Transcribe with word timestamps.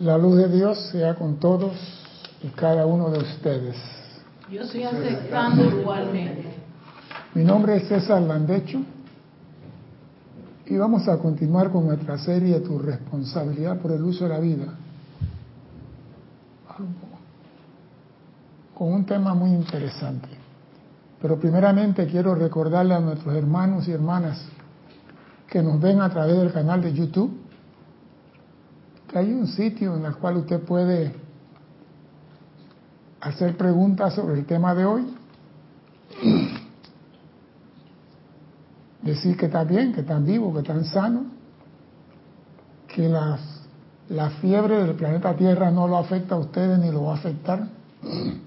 La 0.00 0.16
luz 0.16 0.36
de 0.36 0.48
Dios 0.48 0.78
sea 0.92 1.16
con 1.16 1.40
todos 1.40 1.72
y 2.40 2.46
cada 2.48 2.86
uno 2.86 3.10
de 3.10 3.18
ustedes. 3.18 3.76
Yo 4.48 4.62
estoy 4.62 4.84
aceptando 4.84 5.64
igualmente. 5.64 6.44
Mi 7.34 7.42
nombre 7.42 7.78
es 7.78 7.88
César 7.88 8.22
Landecho 8.22 8.80
y 10.66 10.76
vamos 10.76 11.08
a 11.08 11.18
continuar 11.18 11.72
con 11.72 11.86
nuestra 11.86 12.16
serie 12.16 12.60
Tu 12.60 12.78
responsabilidad 12.78 13.78
por 13.78 13.90
el 13.90 14.02
uso 14.04 14.22
de 14.24 14.30
la 14.30 14.38
vida. 14.38 14.66
Con 18.74 18.92
un 18.92 19.04
tema 19.04 19.34
muy 19.34 19.50
interesante. 19.50 20.28
Pero 21.20 21.40
primeramente 21.40 22.06
quiero 22.06 22.36
recordarle 22.36 22.94
a 22.94 23.00
nuestros 23.00 23.34
hermanos 23.34 23.88
y 23.88 23.90
hermanas 23.90 24.44
que 25.50 25.60
nos 25.60 25.80
ven 25.80 26.00
a 26.00 26.08
través 26.08 26.36
del 26.36 26.52
canal 26.52 26.82
de 26.82 26.92
YouTube 26.92 27.37
que 29.08 29.18
hay 29.18 29.32
un 29.32 29.46
sitio 29.46 29.96
en 29.96 30.04
el 30.04 30.16
cual 30.16 30.36
usted 30.36 30.60
puede 30.60 31.14
hacer 33.20 33.56
preguntas 33.56 34.14
sobre 34.14 34.34
el 34.34 34.46
tema 34.46 34.74
de 34.74 34.84
hoy, 34.84 35.06
decir 39.02 39.36
que 39.36 39.46
está 39.46 39.64
bien, 39.64 39.92
que 39.92 40.00
están 40.02 40.24
vivos, 40.24 40.52
que 40.52 40.60
están 40.60 40.84
sanos, 40.84 41.24
que 42.86 43.08
las, 43.08 43.40
la 44.08 44.30
fiebre 44.30 44.82
del 44.84 44.94
planeta 44.94 45.34
Tierra 45.34 45.70
no 45.70 45.88
lo 45.88 45.96
afecta 45.96 46.34
a 46.34 46.38
ustedes 46.38 46.78
ni 46.78 46.90
lo 46.90 47.04
va 47.04 47.12
a 47.12 47.16
afectar. 47.16 47.66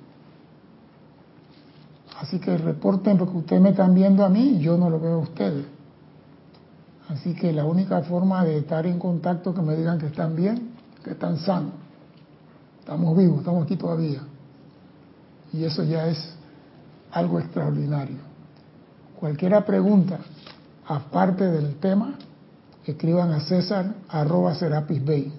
Así 2.20 2.40
que 2.40 2.56
reporten 2.56 3.18
porque 3.18 3.38
ustedes 3.38 3.62
me 3.62 3.70
están 3.72 3.96
viendo 3.96 4.24
a 4.24 4.30
mí 4.30 4.58
y 4.58 4.60
yo 4.60 4.78
no 4.78 4.92
lo 4.92 5.00
veo 5.00 5.16
a 5.16 5.20
ustedes. 5.20 5.66
Así 7.12 7.34
que 7.34 7.52
la 7.52 7.66
única 7.66 8.02
forma 8.04 8.46
de 8.46 8.60
estar 8.60 8.86
en 8.88 8.98
contacto 8.98 9.54
que 9.54 9.62
me 9.62 9.76
digan 9.76 10.00
que 10.00 10.06
están 10.06 10.34
bien, 10.34 10.72
que 11.04 11.12
están 11.12 11.38
sanos. 11.38 11.74
Estamos 12.80 13.18
vivos, 13.18 13.40
estamos 13.40 13.66
aquí 13.66 13.76
todavía. 13.76 14.22
Y 15.52 15.66
eso 15.66 15.84
ya 15.84 16.08
es 16.08 16.34
algo 17.12 17.40
extraordinario. 17.40 18.20
Cualquiera 19.20 19.66
pregunta, 19.66 20.20
aparte 20.88 21.44
del 21.44 21.76
tema, 21.76 22.14
escriban 22.86 23.32
a 23.32 23.42
César 23.42 23.94
arroba 24.08 24.56
Serapis 24.56 25.04
Bay. 25.04 25.34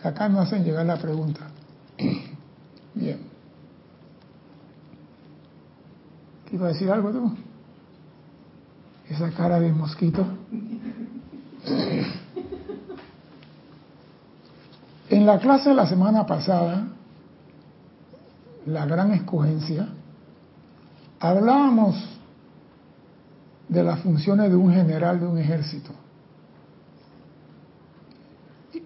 Que 0.00 0.08
acá 0.08 0.30
no 0.30 0.40
hacen 0.40 0.64
llegar 0.64 0.86
la 0.86 0.96
pregunta. 0.96 1.50
Bien. 2.94 3.18
¿Qué 6.46 6.56
iba 6.56 6.68
a 6.68 6.72
decir 6.72 6.90
algo 6.90 7.10
tú? 7.10 7.36
esa 9.12 9.30
cara 9.30 9.60
de 9.60 9.72
mosquito. 9.72 10.26
En 15.08 15.26
la 15.26 15.38
clase 15.38 15.68
de 15.68 15.74
la 15.74 15.86
semana 15.86 16.26
pasada, 16.26 16.88
la 18.66 18.86
gran 18.86 19.12
escogencia, 19.12 19.88
hablábamos 21.20 21.96
de 23.68 23.82
las 23.82 24.00
funciones 24.00 24.50
de 24.50 24.56
un 24.56 24.72
general 24.72 25.20
de 25.20 25.26
un 25.26 25.38
ejército. 25.38 25.90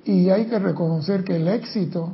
Y 0.05 0.29
hay 0.31 0.47
que 0.47 0.59
reconocer 0.59 1.25
que 1.25 1.37
el 1.37 1.49
éxito 1.49 2.11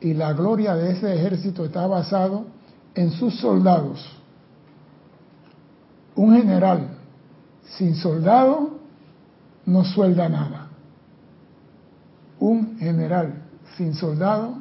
y 0.00 0.14
la 0.14 0.32
gloria 0.32 0.74
de 0.74 0.92
ese 0.92 1.14
ejército 1.14 1.64
está 1.64 1.86
basado 1.86 2.46
en 2.94 3.10
sus 3.12 3.38
soldados. 3.38 4.04
Un 6.16 6.36
general 6.36 6.88
sin 7.76 7.94
soldado 7.94 8.67
no 9.68 9.84
suelda 9.84 10.28
nada. 10.28 10.66
Un 12.40 12.78
general 12.78 13.34
sin 13.76 13.94
soldado, 13.94 14.54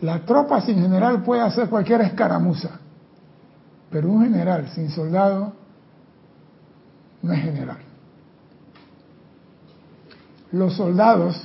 la 0.00 0.24
tropa 0.24 0.60
sin 0.62 0.80
general 0.80 1.22
puede 1.22 1.42
hacer 1.42 1.68
cualquier 1.68 2.00
escaramuza, 2.00 2.70
pero 3.90 4.08
un 4.08 4.24
general 4.24 4.68
sin 4.70 4.90
soldado 4.90 5.52
no 7.22 7.32
es 7.32 7.40
general. 7.40 7.78
Los 10.52 10.74
soldados 10.74 11.40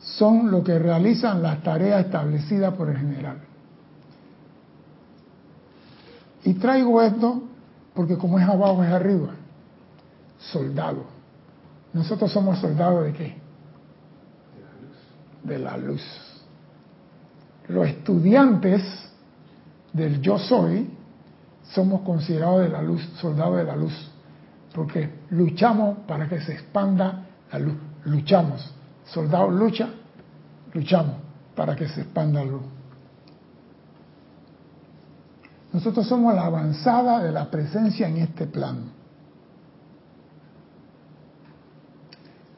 son 0.00 0.50
los 0.50 0.62
que 0.62 0.78
realizan 0.78 1.42
las 1.42 1.62
tareas 1.62 2.04
establecidas 2.04 2.74
por 2.74 2.90
el 2.90 2.98
general. 2.98 3.38
Y 6.44 6.52
traigo 6.54 7.00
esto 7.00 7.42
porque 7.94 8.18
como 8.18 8.38
es 8.38 8.46
abajo 8.46 8.84
es 8.84 8.90
arriba. 8.90 9.35
Soldado. 10.38 11.04
Nosotros 11.92 12.30
somos 12.30 12.58
soldados 12.58 13.04
de 13.04 13.12
qué? 13.12 13.36
De 15.42 15.58
la 15.58 15.76
luz. 15.76 16.02
Los 17.68 17.88
estudiantes 17.88 18.82
del 19.92 20.20
yo 20.20 20.38
soy 20.38 20.90
somos 21.70 22.02
considerados 22.02 22.60
de 22.60 22.68
la 22.68 22.82
luz, 22.82 23.02
soldados 23.20 23.56
de 23.56 23.64
la 23.64 23.76
luz, 23.76 24.10
porque 24.74 25.10
luchamos 25.30 25.98
para 26.06 26.28
que 26.28 26.40
se 26.40 26.52
expanda 26.52 27.26
la 27.50 27.58
luz. 27.58 27.76
Luchamos. 28.04 28.72
Soldado 29.06 29.50
lucha, 29.50 29.88
luchamos 30.72 31.16
para 31.54 31.74
que 31.74 31.88
se 31.88 32.02
expanda 32.02 32.44
la 32.44 32.50
luz. 32.50 32.62
Nosotros 35.72 36.06
somos 36.06 36.34
la 36.34 36.46
avanzada 36.46 37.22
de 37.22 37.32
la 37.32 37.50
presencia 37.50 38.08
en 38.08 38.18
este 38.18 38.46
plano. 38.46 38.95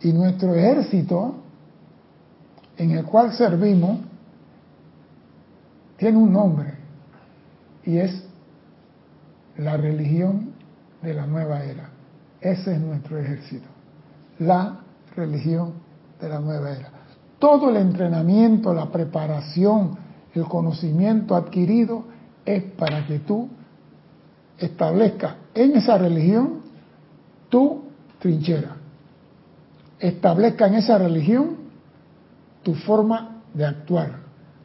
Y 0.01 0.13
nuestro 0.13 0.55
ejército, 0.55 1.35
en 2.77 2.93
el 2.93 3.05
cual 3.05 3.33
servimos, 3.33 3.99
tiene 5.97 6.17
un 6.17 6.33
nombre 6.33 6.75
y 7.85 7.99
es 7.99 8.25
la 9.57 9.77
religión 9.77 10.53
de 11.03 11.15
la 11.15 11.27
nueva 11.27 11.65
era. 11.65 11.91
Ese 12.41 12.75
es 12.75 12.81
nuestro 12.81 13.19
ejército, 13.19 13.67
la 14.39 14.79
religión 15.17 15.73
de 16.21 16.29
la 16.29 16.39
nueva 16.39 16.71
era. 16.71 16.91
Todo 17.41 17.71
el 17.71 17.77
entrenamiento, 17.77 18.73
la 18.73 18.91
preparación, 18.91 19.97
el 20.35 20.45
conocimiento 20.45 21.35
adquirido 21.35 22.05
es 22.45 22.63
para 22.63 23.07
que 23.07 23.19
tú 23.21 23.49
establezcas 24.57 25.35
en 25.55 25.77
esa 25.77 25.99
religión 25.99 26.61
tu 27.49 27.85
trinchera. 28.19 28.77
Establezca 30.01 30.67
en 30.67 30.75
esa 30.75 30.99
religión 30.99 31.57
tu 32.63 32.75
forma 32.75 33.43
de 33.55 33.67
actuar, 33.67 34.11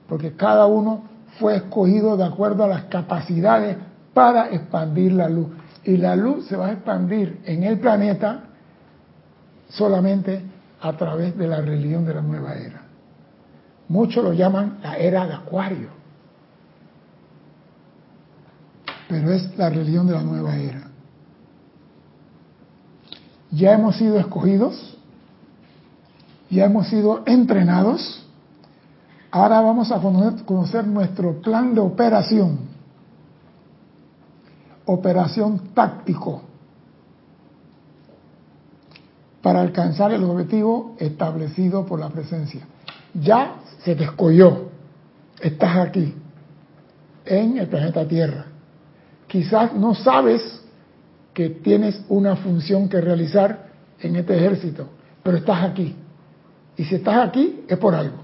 porque 0.08 0.36
cada 0.36 0.66
uno 0.66 1.04
fue 1.40 1.56
escogido 1.56 2.18
de 2.18 2.26
acuerdo 2.26 2.64
a 2.64 2.68
las 2.68 2.84
capacidades 2.86 3.78
para 4.14 4.50
expandir 4.50 5.14
la 5.14 5.30
luz. 5.30 5.48
Y 5.84 5.98
la 5.98 6.16
luz 6.16 6.46
se 6.48 6.56
va 6.56 6.68
a 6.68 6.72
expandir 6.74 7.42
en 7.46 7.64
el 7.64 7.80
planeta 7.80 8.44
solamente 9.70 10.42
a 10.82 10.94
través 10.94 11.38
de 11.38 11.48
la 11.48 11.62
religión 11.62 12.06
de 12.06 12.14
la 12.14 12.22
nueva 12.22 12.54
era. 12.54 12.82
Muchos 13.90 14.24
lo 14.24 14.34
llaman 14.34 14.80
la 14.82 14.98
era 14.98 15.26
de 15.26 15.34
Acuario 15.34 16.04
pero 19.14 19.32
es 19.32 19.56
la 19.58 19.70
religión 19.70 20.08
de 20.08 20.14
la 20.14 20.24
nueva 20.24 20.56
era. 20.56 20.88
Ya 23.52 23.74
hemos 23.74 23.96
sido 23.98 24.18
escogidos, 24.18 24.93
ya 26.54 26.66
hemos 26.66 26.88
sido 26.88 27.24
entrenados, 27.26 28.26
ahora 29.32 29.62
vamos 29.62 29.92
a 29.92 30.00
conocer 30.46 30.86
nuestro 30.88 31.42
plan 31.42 31.74
de 31.74 31.82
operación, 31.82 32.60
operación 34.86 35.60
táctico, 35.74 36.42
para 39.42 39.62
alcanzar 39.62 40.14
el 40.14 40.24
objetivo 40.24 40.96
establecido 41.00 41.86
por 41.86 42.00
la 42.00 42.10
presencia. 42.10 42.66
Ya 43.14 43.56
se 43.84 43.96
te 43.96 44.06
escogió, 44.06 44.70
estás 45.42 45.78
aquí, 45.78 46.16
en 47.26 47.58
el 47.58 47.68
planeta 47.68 48.08
Tierra 48.08 48.54
quizás 49.34 49.74
no 49.74 49.96
sabes 49.96 50.62
que 51.34 51.50
tienes 51.50 52.00
una 52.08 52.36
función 52.36 52.88
que 52.88 53.02
realizar 53.02 53.66
en 54.00 54.16
este 54.16 54.36
ejército, 54.38 54.90
pero 55.24 55.38
estás 55.38 55.64
aquí. 55.64 55.96
Y 56.78 56.86
si 56.86 56.96
estás 56.96 57.28
aquí 57.28 57.66
es 57.68 57.78
por 57.78 57.94
algo. 57.94 58.18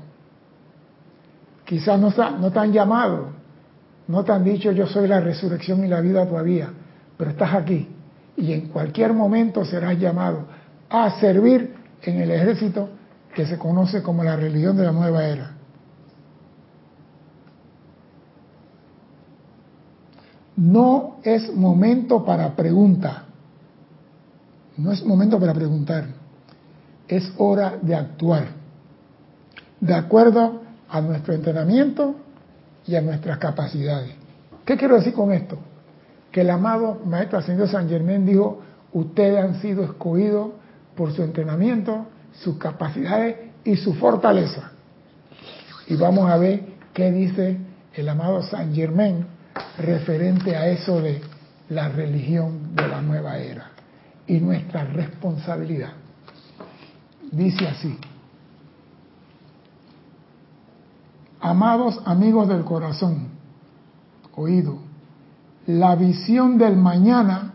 Quizás 1.66 2.00
no, 2.00 2.12
te 2.51 2.60
han 2.60 2.72
llamado, 2.72 3.30
no 4.07 4.24
te 4.24 4.31
han 4.31 4.44
dicho 4.44 4.72
yo 4.72 4.88
soy 4.88 5.07
la 5.07 5.19
resurrección 5.19 5.86
y 5.86 5.88
la 5.88 6.01
vida 6.01 6.25
todavía, 6.28 6.69
pero 7.16 7.30
estás 7.30 7.54
aquí. 7.54 7.88
Y 8.38 8.54
en 8.54 8.69
cualquier 8.69 9.13
momento 9.13 9.63
serás 9.66 10.00
llamado 10.00 10.46
a 10.90 11.12
servir 11.19 11.75
en 12.01 12.22
el 12.22 12.31
ejército 12.31 12.90
que 13.36 13.46
se 13.46 13.60
conoce 13.60 14.01
como 14.01 14.24
la 14.24 14.36
religión 14.36 14.78
de 14.78 14.84
la 14.84 14.92
nueva 14.92 15.25
era. 15.25 15.51
No 20.56 21.18
es 21.24 21.56
momento 21.56 22.25
para 22.25 22.56
pregunta. 22.56 23.25
No 24.75 24.92
es 24.92 25.06
momento 25.06 25.40
para 25.40 25.54
preguntar. 25.54 26.19
Es 27.09 27.33
hora 27.38 27.77
de 27.81 27.95
actuar, 27.95 28.45
de 29.81 29.94
acuerdo 29.94 30.61
a 30.88 31.01
nuestro 31.01 31.33
entrenamiento 31.33 32.15
y 32.85 32.95
a 32.95 33.01
nuestras 33.01 33.39
capacidades. 33.39 34.11
¿Qué 34.63 34.77
quiero 34.77 34.95
decir 34.95 35.13
con 35.13 35.33
esto? 35.33 35.57
Que 36.31 36.41
el 36.41 36.51
amado 36.51 37.01
Maestro 37.06 37.39
Ascendido 37.39 37.67
San 37.67 37.89
Germán 37.89 38.25
dijo, 38.25 38.61
ustedes 38.94 39.44
han 39.44 39.59
sido 39.59 39.83
escogidos 39.83 40.51
por 40.95 41.11
su 41.13 41.23
entrenamiento, 41.23 42.06
sus 42.33 42.57
capacidades 42.57 43.35
y 43.63 43.75
su 43.75 43.95
fortaleza. 43.95 44.71
Y 45.88 45.95
vamos 45.95 46.29
a 46.29 46.38
ver 46.38 46.62
qué 46.94 47.12
dice 47.12 47.57
el 47.95 48.07
amado 48.07 48.44
San 48.44 48.73
Germán 48.75 49.25
referente 49.79 50.55
a 50.55 50.67
eso 50.67 51.01
de 51.01 51.21
la 51.69 51.89
religión 51.89 52.75
de 52.75 52.88
la 52.88 53.01
nueva 53.01 53.38
era 53.38 53.71
y 54.27 54.39
nuestra 54.39 54.83
responsabilidad. 54.83 55.94
Dice 57.31 57.67
así, 57.67 57.95
amados 61.39 62.01
amigos 62.05 62.47
del 62.47 62.63
corazón, 62.63 63.27
oído, 64.35 64.79
la 65.67 65.95
visión 65.95 66.57
del 66.57 66.75
mañana 66.75 67.53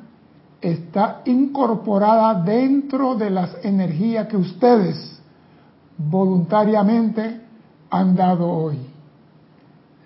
está 0.61 1.23
incorporada 1.25 2.43
dentro 2.43 3.17
de 3.17 3.31
las 3.31 3.65
energías 3.65 4.29
que 4.29 4.37
ustedes 4.37 5.21
voluntariamente 5.99 7.41
han 7.91 8.15
dado 8.15 8.49
hoy. 8.49 8.79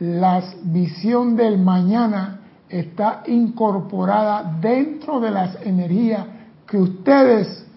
La 0.00 0.42
visión 0.62 1.36
del 1.36 1.58
mañana 1.58 2.40
está 2.70 3.22
incorporada 3.26 4.58
dentro 4.60 5.20
de 5.20 5.30
las 5.30 5.60
energías 5.62 6.24
que 6.66 6.78
ustedes 6.78 7.67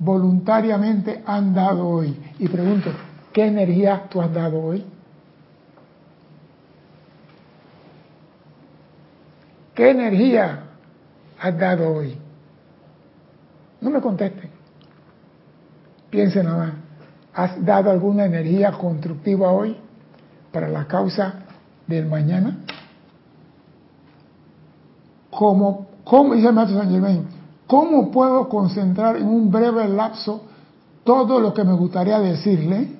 voluntariamente 0.00 1.22
han 1.24 1.54
dado 1.54 1.86
hoy. 1.86 2.16
Y 2.38 2.48
pregunto, 2.48 2.90
¿qué 3.32 3.46
energía 3.46 4.08
tú 4.10 4.20
has 4.20 4.32
dado 4.32 4.60
hoy? 4.60 4.84
¿Qué 9.74 9.90
energía 9.90 10.64
has 11.38 11.58
dado 11.58 11.94
hoy? 11.94 12.16
No 13.80 13.90
me 13.90 14.00
contesten. 14.00 14.50
Piensen 16.10 16.46
nada 16.46 16.58
más. 16.58 16.72
¿Has 17.32 17.64
dado 17.64 17.90
alguna 17.90 18.24
energía 18.24 18.72
constructiva 18.72 19.52
hoy 19.52 19.76
para 20.50 20.68
la 20.68 20.86
causa 20.86 21.34
del 21.86 22.06
mañana? 22.06 22.58
Como, 25.30 25.86
como 26.02 26.34
dice 26.34 26.48
el 26.48 26.54
maestro 26.54 26.78
San 26.80 26.90
Germain, 26.90 27.39
¿cómo 27.70 28.10
puedo 28.10 28.48
concentrar 28.48 29.16
en 29.16 29.28
un 29.28 29.48
breve 29.48 29.86
lapso 29.86 30.42
todo 31.04 31.38
lo 31.38 31.54
que 31.54 31.62
me 31.62 31.72
gustaría 31.74 32.18
decirle? 32.18 32.96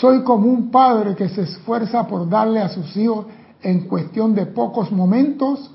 Soy 0.00 0.24
como 0.24 0.48
un 0.48 0.68
padre 0.68 1.14
que 1.14 1.28
se 1.28 1.42
esfuerza 1.42 2.04
por 2.08 2.28
darle 2.28 2.60
a 2.60 2.68
sus 2.68 2.96
hijos 2.96 3.26
en 3.62 3.86
cuestión 3.86 4.34
de 4.34 4.46
pocos 4.46 4.90
momentos 4.90 5.70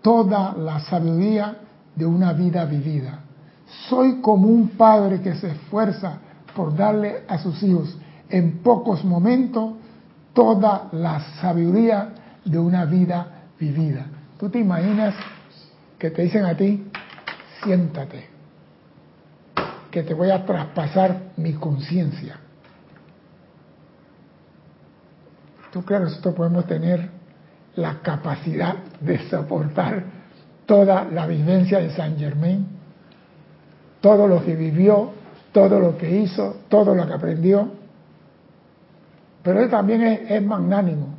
toda 0.00 0.54
la 0.56 0.78
sabiduría 0.78 1.56
de 1.96 2.06
una 2.06 2.32
vida 2.32 2.66
vivida. 2.66 3.18
Soy 3.88 4.20
como 4.20 4.46
un 4.46 4.68
padre 4.68 5.20
que 5.20 5.34
se 5.34 5.50
esfuerza 5.50 6.20
por 6.54 6.76
darle 6.76 7.24
a 7.26 7.38
sus 7.38 7.60
hijos 7.64 7.98
en 8.28 8.62
pocos 8.62 9.04
momentos 9.04 9.72
toda 10.34 10.88
la 10.92 11.18
sabiduría 11.40 12.10
de 12.44 12.60
una 12.60 12.84
vida 12.84 13.26
vivida. 13.58 14.06
¿Tú 14.38 14.48
te 14.48 14.60
imaginas 14.60 15.14
que 16.02 16.10
te 16.10 16.22
dicen 16.22 16.44
a 16.44 16.56
ti, 16.56 16.82
siéntate, 17.62 18.28
que 19.88 20.02
te 20.02 20.14
voy 20.14 20.32
a 20.32 20.44
traspasar 20.44 21.30
mi 21.36 21.52
conciencia? 21.52 22.40
¿Tú 25.70 25.84
que 25.84 25.96
nosotros 26.00 26.34
podemos 26.34 26.66
tener 26.66 27.08
la 27.76 28.00
capacidad 28.02 28.78
de 29.00 29.16
soportar 29.28 30.02
toda 30.66 31.04
la 31.04 31.24
vivencia 31.28 31.78
de 31.78 31.94
San 31.94 32.18
Germain? 32.18 32.66
Todo 34.00 34.26
lo 34.26 34.44
que 34.44 34.56
vivió, 34.56 35.12
todo 35.52 35.78
lo 35.78 35.96
que 35.96 36.18
hizo, 36.18 36.62
todo 36.68 36.96
lo 36.96 37.06
que 37.06 37.12
aprendió. 37.12 37.70
Pero 39.44 39.60
él 39.60 39.70
también 39.70 40.02
es, 40.02 40.42
magnánimo. 40.42 41.14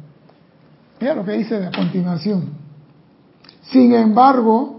Mira 1.00 1.16
lo 1.16 1.24
que 1.24 1.32
dice 1.32 1.68
a 1.68 1.72
continuación. 1.72 2.50
Sin 3.72 3.94
embargo, 3.94 4.73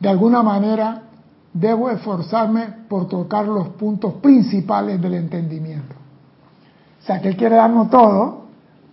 de 0.00 0.08
alguna 0.08 0.42
manera, 0.42 1.02
debo 1.52 1.88
esforzarme 1.90 2.66
por 2.88 3.08
tocar 3.08 3.46
los 3.46 3.68
puntos 3.70 4.14
principales 4.14 5.00
del 5.00 5.14
entendimiento. 5.14 5.94
O 7.02 7.06
sea, 7.06 7.20
que 7.20 7.28
él 7.28 7.36
quiere 7.36 7.56
darnos 7.56 7.90
todo, 7.90 8.44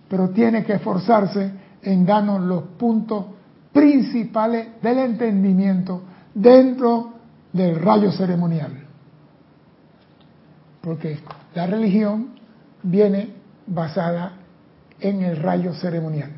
pero 0.08 0.30
tiene 0.30 0.64
que 0.64 0.74
esforzarse 0.74 1.50
en 1.82 2.06
darnos 2.06 2.40
los 2.42 2.62
puntos 2.78 3.24
principales 3.72 4.80
del 4.82 4.98
entendimiento 4.98 6.02
dentro 6.34 7.14
del 7.52 7.80
rayo 7.80 8.12
ceremonial. 8.12 8.72
Porque 10.80 11.18
la 11.54 11.66
religión 11.66 12.30
viene 12.82 13.30
basada 13.66 14.32
en 15.00 15.22
el 15.22 15.36
rayo 15.36 15.74
ceremonial. 15.74 16.30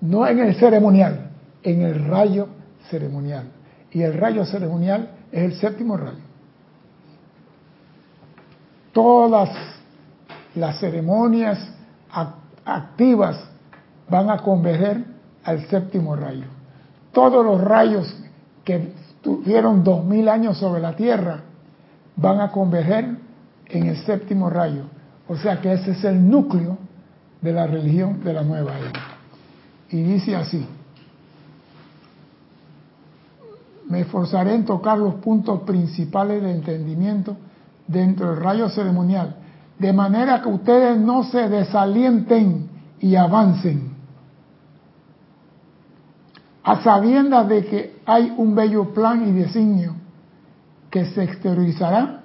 No 0.00 0.26
en 0.26 0.40
el 0.40 0.54
ceremonial, 0.56 1.30
en 1.62 1.82
el 1.82 2.04
rayo 2.06 2.48
ceremonial. 2.90 3.46
Y 3.92 4.02
el 4.02 4.14
rayo 4.14 4.44
ceremonial 4.44 5.10
es 5.30 5.44
el 5.44 5.54
séptimo 5.54 5.96
rayo. 5.96 6.22
Todas 8.92 9.50
las 10.54 10.78
ceremonias 10.80 11.58
activas 12.64 13.38
van 14.08 14.30
a 14.30 14.38
converger 14.38 15.04
al 15.44 15.66
séptimo 15.68 16.16
rayo. 16.16 16.44
Todos 17.12 17.44
los 17.44 17.60
rayos 17.60 18.14
que 18.64 18.92
tuvieron 19.22 19.82
dos 19.82 20.04
mil 20.04 20.28
años 20.28 20.58
sobre 20.58 20.80
la 20.80 20.94
Tierra 20.94 21.40
van 22.16 22.40
a 22.40 22.50
converger 22.50 23.16
en 23.68 23.86
el 23.86 23.96
séptimo 24.04 24.50
rayo. 24.50 24.84
O 25.28 25.36
sea 25.36 25.60
que 25.60 25.72
ese 25.72 25.92
es 25.92 26.04
el 26.04 26.28
núcleo 26.28 26.76
de 27.40 27.52
la 27.52 27.66
religión 27.66 28.22
de 28.22 28.32
la 28.32 28.42
nueva 28.42 28.78
era. 28.78 28.92
Y 29.90 30.02
dice 30.02 30.36
así, 30.36 30.66
me 33.88 34.00
esforzaré 34.00 34.54
en 34.54 34.64
tocar 34.64 34.98
los 34.98 35.16
puntos 35.16 35.60
principales 35.62 36.42
de 36.42 36.52
entendimiento 36.52 37.36
dentro 37.86 38.30
del 38.30 38.40
rayo 38.40 38.68
ceremonial 38.68 39.36
de 39.82 39.92
manera 39.92 40.40
que 40.40 40.48
ustedes 40.48 40.96
no 40.96 41.24
se 41.24 41.48
desalienten 41.48 42.68
y 43.00 43.16
avancen, 43.16 43.90
a 46.62 46.80
sabiendas 46.82 47.48
de 47.48 47.66
que 47.66 47.96
hay 48.06 48.32
un 48.36 48.54
bello 48.54 48.94
plan 48.94 49.28
y 49.28 49.32
designio 49.32 49.96
que 50.88 51.06
se 51.06 51.24
exteriorizará, 51.24 52.22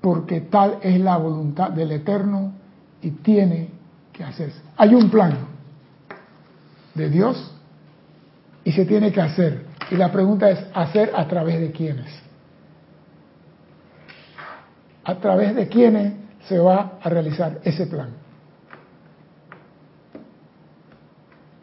porque 0.00 0.40
tal 0.40 0.78
es 0.82 0.98
la 0.98 1.16
voluntad 1.18 1.70
del 1.70 1.92
Eterno 1.92 2.52
y 3.00 3.10
tiene 3.10 3.68
que 4.12 4.24
hacerse. 4.24 4.60
Hay 4.76 4.96
un 4.96 5.08
plan 5.08 5.38
de 6.96 7.08
Dios 7.08 7.54
y 8.64 8.72
se 8.72 8.84
tiene 8.84 9.12
que 9.12 9.20
hacer. 9.20 9.66
Y 9.90 9.96
la 9.96 10.10
pregunta 10.10 10.50
es, 10.50 10.64
¿hacer 10.74 11.12
a 11.14 11.26
través 11.26 11.60
de 11.60 11.70
quiénes? 11.70 12.22
a 15.04 15.16
través 15.16 15.54
de 15.54 15.68
quienes 15.68 16.14
se 16.46 16.58
va 16.58 16.98
a 17.02 17.08
realizar 17.08 17.60
ese 17.64 17.86
plan. 17.86 18.10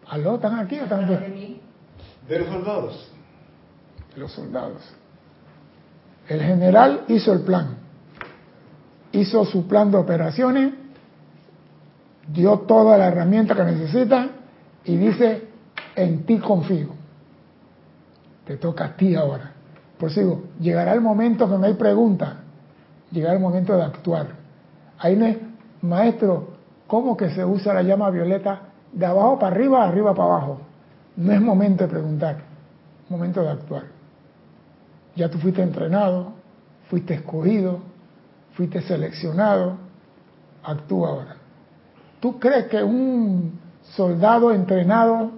¿Aló? 0.08 0.36
¿Están 0.36 0.60
aquí 0.60 0.80
o 0.80 0.84
están 0.84 1.08
De 1.08 2.40
los 2.40 2.48
soldados. 2.48 3.12
De 4.14 4.20
los 4.20 4.32
soldados. 4.32 4.82
El 6.28 6.42
general 6.42 7.04
hizo 7.08 7.34
el 7.34 7.42
plan. 7.42 7.78
Hizo 9.12 9.46
su 9.46 9.68
plan 9.68 9.90
de 9.92 9.98
operaciones, 9.98 10.74
dio 12.28 12.60
toda 12.60 12.98
la 12.98 13.08
herramienta 13.08 13.56
que 13.56 13.64
necesita 13.64 14.30
y 14.86 14.98
dice, 14.98 15.48
en 15.96 16.26
ti 16.26 16.38
confío. 16.38 16.99
Te 18.50 18.58
toca 18.58 18.86
a 18.86 18.98
ti 18.98 19.14
ahora. 19.14 19.52
Por 20.00 20.10
eso 20.10 20.22
digo, 20.22 20.44
llegará 20.60 20.94
el 20.94 21.02
momento 21.02 21.48
que 21.48 21.56
no 21.56 21.66
hay 21.68 21.76
pregunta 21.76 22.38
llegar 23.12 23.36
el 23.36 23.40
momento 23.40 23.78
de 23.78 23.84
actuar. 23.84 24.26
Ahí 24.98 25.16
no 25.16 25.28
es, 25.28 25.38
maestro, 25.84 26.56
¿cómo 26.88 27.16
que 27.16 27.30
se 27.30 27.46
usa 27.46 27.76
la 27.76 27.84
llama 27.84 28.10
violeta 28.10 28.62
de 28.92 29.06
abajo 29.06 29.38
para 29.38 29.56
arriba, 29.56 29.88
arriba 29.88 30.16
para 30.16 30.30
abajo? 30.30 30.62
No 31.16 31.32
es 31.32 31.40
momento 31.40 31.84
de 31.84 31.92
preguntar, 31.92 32.38
momento 33.08 33.44
de 33.44 33.50
actuar. 33.50 33.84
Ya 35.16 35.30
tú 35.30 35.38
fuiste 35.38 35.62
entrenado, 35.62 36.32
fuiste 36.90 37.14
escogido, 37.14 37.82
fuiste 38.54 38.82
seleccionado, 38.82 39.78
actúa 40.64 41.10
ahora. 41.10 41.36
¿Tú 42.20 42.40
crees 42.40 42.66
que 42.66 42.82
un 42.84 43.60
soldado 43.96 44.52
entrenado 44.52 45.34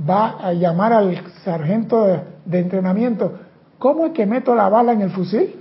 va 0.00 0.44
a 0.44 0.52
llamar 0.52 0.92
al 0.92 1.16
sargento 1.44 2.06
de, 2.06 2.35
de 2.46 2.60
entrenamiento? 2.60 3.38
¿cómo 3.78 4.06
es 4.06 4.12
que 4.12 4.26
meto 4.26 4.54
la 4.54 4.68
bala 4.68 4.92
en 4.92 5.02
el 5.02 5.10
fusil? 5.10 5.54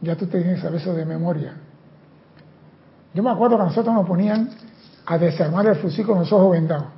Ya 0.00 0.16
tú 0.16 0.26
tienes 0.26 0.62
eso 0.64 0.94
de 0.94 1.06
memoria. 1.06 1.54
Yo 3.14 3.22
me 3.22 3.30
acuerdo 3.30 3.56
que 3.56 3.64
nosotros 3.64 3.94
nos 3.94 4.06
ponían 4.06 4.50
a 5.06 5.18
desarmar 5.18 5.66
el 5.66 5.76
fusil 5.76 6.04
con 6.04 6.18
los 6.18 6.32
ojos 6.32 6.52
vendados 6.52 6.88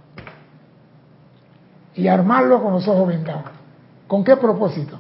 y 1.95 2.09
armarlo 2.09 2.62
con 2.62 2.73
los 2.73 2.88
ojos 2.88 3.09
vendados. 3.09 3.45
¿Con 4.07 4.25
qué 4.25 4.37
propósito? 4.37 4.99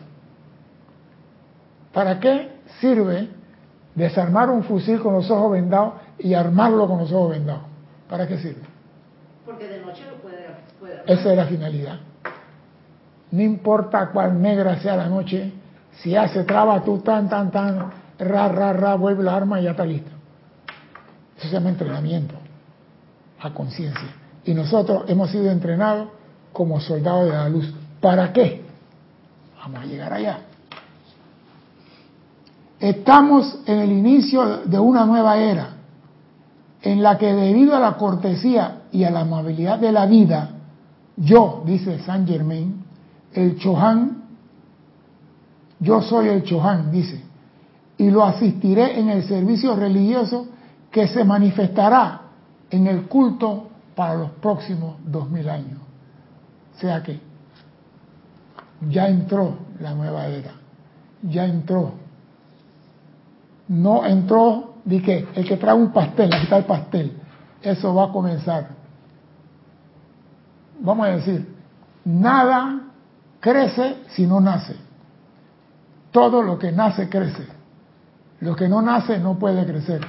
¿Para 1.92 2.20
qué 2.20 2.60
sirve 2.80 3.30
desarmar 3.94 4.50
un 4.50 4.64
fusil 4.64 5.00
con 5.00 5.14
los 5.14 5.30
ojos 5.30 5.52
vendados 5.52 5.94
y 6.18 6.34
armarlo 6.34 6.86
con 6.86 6.98
los 6.98 7.12
ojos 7.12 7.30
vendados? 7.30 7.62
¿Para 8.08 8.26
qué 8.26 8.36
sirve? 8.38 8.62
Porque 9.46 9.66
de 9.66 9.80
noche 9.80 10.02
Esa 11.06 11.30
es 11.30 11.36
la 11.36 11.46
finalidad. 11.46 11.98
No 13.30 13.42
importa 13.42 14.10
cuál 14.10 14.40
negra 14.40 14.80
sea 14.80 14.96
la 14.96 15.08
noche, 15.08 15.52
si 16.02 16.16
hace 16.16 16.44
traba 16.44 16.82
tú 16.82 16.98
tan, 16.98 17.28
tan, 17.28 17.50
tan, 17.50 17.90
ra, 18.18 18.48
ra, 18.48 18.72
ra, 18.72 18.94
vuelve 18.94 19.22
la 19.22 19.36
arma 19.36 19.60
y 19.60 19.64
ya 19.64 19.72
está 19.72 19.84
listo. 19.84 20.10
Eso 21.36 21.48
se 21.48 21.52
llama 21.52 21.70
entrenamiento 21.70 22.34
a 23.40 23.52
conciencia. 23.52 24.08
Y 24.44 24.54
nosotros 24.54 25.04
hemos 25.08 25.30
sido 25.30 25.50
entrenados 25.50 26.08
como 26.52 26.80
soldados 26.80 27.26
de 27.26 27.32
la 27.32 27.48
luz. 27.48 27.74
¿Para 28.00 28.32
qué? 28.32 28.64
Vamos 29.58 29.80
a 29.80 29.86
llegar 29.86 30.12
allá. 30.12 30.38
Estamos 32.78 33.60
en 33.66 33.78
el 33.78 33.92
inicio 33.92 34.58
de 34.64 34.78
una 34.78 35.06
nueva 35.06 35.38
era, 35.38 35.70
en 36.82 37.02
la 37.02 37.16
que 37.16 37.32
debido 37.32 37.74
a 37.74 37.80
la 37.80 37.94
cortesía 37.94 38.82
y 38.92 39.04
a 39.04 39.10
la 39.10 39.20
amabilidad 39.20 39.78
de 39.78 39.90
la 39.90 40.06
vida, 40.06 40.53
yo, 41.16 41.62
dice 41.64 41.98
Saint 42.00 42.28
Germain, 42.28 42.84
el 43.32 43.58
Chohan, 43.58 44.24
yo 45.80 46.02
soy 46.02 46.28
el 46.28 46.42
Chohan, 46.42 46.90
dice, 46.90 47.22
y 47.98 48.10
lo 48.10 48.24
asistiré 48.24 48.98
en 48.98 49.10
el 49.10 49.24
servicio 49.24 49.76
religioso 49.76 50.48
que 50.90 51.06
se 51.08 51.24
manifestará 51.24 52.22
en 52.70 52.86
el 52.86 53.06
culto 53.06 53.68
para 53.94 54.14
los 54.14 54.30
próximos 54.30 54.96
dos 55.04 55.30
mil 55.30 55.48
años. 55.48 55.78
O 56.76 56.80
sea 56.80 57.02
que 57.02 57.20
ya 58.88 59.08
entró 59.08 59.56
la 59.80 59.94
nueva 59.94 60.26
era, 60.26 60.52
ya 61.22 61.44
entró. 61.44 61.92
No 63.68 64.04
entró, 64.04 64.74
di 64.84 65.00
que 65.00 65.26
el 65.34 65.46
que 65.46 65.56
trae 65.56 65.74
un 65.74 65.92
pastel, 65.92 66.32
aquí 66.32 66.44
está 66.44 66.58
el 66.58 66.64
pastel, 66.64 67.12
eso 67.62 67.94
va 67.94 68.06
a 68.06 68.12
comenzar. 68.12 68.68
Vamos 70.80 71.06
a 71.06 71.10
decir, 71.10 71.54
nada 72.04 72.80
crece 73.40 74.02
si 74.08 74.26
no 74.26 74.40
nace. 74.40 74.76
Todo 76.10 76.42
lo 76.42 76.58
que 76.58 76.72
nace 76.72 77.08
crece. 77.08 77.46
Lo 78.40 78.54
que 78.54 78.68
no 78.68 78.82
nace 78.82 79.18
no 79.18 79.38
puede 79.38 79.64
crecer. 79.64 80.00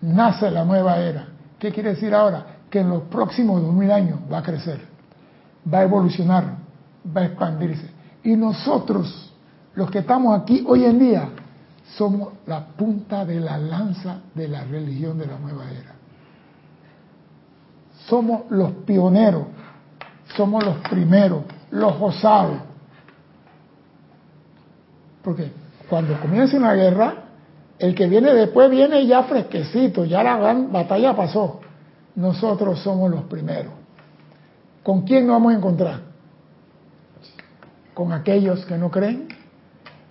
Nace 0.00 0.50
la 0.50 0.64
nueva 0.64 0.98
era. 0.98 1.26
¿Qué 1.58 1.72
quiere 1.72 1.90
decir 1.90 2.14
ahora? 2.14 2.46
Que 2.70 2.80
en 2.80 2.90
los 2.90 3.02
próximos 3.04 3.60
dos 3.62 3.74
mil 3.74 3.90
años 3.90 4.20
va 4.32 4.38
a 4.38 4.42
crecer, 4.42 4.80
va 5.72 5.78
a 5.78 5.82
evolucionar, 5.82 6.44
va 7.16 7.22
a 7.22 7.24
expandirse. 7.24 7.90
Y 8.22 8.36
nosotros, 8.36 9.32
los 9.74 9.90
que 9.90 10.00
estamos 10.00 10.40
aquí 10.40 10.64
hoy 10.66 10.84
en 10.84 10.98
día, 10.98 11.28
somos 11.96 12.34
la 12.46 12.66
punta 12.66 13.24
de 13.24 13.40
la 13.40 13.58
lanza 13.58 14.20
de 14.34 14.48
la 14.48 14.64
religión 14.64 15.18
de 15.18 15.26
la 15.26 15.38
nueva 15.38 15.70
era. 15.70 15.94
Somos 18.06 18.42
los 18.50 18.72
pioneros, 18.86 19.44
somos 20.38 20.64
los 20.64 20.76
primeros, 20.88 21.42
los 21.72 22.00
osados. 22.00 22.58
Porque 25.22 25.50
cuando 25.90 26.18
comienza 26.20 26.56
una 26.56 26.74
guerra, 26.74 27.24
el 27.78 27.92
que 27.96 28.06
viene 28.06 28.32
después 28.32 28.70
viene 28.70 29.04
ya 29.04 29.24
fresquecito, 29.24 30.04
ya 30.04 30.22
la 30.22 30.36
gran 30.38 30.70
batalla 30.70 31.14
pasó. 31.16 31.60
Nosotros 32.14 32.78
somos 32.78 33.10
los 33.10 33.24
primeros. 33.24 33.72
¿Con 34.84 35.02
quién 35.02 35.26
nos 35.26 35.34
vamos 35.34 35.54
a 35.54 35.56
encontrar? 35.56 36.00
Con 37.92 38.12
aquellos 38.12 38.64
que 38.64 38.78
no 38.78 38.92
creen, 38.92 39.26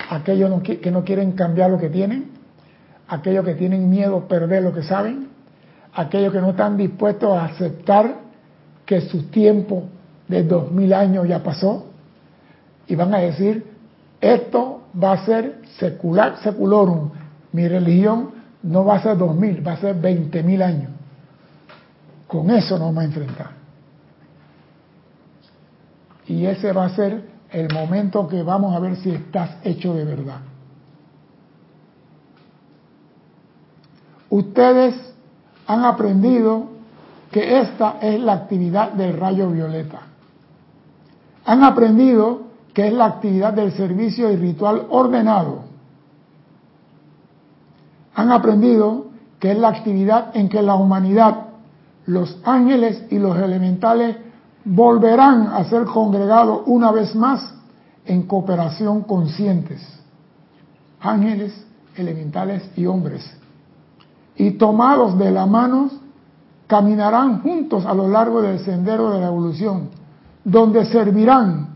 aquellos 0.10 0.62
que 0.62 0.92
no 0.92 1.06
quieren 1.06 1.32
cambiar 1.32 1.72
lo 1.72 1.78
que 1.78 1.90
tienen, 1.90 2.32
aquellos 3.08 3.46
que 3.46 3.56
tienen 3.56 3.90
miedo 3.90 4.18
a 4.18 4.28
perder 4.28 4.62
lo 4.62 4.74
que 4.74 4.84
saben, 4.84 5.30
aquellos 5.94 6.34
que 6.34 6.42
no 6.42 6.50
están 6.50 6.76
dispuestos 6.76 7.32
a 7.32 7.46
aceptar 7.46 8.16
que 8.86 9.00
su 9.02 9.30
tiempo 9.30 9.86
de 10.28 10.44
dos 10.44 10.72
mil 10.72 10.94
años 10.94 11.28
ya 11.28 11.42
pasó 11.42 11.86
y 12.88 12.96
van 12.96 13.14
a 13.14 13.20
decir, 13.20 13.66
esto 14.22 14.82
va 15.02 15.14
a 15.14 15.26
ser 15.26 15.62
secular, 15.78 16.38
seculorum, 16.42 17.12
mi 17.52 17.68
religión 17.68 18.32
no 18.64 18.86
va 18.86 18.96
a 18.96 19.02
ser 19.02 19.18
dos 19.18 19.36
mil, 19.36 19.66
va 19.66 19.74
a 19.74 19.78
ser 19.78 19.96
veinte 19.96 20.44
mil 20.44 20.62
años. 20.62 20.92
Con 22.28 22.50
eso 22.50 22.78
nos 22.78 22.88
vamos 22.88 23.04
a 23.04 23.06
enfrentar. 23.06 23.50
Y 26.28 26.46
ese 26.46 26.74
va 26.74 26.86
a 26.86 26.90
ser 26.90 27.24
el 27.52 27.74
momento 27.74 28.28
que 28.28 28.44
vamos 28.44 28.76
a 28.76 28.80
ver 28.80 28.98
si 28.98 29.12
estás 29.12 29.58
hecho 29.64 29.94
de 29.94 30.04
verdad. 30.04 30.40
Ustedes 34.30 34.96
han 35.68 35.86
aprendido 35.86 36.68
que 37.32 37.60
esta 37.60 37.98
es 38.02 38.20
la 38.20 38.34
actividad 38.34 38.92
del 38.92 39.18
rayo 39.18 39.50
violeta. 39.50 40.02
Han 41.48 41.64
aprendido 41.64 42.42
que 42.74 42.88
es 42.88 42.94
la 42.94 43.06
actividad 43.06 43.54
del 43.54 43.72
servicio 43.72 44.30
y 44.30 44.36
ritual 44.36 44.86
ordenado. 44.90 45.62
Han 48.14 48.32
aprendido 48.34 49.06
que 49.40 49.52
es 49.54 49.58
la 49.58 49.70
actividad 49.70 50.36
en 50.36 50.50
que 50.50 50.62
la 50.62 50.76
humanidad, 50.76 51.48
los 52.06 52.38
ángeles 52.44 53.04
y 53.10 53.18
los 53.18 53.38
elementales 53.38 54.18
volverán 54.66 55.48
a 55.48 55.64
ser 55.64 55.86
congregados 55.86 56.64
una 56.66 56.92
vez 56.92 57.16
más 57.16 57.54
en 58.06 58.24
cooperación 58.24 59.04
conscientes. 59.04 59.82
Ángeles, 61.00 61.66
elementales 61.96 62.70
y 62.76 62.86
hombres. 62.88 63.26
Y 64.36 64.52
tomados 64.52 65.18
de 65.18 65.32
la 65.32 65.46
mano, 65.46 65.92
caminarán 66.68 67.42
juntos 67.42 67.86
a 67.86 67.94
lo 67.94 68.10
largo 68.10 68.42
del 68.42 68.60
sendero 68.60 69.12
de 69.12 69.22
la 69.22 69.28
evolución, 69.28 69.90
donde 70.48 70.86
servirán 70.86 71.74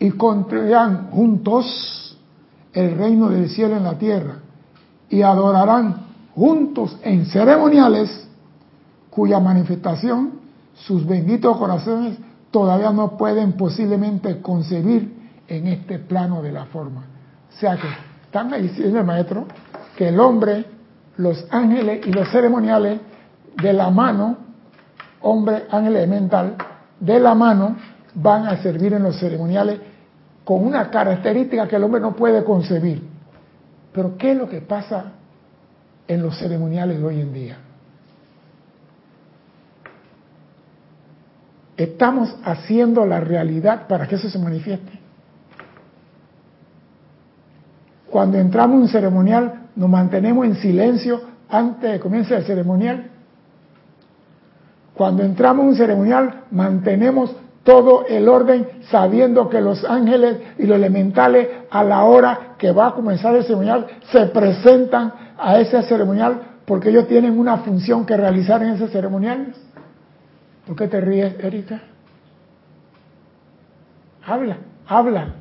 y 0.00 0.10
construirán 0.10 1.10
juntos 1.12 2.18
el 2.72 2.98
reino 2.98 3.28
del 3.28 3.48
cielo 3.48 3.76
en 3.76 3.84
la 3.84 3.98
tierra 3.98 4.38
y 5.08 5.22
adorarán 5.22 6.06
juntos 6.34 6.98
en 7.04 7.26
ceremoniales 7.26 8.28
cuya 9.10 9.38
manifestación 9.38 10.40
sus 10.74 11.06
benditos 11.06 11.56
corazones 11.56 12.18
todavía 12.50 12.90
no 12.90 13.16
pueden 13.16 13.52
posiblemente 13.52 14.40
concebir 14.40 15.14
en 15.46 15.68
este 15.68 16.00
plano 16.00 16.42
de 16.42 16.50
la 16.50 16.64
forma. 16.64 17.04
O 17.48 17.60
sea 17.60 17.76
que 17.76 17.86
están 18.24 18.50
diciendo 18.60 18.98
el 18.98 19.06
maestro 19.06 19.46
que 19.96 20.08
el 20.08 20.18
hombre, 20.18 20.64
los 21.16 21.46
ángeles 21.52 22.04
y 22.04 22.10
los 22.10 22.28
ceremoniales 22.30 23.00
de 23.62 23.72
la 23.72 23.88
mano, 23.88 24.36
hombre, 25.20 25.66
ángel 25.70 25.94
elemental, 25.94 26.56
de 26.98 27.20
la 27.20 27.36
mano 27.36 27.76
van 28.14 28.46
a 28.46 28.62
servir 28.62 28.92
en 28.94 29.02
los 29.02 29.18
ceremoniales 29.18 29.80
con 30.44 30.64
una 30.64 30.90
característica 30.90 31.68
que 31.68 31.76
el 31.76 31.84
hombre 31.84 32.00
no 32.00 32.16
puede 32.16 32.42
concebir. 32.44 33.02
Pero 33.92 34.16
¿qué 34.16 34.32
es 34.32 34.38
lo 34.38 34.48
que 34.48 34.60
pasa 34.60 35.12
en 36.08 36.22
los 36.22 36.38
ceremoniales 36.38 36.98
de 36.98 37.04
hoy 37.04 37.20
en 37.20 37.32
día? 37.32 37.58
Estamos 41.76 42.36
haciendo 42.44 43.06
la 43.06 43.20
realidad 43.20 43.86
para 43.88 44.06
que 44.06 44.16
eso 44.16 44.28
se 44.28 44.38
manifieste. 44.38 45.00
Cuando 48.10 48.38
entramos 48.38 48.76
en 48.76 48.82
un 48.82 48.88
ceremonial, 48.88 49.68
nos 49.76 49.88
mantenemos 49.88 50.44
en 50.44 50.56
silencio 50.56 51.22
antes 51.48 51.82
de 51.82 51.96
que 51.96 52.00
comience 52.00 52.34
el 52.34 52.44
ceremonial. 52.44 53.10
Cuando 54.94 55.22
entramos 55.22 55.62
en 55.62 55.68
un 55.70 55.76
ceremonial, 55.76 56.44
mantenemos 56.50 57.34
todo 57.70 58.04
el 58.08 58.28
orden 58.28 58.66
sabiendo 58.90 59.48
que 59.48 59.60
los 59.60 59.84
ángeles 59.84 60.38
y 60.58 60.66
los 60.66 60.76
elementales 60.76 61.48
a 61.70 61.84
la 61.84 62.02
hora 62.02 62.56
que 62.58 62.72
va 62.72 62.88
a 62.88 62.94
comenzar 62.94 63.36
el 63.36 63.44
ceremonial 63.44 63.86
se 64.10 64.26
presentan 64.26 65.12
a 65.38 65.56
ese 65.60 65.80
ceremonial 65.84 66.58
porque 66.66 66.88
ellos 66.88 67.06
tienen 67.06 67.38
una 67.38 67.58
función 67.58 68.04
que 68.04 68.16
realizar 68.16 68.60
en 68.64 68.70
ese 68.70 68.88
ceremonial. 68.88 69.54
¿Por 70.66 70.74
qué 70.74 70.88
te 70.88 71.00
ríes, 71.00 71.36
Erika? 71.38 71.80
Habla, 74.26 74.58
habla. 74.88 75.34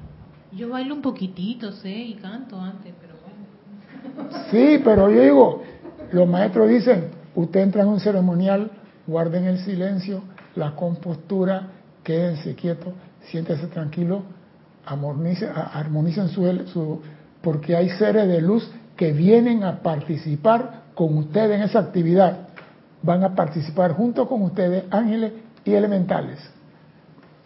Yo 0.51 0.69
bailo 0.69 0.93
un 0.93 1.01
poquitito, 1.01 1.71
sé, 1.71 1.89
y 1.89 2.13
canto 2.13 2.62
antes, 2.62 2.93
pero 3.01 3.15
bueno. 3.24 4.29
Sí, 4.51 4.79
pero 4.83 5.09
yo 5.09 5.21
digo, 5.21 5.63
los 6.12 6.27
maestros 6.27 6.69
dicen, 6.69 7.09
usted 7.33 7.62
entra 7.62 7.81
en 7.81 7.88
un 7.88 8.00
ceremonial, 8.00 8.69
guarden 9.07 9.45
el 9.45 9.57
silencio, 9.57 10.21
la 10.55 10.75
compostura 10.75 11.78
quédense 12.03 12.56
quietos, 12.56 12.94
siéntese 13.29 13.68
tranquilo, 13.68 14.24
armonicen 14.86 16.29
su, 16.29 17.01
porque 17.41 17.75
hay 17.75 17.89
seres 17.91 18.27
de 18.27 18.41
luz 18.41 18.70
que 18.96 19.12
vienen 19.13 19.63
a 19.63 19.82
participar 19.82 20.84
con 20.96 21.18
ustedes 21.18 21.58
en 21.58 21.62
esa 21.63 21.79
actividad. 21.79 22.48
Van 23.01 23.24
a 23.24 23.36
participar 23.36 23.94
junto 23.94 24.27
con 24.27 24.41
ustedes 24.41 24.86
ángeles 24.91 25.34
y 25.63 25.74
elementales. 25.74 26.39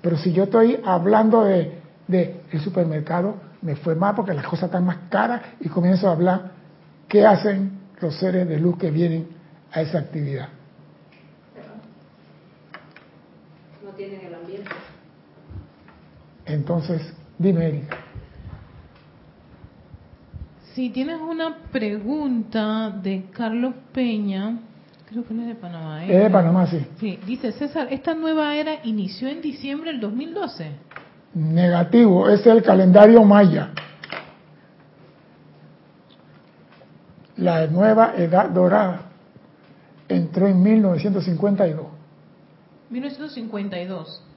Pero 0.01 0.17
si 0.17 0.33
yo 0.33 0.45
estoy 0.45 0.79
hablando 0.83 1.43
de, 1.43 1.79
de 2.07 2.41
el 2.51 2.60
supermercado, 2.60 3.36
me 3.62 3.75
fue 3.75 3.95
mal 3.95 4.15
porque 4.15 4.33
las 4.33 4.45
cosas 4.45 4.65
están 4.65 4.86
más 4.86 4.98
caras 5.10 5.41
y 5.60 5.69
comienzo 5.69 6.10
a 6.10 6.13
hablar 6.13 6.51
qué 7.07 7.25
hacen 7.25 7.79
los 8.01 8.15
seres 8.17 8.48
de 8.48 8.60
luz 8.60 8.77
que 8.77 8.91
vienen 8.91 9.27
a 9.72 9.81
esa 9.81 10.00
actividad. 10.00 10.50
No. 13.83 13.91
Entonces, 16.53 17.01
dime, 17.38 17.67
Erika. 17.67 17.98
Si 20.74 20.89
tienes 20.89 21.19
una 21.19 21.57
pregunta 21.72 22.89
de 22.89 23.25
Carlos 23.31 23.75
Peña, 23.91 24.60
creo 25.10 25.25
que 25.25 25.33
no 25.33 25.43
es 25.43 25.50
de 25.50 25.55
Panamá. 25.55 26.05
¿eh? 26.05 26.15
Es 26.15 26.24
de 26.24 26.29
Panamá, 26.29 26.67
sí. 26.67 26.86
Sí, 27.00 27.19
dice 27.25 27.51
César, 27.51 27.88
esta 27.91 28.13
nueva 28.13 28.55
era 28.55 28.79
inició 28.83 29.27
en 29.27 29.41
diciembre 29.41 29.91
del 29.91 30.00
2012. 30.00 30.72
Negativo, 31.36 32.29
es 32.29 32.45
el 32.45 32.63
calendario 32.63 33.24
maya. 33.24 33.72
La 37.38 37.65
nueva 37.67 38.13
edad 38.15 38.50
dorada 38.50 39.01
entró 40.07 40.48
en 40.48 40.62
1952. 40.62 41.86
1952. 42.89 44.32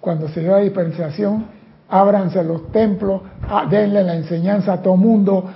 Cuando 0.00 0.28
se 0.28 0.40
dio 0.40 0.52
la 0.52 0.58
dispensación, 0.58 1.46
ábranse 1.88 2.42
los 2.44 2.70
templos, 2.72 3.22
denle 3.68 4.02
la 4.02 4.14
enseñanza 4.14 4.74
a 4.74 4.82
todo 4.82 4.96
mundo, 4.96 5.50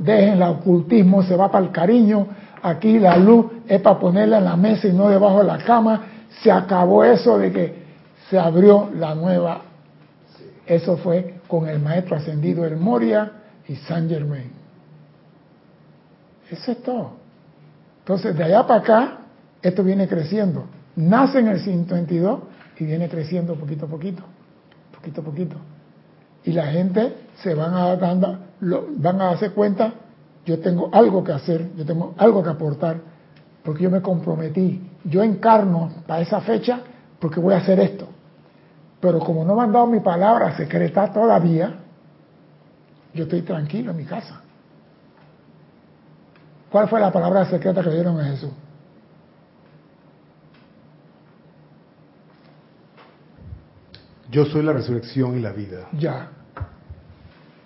dejen 0.00 0.34
el 0.34 0.42
ocultismo, 0.42 1.22
se 1.22 1.34
va 1.34 1.50
para 1.50 1.64
el 1.64 1.72
cariño, 1.72 2.26
aquí 2.62 2.98
la 2.98 3.16
luz 3.16 3.46
es 3.66 3.80
para 3.80 3.98
ponerla 3.98 4.38
en 4.38 4.44
la 4.44 4.56
mesa 4.56 4.86
y 4.86 4.92
no 4.92 5.08
debajo 5.08 5.38
de 5.38 5.44
la 5.44 5.58
cama, 5.58 6.02
se 6.42 6.52
acabó 6.52 7.04
eso 7.04 7.38
de 7.38 7.52
que 7.52 7.82
se 8.30 8.38
abrió 8.38 8.90
la 8.94 9.14
nueva. 9.14 9.62
Eso 10.66 10.98
fue 10.98 11.36
con 11.48 11.66
el 11.66 11.80
maestro 11.80 12.16
ascendido 12.16 12.64
El 12.64 12.76
Moria 12.76 13.32
y 13.66 13.74
Saint 13.76 14.10
Germain. 14.10 14.52
Eso 16.50 16.72
es 16.72 16.82
todo. 16.82 17.12
Entonces, 18.00 18.36
de 18.36 18.44
allá 18.44 18.66
para 18.66 18.80
acá, 18.80 19.18
esto 19.62 19.82
viene 19.82 20.06
creciendo. 20.08 20.64
Nace 20.96 21.40
en 21.40 21.48
el 21.48 21.60
52 21.60 22.40
y 22.78 22.84
viene 22.84 23.08
creciendo 23.08 23.54
poquito 23.54 23.86
a 23.86 23.88
poquito, 23.88 24.22
poquito 24.94 25.20
a 25.20 25.24
poquito. 25.24 25.56
Y 26.44 26.52
la 26.52 26.66
gente 26.66 27.14
se 27.42 27.54
van 27.54 27.74
a, 27.74 27.96
dando, 27.96 28.38
van 28.60 29.20
a 29.20 29.24
darse 29.26 29.50
cuenta, 29.50 29.92
yo 30.46 30.60
tengo 30.60 30.88
algo 30.92 31.22
que 31.24 31.32
hacer, 31.32 31.70
yo 31.76 31.84
tengo 31.84 32.14
algo 32.16 32.42
que 32.42 32.50
aportar, 32.50 33.00
porque 33.62 33.82
yo 33.82 33.90
me 33.90 34.00
comprometí. 34.00 34.82
Yo 35.04 35.22
encarno 35.22 35.90
para 36.06 36.22
esa 36.22 36.40
fecha 36.40 36.80
porque 37.18 37.40
voy 37.40 37.54
a 37.54 37.58
hacer 37.58 37.80
esto. 37.80 38.08
Pero 39.00 39.18
como 39.20 39.44
no 39.44 39.54
me 39.54 39.62
han 39.62 39.72
dado 39.72 39.86
mi 39.86 40.00
palabra 40.00 40.56
secreta 40.56 41.12
todavía, 41.12 41.74
yo 43.14 43.24
estoy 43.24 43.42
tranquilo 43.42 43.90
en 43.90 43.96
mi 43.96 44.04
casa. 44.04 44.40
¿Cuál 46.70 46.88
fue 46.88 47.00
la 47.00 47.12
palabra 47.12 47.44
secreta 47.46 47.82
que 47.82 47.90
dieron 47.90 48.20
a 48.20 48.24
Jesús? 48.24 48.50
Yo 54.30 54.44
soy 54.44 54.62
la 54.62 54.72
resurrección 54.72 55.38
y 55.38 55.40
la 55.40 55.52
vida. 55.52 55.88
Ya. 55.92 56.28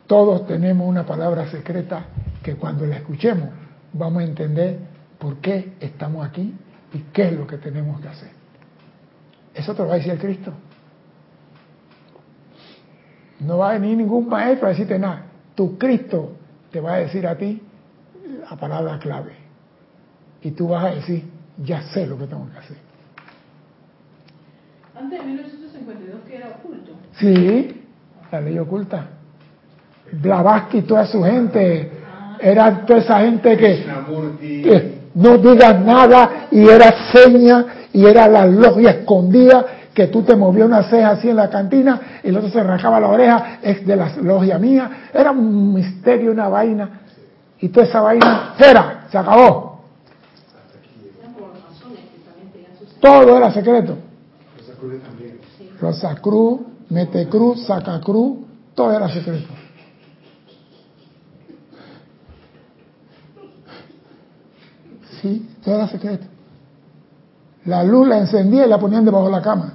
Todos 0.07 0.47
tenemos 0.47 0.89
una 0.89 1.05
palabra 1.05 1.51
secreta 1.51 2.07
que 2.43 2.55
cuando 2.55 2.87
la 2.87 2.97
escuchemos 2.97 3.49
vamos 3.93 4.23
a 4.23 4.27
entender 4.27 4.79
por 5.19 5.37
qué 5.37 5.75
estamos 5.81 6.27
aquí 6.27 6.55
y 6.93 6.99
qué 7.13 7.29
es 7.29 7.33
lo 7.33 7.47
que 7.47 7.59
tenemos 7.59 8.01
que 8.01 8.09
hacer. 8.09 8.31
Eso 9.55 9.75
te 9.75 9.83
lo 9.83 9.89
va 9.89 9.95
a 9.95 9.97
decir 9.97 10.13
el 10.13 10.19
Cristo. 10.19 10.53
No 13.41 13.59
va 13.59 13.71
a 13.71 13.79
venir 13.79 13.97
ningún 13.97 14.29
maestro 14.29 14.67
a 14.67 14.71
decirte 14.71 14.99
nada. 14.99 15.25
Tu 15.55 15.77
Cristo 15.79 16.37
te 16.71 16.81
va 16.81 16.95
a 16.95 16.99
decir 16.99 17.27
a 17.27 17.37
ti 17.37 17.61
la 18.49 18.57
palabra 18.57 18.99
clave. 18.99 19.33
Y 20.43 20.53
tú 20.53 20.69
vas 20.69 20.85
a 20.85 20.95
decir, 20.95 21.25
ya 21.59 21.83
sé 21.83 22.07
lo 22.07 22.19
que 22.19 22.27
tengo 22.27 22.49
que 22.51 22.59
hacer. 22.59 22.77
Antes 24.95 25.25
de 25.25 25.62
1952, 25.83 26.21
que 26.29 26.37
era 26.37 26.49
oculto. 26.49 26.93
Sí, 27.19 27.83
la 28.31 28.41
ley 28.41 28.59
oculta. 28.59 29.07
Blavatsky 30.13 30.79
y 30.79 30.83
toda 30.83 31.07
su 31.07 31.23
gente, 31.23 31.91
era 32.41 32.85
toda 32.85 32.99
esa 32.99 33.21
gente 33.21 33.57
que, 33.57 33.85
que 34.63 34.99
no 35.15 35.39
digas 35.39 35.85
nada 35.85 36.47
y 36.51 36.69
era 36.69 37.13
seña 37.13 37.65
y 37.93 38.05
era 38.05 38.29
la 38.29 38.47
logia 38.47 38.91
escondida 38.91 39.67
que 39.95 40.07
tú 40.07 40.23
te 40.23 40.35
movías 40.35 40.67
una 40.67 40.83
ceja 40.85 41.11
así 41.11 41.29
en 41.29 41.37
la 41.37 41.51
cantina 41.51 42.01
y 42.23 42.29
el 42.29 42.37
otro 42.37 42.49
se 42.49 42.61
arrancaba 42.61 42.99
la 42.99 43.09
oreja, 43.09 43.59
es 43.63 43.87
de 43.87 43.97
la 43.97 44.17
logia 44.23 44.59
mía. 44.59 45.09
Era 45.13 45.31
un 45.31 45.75
misterio, 45.75 46.33
una 46.33 46.49
vaina. 46.49 47.01
Y 47.61 47.69
toda 47.69 47.87
esa 47.87 48.01
vaina, 48.01 48.55
fuera, 48.57 49.07
se 49.11 49.19
acabó. 49.19 49.83
Todo 53.01 53.37
era 53.37 53.53
secreto. 53.53 53.99
Rosa 55.83 56.15
Cruz, 56.15 56.61
Mete 56.91 57.29
Cruz, 57.29 57.67
Saca 57.67 58.01
Cruz, 58.01 58.39
todo 58.77 58.93
era 58.93 59.09
secreto. 59.09 59.49
Sí, 65.21 65.49
todo 65.65 65.75
era 65.75 65.89
secreto. 65.89 66.27
La 67.65 67.83
luz 67.83 68.07
la 68.07 68.19
encendía 68.19 68.65
y 68.65 68.69
la 68.69 68.79
ponían 68.79 69.05
debajo 69.05 69.27
de 69.27 69.33
la 69.33 69.43
cama. 69.43 69.75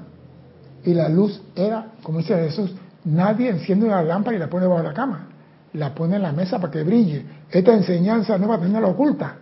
Y 0.85 0.93
la 0.93 1.09
luz 1.09 1.41
era, 1.53 1.87
como 2.01 2.19
dice 2.19 2.35
Jesús, 2.35 2.73
nadie 3.03 3.49
enciende 3.49 3.85
una 3.85 4.01
lámpara 4.01 4.37
y 4.37 4.39
la 4.39 4.49
pone 4.49 4.63
debajo 4.63 4.83
de 4.83 4.87
la 4.87 4.93
cama. 4.93 5.27
La 5.73 5.93
pone 5.93 6.15
en 6.15 6.21
la 6.21 6.31
mesa 6.31 6.57
para 6.59 6.71
que 6.71 6.83
brille. 6.83 7.25
Esta 7.51 7.73
enseñanza 7.73 8.37
no 8.37 8.45
es 8.45 8.49
para 8.49 8.61
tenerla 8.61 8.87
oculta. 8.87 9.35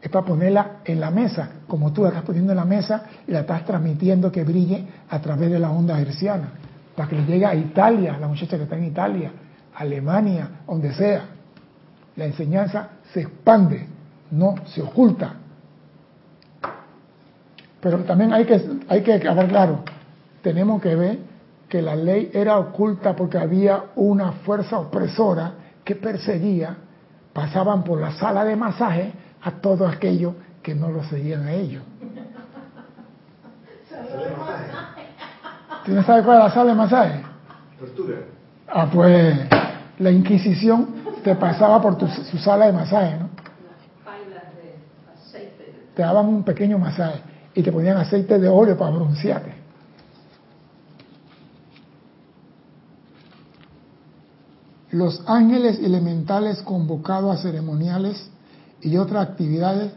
Es 0.00 0.10
para 0.10 0.24
ponerla 0.24 0.76
en 0.84 1.00
la 1.00 1.10
mesa, 1.10 1.50
como 1.66 1.92
tú 1.92 2.02
la 2.02 2.08
estás 2.08 2.22
poniendo 2.22 2.52
en 2.52 2.56
la 2.56 2.64
mesa 2.64 3.04
y 3.26 3.32
la 3.32 3.40
estás 3.40 3.64
transmitiendo 3.64 4.30
que 4.30 4.44
brille 4.44 4.86
a 5.08 5.20
través 5.20 5.50
de 5.50 5.58
la 5.58 5.70
onda 5.70 6.00
herciana. 6.00 6.50
Para 6.94 7.08
que 7.08 7.16
le 7.16 7.26
llegue 7.26 7.46
a 7.46 7.54
Italia, 7.54 8.16
la 8.18 8.28
muchacha 8.28 8.56
que 8.56 8.62
está 8.64 8.76
en 8.76 8.84
Italia, 8.84 9.32
Alemania, 9.74 10.48
donde 10.66 10.92
sea. 10.92 11.22
La 12.16 12.26
enseñanza 12.26 12.90
se 13.12 13.22
expande, 13.22 13.88
no 14.30 14.54
se 14.66 14.82
oculta. 14.82 15.34
Pero 17.80 17.98
también 17.98 18.32
hay 18.32 18.44
que, 18.44 18.60
hay 18.88 19.02
que 19.02 19.20
claro, 19.20 19.84
tenemos 20.42 20.80
que 20.82 20.94
ver 20.94 21.18
que 21.68 21.82
la 21.82 21.94
ley 21.94 22.30
era 22.32 22.58
oculta 22.58 23.14
porque 23.14 23.38
había 23.38 23.84
una 23.96 24.32
fuerza 24.32 24.78
opresora 24.78 25.52
que 25.84 25.94
perseguía, 25.94 26.76
pasaban 27.32 27.84
por 27.84 28.00
la 28.00 28.12
sala 28.12 28.44
de 28.44 28.56
masaje 28.56 29.12
a 29.48 29.50
todos 29.50 29.90
aquellos 29.90 30.34
que 30.62 30.74
no 30.74 30.90
lo 30.90 31.02
seguían 31.04 31.46
a 31.46 31.52
ellos. 31.52 31.82
¿Tú 35.84 35.92
no 35.92 36.02
sabes 36.02 36.24
cuál 36.24 36.38
es 36.38 36.44
la 36.44 36.50
sala 36.50 36.70
de 36.70 36.76
masaje? 36.76 37.22
Tortura. 37.78 38.16
Ah, 38.68 38.88
pues 38.92 39.38
la 39.98 40.10
Inquisición 40.10 40.88
te 41.24 41.34
pasaba 41.34 41.80
por 41.80 41.96
tu, 41.96 42.06
su 42.06 42.36
sala 42.36 42.66
de 42.66 42.72
masaje, 42.72 43.16
¿no? 43.18 43.28
Te 45.94 46.02
daban 46.02 46.26
un 46.26 46.44
pequeño 46.44 46.78
masaje 46.78 47.20
y 47.54 47.62
te 47.62 47.72
ponían 47.72 47.96
aceite 47.96 48.38
de 48.38 48.48
óleo 48.48 48.76
para 48.76 48.90
broncearte. 48.90 49.52
Los 54.90 55.22
ángeles 55.26 55.80
elementales 55.80 56.62
convocados 56.62 57.36
a 57.36 57.42
ceremoniales 57.42 58.30
y 58.80 58.96
otras 58.96 59.28
actividades 59.28 59.92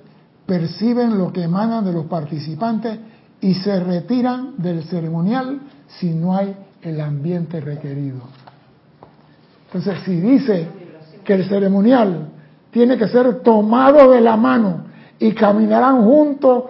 perciben 0.46 1.18
lo 1.18 1.32
que 1.32 1.44
emanan 1.44 1.86
de 1.86 1.94
los 1.94 2.06
participantes 2.06 3.00
y 3.40 3.54
se 3.56 3.80
retiran 3.80 4.56
del 4.58 4.84
ceremonial 4.84 5.60
si 6.00 6.10
no 6.10 6.36
hay 6.36 6.56
el 6.82 7.00
ambiente 7.00 7.60
requerido. 7.60 8.20
Entonces, 9.68 10.04
si 10.04 10.20
dice 10.20 10.68
que 11.24 11.34
el 11.34 11.46
ceremonial 11.48 12.30
tiene 12.72 12.98
que 12.98 13.08
ser 13.08 13.42
tomado 13.42 14.12
de 14.12 14.22
la 14.22 14.36
mano 14.36 14.86
y 15.20 15.32
caminarán 15.34 16.04
juntos 16.04 16.66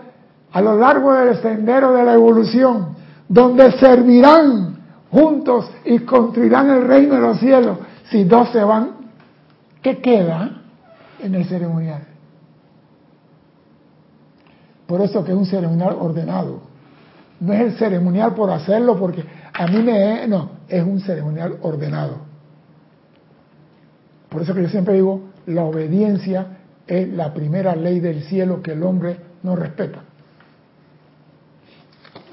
a 0.52 0.62
lo 0.62 0.78
largo 0.78 1.13
del 1.13 1.38
sendero 1.38 1.93
de 1.93 2.04
la 2.04 2.13
evolución, 2.13 2.89
donde 3.28 3.71
servirán 3.74 4.76
juntos 5.10 5.71
y 5.86 6.00
construirán 6.00 6.69
el 6.69 6.88
reino 6.88 7.15
de 7.15 7.21
los 7.21 7.39
cielos, 7.39 7.78
si 8.10 8.26
dos 8.26 8.50
se 8.50 8.63
van, 8.63 8.91
¿qué 9.82 10.00
queda 10.00 10.61
en 11.21 11.36
el 11.36 11.45
ceremonial? 11.45 12.03
Por 14.88 15.01
eso 15.01 15.23
que 15.23 15.31
es 15.31 15.38
un 15.38 15.45
ceremonial 15.45 15.95
ordenado. 15.99 16.62
No 17.39 17.53
es 17.53 17.62
el 17.62 17.77
ceremonial 17.77 18.36
por 18.36 18.51
hacerlo, 18.51 18.99
porque 18.99 19.23
a 19.53 19.67
mí 19.67 19.81
me... 19.81 20.27
No, 20.27 20.51
es 20.67 20.84
un 20.84 20.99
ceremonial 20.99 21.57
ordenado. 21.62 22.17
Por 24.29 24.41
eso 24.41 24.53
que 24.53 24.63
yo 24.63 24.69
siempre 24.69 24.95
digo, 24.95 25.29
la 25.45 25.63
obediencia 25.63 26.57
es 26.88 27.07
la 27.10 27.34
primera 27.34 27.75
ley 27.75 27.99
del 27.99 28.23
cielo 28.23 28.62
que 28.62 28.73
el 28.73 28.84
hombre 28.84 29.17
no 29.43 29.55
respeta. 29.55 30.03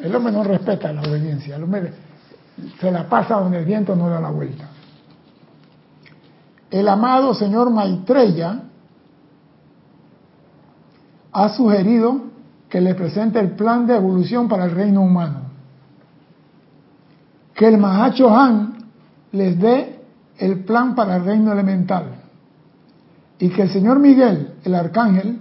El 0.00 0.14
hombre 0.14 0.32
no 0.32 0.44
respeta 0.44 0.92
la 0.92 1.02
obediencia, 1.02 1.56
el 1.56 1.64
hombre 1.64 1.92
se 2.80 2.90
la 2.90 3.08
pasa 3.08 3.36
donde 3.36 3.58
el 3.58 3.64
viento 3.64 3.96
no 3.96 4.08
da 4.08 4.20
la 4.20 4.30
vuelta. 4.30 4.68
El 6.70 6.88
amado 6.88 7.34
señor 7.34 7.70
Maitreya 7.70 8.62
ha 11.44 11.50
sugerido 11.50 12.20
que 12.68 12.80
le 12.80 12.96
presente 12.96 13.38
el 13.38 13.52
plan 13.52 13.86
de 13.86 13.94
evolución 13.94 14.48
para 14.48 14.64
el 14.64 14.72
reino 14.72 15.02
humano. 15.02 15.42
Que 17.54 17.68
el 17.68 17.78
Mahacho 17.78 18.36
Han 18.36 18.74
les 19.32 19.58
dé 19.58 20.00
el 20.36 20.64
plan 20.64 20.96
para 20.96 21.16
el 21.16 21.24
reino 21.24 21.52
elemental. 21.52 22.06
Y 23.38 23.50
que 23.50 23.62
el 23.62 23.70
señor 23.70 24.00
Miguel, 24.00 24.54
el 24.64 24.74
arcángel, 24.74 25.40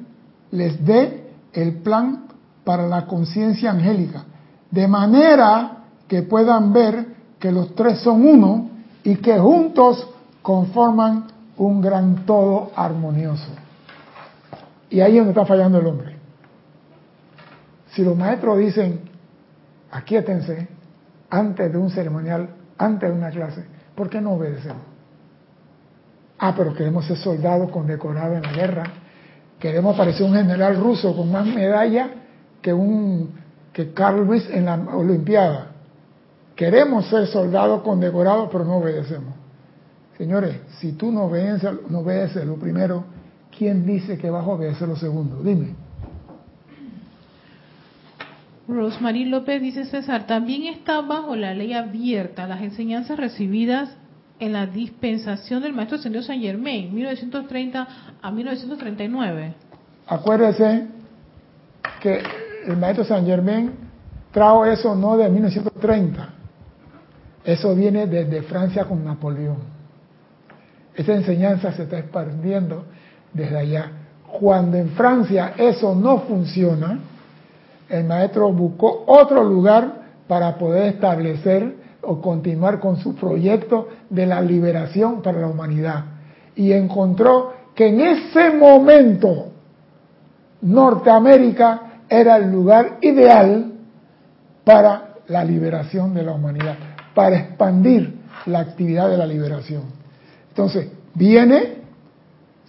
les 0.51 0.85
dé 0.85 1.31
el 1.53 1.77
plan 1.77 2.25
para 2.63 2.87
la 2.87 3.07
conciencia 3.07 3.71
angélica. 3.71 4.23
De 4.69 4.87
manera 4.87 5.79
que 6.07 6.21
puedan 6.21 6.73
ver 6.73 7.15
que 7.39 7.51
los 7.51 7.73
tres 7.73 8.01
son 8.01 8.23
uno 8.23 8.69
y 9.03 9.15
que 9.15 9.39
juntos 9.39 10.07
conforman 10.43 11.25
un 11.57 11.81
gran 11.81 12.25
todo 12.25 12.71
armonioso. 12.75 13.49
Y 14.89 15.01
ahí 15.01 15.13
es 15.13 15.17
donde 15.17 15.31
está 15.31 15.45
fallando 15.45 15.79
el 15.79 15.87
hombre. 15.87 16.15
Si 17.91 18.03
los 18.03 18.15
maestros 18.15 18.59
dicen, 18.59 19.01
aquíétense 19.91 20.67
antes 21.29 21.71
de 21.71 21.77
un 21.77 21.89
ceremonial, 21.89 22.49
antes 22.77 23.09
de 23.09 23.15
una 23.15 23.29
clase, 23.29 23.65
¿por 23.95 24.09
qué 24.09 24.21
no 24.21 24.33
obedecemos? 24.33 24.83
Ah, 26.39 26.53
pero 26.55 26.73
queremos 26.73 27.05
ser 27.05 27.17
soldados 27.17 27.71
condecorados 27.71 28.37
en 28.37 28.43
la 28.43 28.53
guerra. 28.53 28.83
Queremos 29.59 29.97
parecer 29.97 30.25
un 30.25 30.35
general 30.35 30.77
ruso 30.77 31.15
con 31.15 31.31
más 31.31 31.47
medallas 31.47 32.09
que 32.61 32.71
un 32.71 33.31
que 33.73 33.93
Carl 33.93 34.25
Luis 34.25 34.47
en 34.49 34.65
la 34.65 34.75
Olimpiada. 34.75 35.67
Queremos 36.55 37.07
ser 37.09 37.27
soldados 37.27 37.83
condecorados, 37.83 38.49
pero 38.51 38.65
no 38.65 38.77
obedecemos. 38.77 39.35
Señores, 40.17 40.61
si 40.79 40.93
tú 40.93 41.11
no 41.11 41.25
obedeces, 41.25 41.71
no 41.87 41.99
obedeces 41.99 42.43
lo 42.43 42.55
primero, 42.55 43.03
¿quién 43.57 43.85
dice 43.85 44.17
que 44.17 44.29
vas 44.29 44.45
a 44.45 44.49
obedecer 44.49 44.87
lo 44.87 44.95
segundo? 44.95 45.41
Dime. 45.41 45.75
Rosmarie 48.67 49.25
López 49.25 49.61
dice 49.61 49.85
César, 49.85 50.27
también 50.27 50.63
está 50.63 51.01
bajo 51.01 51.35
la 51.35 51.53
ley 51.53 51.73
abierta 51.73 52.47
las 52.47 52.61
enseñanzas 52.61 53.17
recibidas 53.17 53.95
en 54.39 54.53
la 54.53 54.67
dispensación 54.67 55.63
del 55.63 55.73
maestro 55.73 55.97
Ascendido 55.97 56.21
San 56.21 56.39
Germain, 56.41 56.93
1930 56.93 57.87
a 58.21 58.31
1939. 58.31 59.53
Acuérdese 60.05 60.87
que 62.01 62.21
el 62.67 62.77
maestro 62.77 63.05
San 63.05 63.25
Germain 63.25 63.71
trajo 64.31 64.65
eso 64.65 64.95
no 64.95 65.17
de 65.17 65.29
1930, 65.29 66.29
eso 67.45 67.73
viene 67.73 68.05
desde 68.05 68.41
Francia 68.43 68.83
con 68.83 69.03
Napoleón. 69.03 69.77
Esa 70.93 71.13
enseñanza 71.13 71.71
se 71.71 71.83
está 71.83 71.99
expandiendo 71.99 72.85
desde 73.37 73.57
allá. 73.57 73.91
Cuando 74.39 74.77
en 74.77 74.89
Francia 74.89 75.53
eso 75.57 75.95
no 75.95 76.19
funciona, 76.21 76.99
el 77.87 78.03
maestro 78.03 78.51
buscó 78.51 79.05
otro 79.07 79.43
lugar 79.43 80.01
para 80.27 80.57
poder 80.57 80.95
establecer 80.95 81.75
o 82.01 82.19
continuar 82.19 82.79
con 82.79 82.97
su 82.97 83.15
proyecto 83.15 83.87
de 84.09 84.25
la 84.25 84.41
liberación 84.41 85.21
para 85.21 85.39
la 85.39 85.47
humanidad. 85.47 86.03
Y 86.55 86.73
encontró 86.73 87.53
que 87.73 87.87
en 87.87 88.01
ese 88.01 88.51
momento 88.51 89.47
Norteamérica 90.61 92.01
era 92.09 92.37
el 92.37 92.51
lugar 92.51 92.97
ideal 93.01 93.71
para 94.63 95.15
la 95.27 95.43
liberación 95.43 96.13
de 96.13 96.23
la 96.23 96.33
humanidad, 96.33 96.75
para 97.13 97.37
expandir 97.37 98.17
la 98.45 98.59
actividad 98.59 99.09
de 99.09 99.17
la 99.17 99.25
liberación. 99.25 99.83
Entonces, 100.49 100.89
viene 101.13 101.76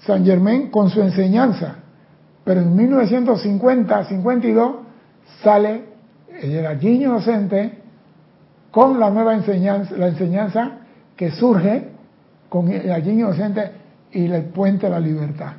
San 0.05 0.25
Germain 0.25 0.71
con 0.71 0.91
su 0.91 1.01
enseñanza, 1.01 1.77
pero 2.45 2.61
en 2.61 2.77
1950-52 2.77 4.77
sale 5.43 5.85
el 6.41 6.67
allí 6.67 7.03
docente 7.05 7.79
con 8.71 9.01
la 9.01 9.11
nueva 9.11 9.35
enseñanza, 9.35 9.97
la 9.97 10.09
enseñanza 10.09 10.73
que 11.17 11.31
surge 11.33 11.89
con 12.49 12.71
el 12.71 12.93
allí 12.93 13.21
docente 13.21 13.73
y 14.13 14.27
el 14.27 14.45
puente 14.45 14.87
a 14.87 14.91
la 14.91 15.01
libertad. 15.01 15.55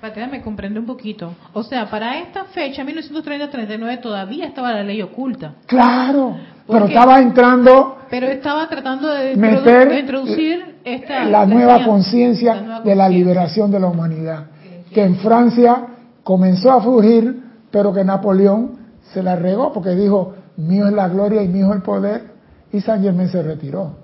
Patria, 0.00 0.26
me 0.26 0.42
comprende 0.42 0.78
un 0.78 0.84
poquito. 0.84 1.34
O 1.54 1.62
sea, 1.62 1.88
para 1.88 2.18
esta 2.18 2.44
fecha, 2.44 2.84
1930-39, 2.84 4.02
todavía 4.02 4.44
estaba 4.44 4.74
la 4.74 4.82
ley 4.82 5.00
oculta. 5.00 5.54
Claro, 5.64 6.36
pero 6.66 6.86
estaba 6.86 7.20
entrando 7.20 7.98
pero 8.10 8.26
estaba 8.28 8.68
tratando 8.68 9.08
de, 9.08 9.36
meter 9.36 9.92
introducir 9.98 10.76
esta, 10.84 11.24
la 11.24 11.46
nueva 11.46 11.84
conciencia 11.84 12.80
de 12.84 12.94
la 12.94 13.08
liberación 13.08 13.70
de 13.70 13.80
la 13.80 13.88
humanidad, 13.88 14.46
que 14.92 15.02
en 15.02 15.16
Francia 15.16 15.86
comenzó 16.22 16.70
a 16.70 16.80
fugir, 16.80 17.42
pero 17.70 17.92
que 17.92 18.04
Napoleón 18.04 18.78
se 19.12 19.22
la 19.22 19.34
regó 19.34 19.72
porque 19.72 19.96
dijo, 19.96 20.34
mío 20.56 20.86
es 20.86 20.92
la 20.92 21.08
gloria 21.08 21.42
y 21.42 21.48
mío 21.48 21.70
es 21.70 21.76
el 21.76 21.82
poder, 21.82 22.34
y 22.72 22.80
San 22.80 23.02
Germain 23.02 23.28
se 23.28 23.42
retiró. 23.42 23.96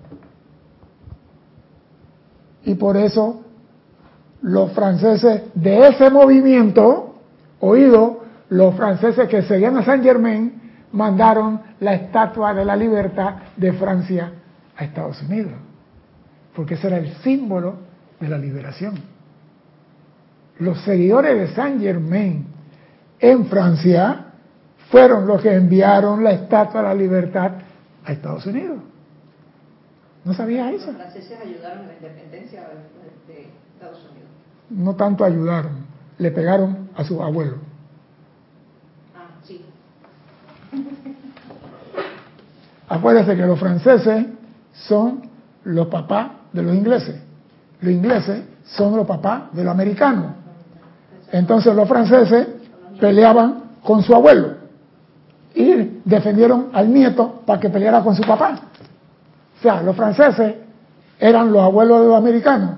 Y 2.64 2.74
por 2.74 2.96
eso 2.96 3.42
los 4.42 4.72
franceses 4.72 5.42
de 5.54 5.88
ese 5.88 6.10
movimiento, 6.10 7.14
oído, 7.60 8.20
los 8.48 8.74
franceses 8.74 9.28
que 9.28 9.42
seguían 9.42 9.76
a 9.76 9.84
San 9.84 10.02
Germain, 10.02 10.59
mandaron 10.92 11.60
la 11.80 11.94
estatua 11.94 12.54
de 12.54 12.64
la 12.64 12.76
libertad 12.76 13.34
de 13.56 13.72
Francia 13.72 14.32
a 14.76 14.84
Estados 14.84 15.22
Unidos, 15.22 15.52
porque 16.54 16.74
ese 16.74 16.88
era 16.88 16.98
el 16.98 17.12
símbolo 17.16 17.76
de 18.18 18.28
la 18.28 18.38
liberación. 18.38 18.94
Los 20.58 20.80
seguidores 20.82 21.38
de 21.38 21.54
Saint 21.54 21.80
Germain 21.80 22.46
en 23.18 23.46
Francia 23.46 24.26
fueron 24.90 25.26
los 25.26 25.40
que 25.40 25.54
enviaron 25.54 26.22
la 26.24 26.32
estatua 26.32 26.82
de 26.82 26.88
la 26.88 26.94
libertad 26.94 27.52
a 28.04 28.12
Estados 28.12 28.44
Unidos. 28.46 28.78
¿No 30.24 30.34
sabía 30.34 30.70
eso? 30.70 30.86
Los 30.86 30.96
franceses 30.96 31.38
ayudaron 31.40 31.84
a 31.84 31.86
la 31.86 31.94
independencia 31.94 32.60
de 33.26 33.48
Estados 33.74 34.04
Unidos. 34.10 34.28
No 34.68 34.94
tanto 34.96 35.24
ayudaron, 35.24 35.86
le 36.18 36.30
pegaron 36.30 36.90
a 36.94 37.04
su 37.04 37.22
abuelo. 37.22 37.69
Acuérdense 42.88 43.36
que 43.36 43.46
los 43.46 43.58
franceses 43.58 44.26
son 44.72 45.22
los 45.64 45.86
papás 45.88 46.28
de 46.52 46.62
los 46.62 46.74
ingleses. 46.74 47.16
Los 47.80 47.92
ingleses 47.92 48.42
son 48.64 48.96
los 48.96 49.06
papás 49.06 49.52
de 49.52 49.64
los 49.64 49.72
americanos. 49.72 50.26
Entonces 51.32 51.74
los 51.74 51.88
franceses 51.88 52.48
peleaban 52.98 53.62
con 53.82 54.02
su 54.02 54.14
abuelo 54.14 54.54
y 55.54 56.00
defendieron 56.04 56.68
al 56.72 56.92
nieto 56.92 57.42
para 57.46 57.60
que 57.60 57.68
peleara 57.68 58.02
con 58.02 58.14
su 58.14 58.22
papá. 58.22 58.58
O 59.58 59.62
sea, 59.62 59.82
los 59.82 59.94
franceses 59.94 60.54
eran 61.18 61.52
los 61.52 61.62
abuelos 61.62 62.00
de 62.00 62.06
los 62.08 62.16
americanos 62.16 62.76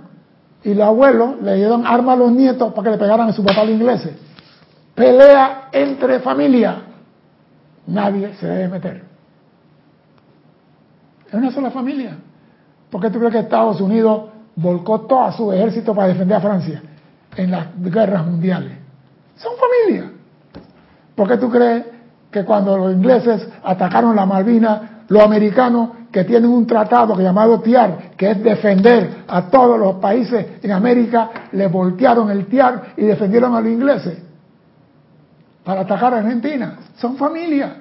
y 0.64 0.74
los 0.74 0.86
abuelos 0.86 1.40
le 1.42 1.56
dieron 1.56 1.86
armas 1.86 2.14
a 2.14 2.16
los 2.16 2.32
nietos 2.32 2.72
para 2.72 2.84
que 2.84 2.90
le 2.90 2.98
pegaran 2.98 3.28
a 3.28 3.32
su 3.32 3.44
papá 3.44 3.64
los 3.64 3.74
ingleses. 3.74 4.12
Pelea 4.94 5.68
entre 5.72 6.20
familias. 6.20 6.76
Nadie 7.86 8.34
se 8.34 8.46
debe 8.46 8.68
meter. 8.68 9.02
Es 11.28 11.34
una 11.34 11.50
sola 11.50 11.70
familia. 11.70 12.16
¿Por 12.90 13.00
qué 13.00 13.10
tú 13.10 13.18
crees 13.18 13.32
que 13.32 13.40
Estados 13.40 13.80
Unidos 13.80 14.30
volcó 14.54 15.00
todo 15.02 15.32
su 15.32 15.52
ejército 15.52 15.94
para 15.94 16.08
defender 16.08 16.36
a 16.36 16.40
Francia 16.40 16.82
en 17.36 17.50
las 17.50 17.68
guerras 17.80 18.26
mundiales? 18.26 18.72
Son 19.36 19.52
familia. 19.56 20.10
¿Por 21.14 21.28
qué 21.28 21.36
tú 21.38 21.50
crees 21.50 21.86
que 22.30 22.44
cuando 22.44 22.76
los 22.76 22.92
ingleses 22.92 23.48
atacaron 23.64 24.14
la 24.14 24.26
Malvinas, 24.26 24.80
los 25.08 25.22
americanos 25.22 25.90
que 26.10 26.24
tienen 26.24 26.50
un 26.50 26.66
tratado 26.66 27.18
llamado 27.18 27.60
TIAR, 27.60 28.12
que 28.16 28.30
es 28.30 28.42
defender 28.42 29.24
a 29.26 29.48
todos 29.48 29.78
los 29.78 29.96
países 29.96 30.62
en 30.62 30.70
América, 30.70 31.30
le 31.52 31.66
voltearon 31.66 32.30
el 32.30 32.46
TIAR 32.46 32.92
y 32.96 33.04
defendieron 33.04 33.54
a 33.54 33.60
los 33.60 33.72
ingleses 33.72 34.31
para 35.64 35.82
atacar 35.82 36.14
a 36.14 36.18
Argentina? 36.18 36.78
Son 36.96 37.16
familia. 37.16 37.76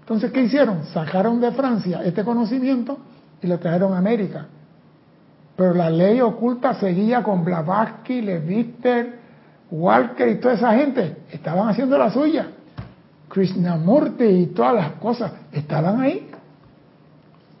Entonces, 0.00 0.30
¿qué 0.32 0.42
hicieron? 0.42 0.84
Sacaron 0.92 1.40
de 1.40 1.50
Francia 1.52 2.02
este 2.04 2.24
conocimiento 2.24 2.98
y 3.42 3.46
lo 3.46 3.58
trajeron 3.58 3.94
a 3.94 3.98
América. 3.98 4.46
Pero 5.56 5.72
la 5.72 5.88
ley 5.88 6.20
oculta 6.20 6.74
seguía 6.74 7.22
con 7.22 7.44
Blavatsky, 7.44 8.20
Levister, 8.20 9.18
Walker 9.70 10.28
y 10.28 10.36
toda 10.36 10.54
esa 10.54 10.74
gente 10.74 11.22
estaban 11.30 11.68
haciendo 11.68 11.96
la 11.96 12.10
suya. 12.10 12.48
Krishnamurti 13.28 14.24
y 14.24 14.46
todas 14.46 14.74
las 14.74 14.90
cosas 14.92 15.32
estaban 15.52 16.00
ahí. 16.00 16.30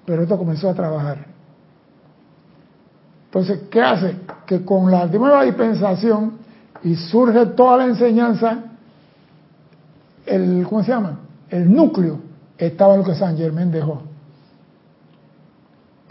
Pero 0.04 0.22
esto 0.22 0.36
comenzó 0.36 0.68
a 0.68 0.74
trabajar. 0.74 1.18
Entonces, 3.26 3.62
¿qué 3.70 3.82
hace? 3.82 4.16
Que 4.46 4.64
con 4.64 4.90
la 4.90 5.06
nueva 5.06 5.42
dispensación 5.44 6.43
y 6.84 6.94
surge 6.96 7.46
toda 7.46 7.78
la 7.78 7.86
enseñanza, 7.86 8.58
el, 10.26 10.66
¿cómo 10.68 10.82
se 10.82 10.92
llama? 10.92 11.18
El 11.48 11.72
núcleo 11.72 12.20
estaba 12.58 12.94
en 12.94 13.00
lo 13.00 13.06
que 13.06 13.14
San 13.14 13.36
Germán 13.36 13.70
dejó. 13.70 14.02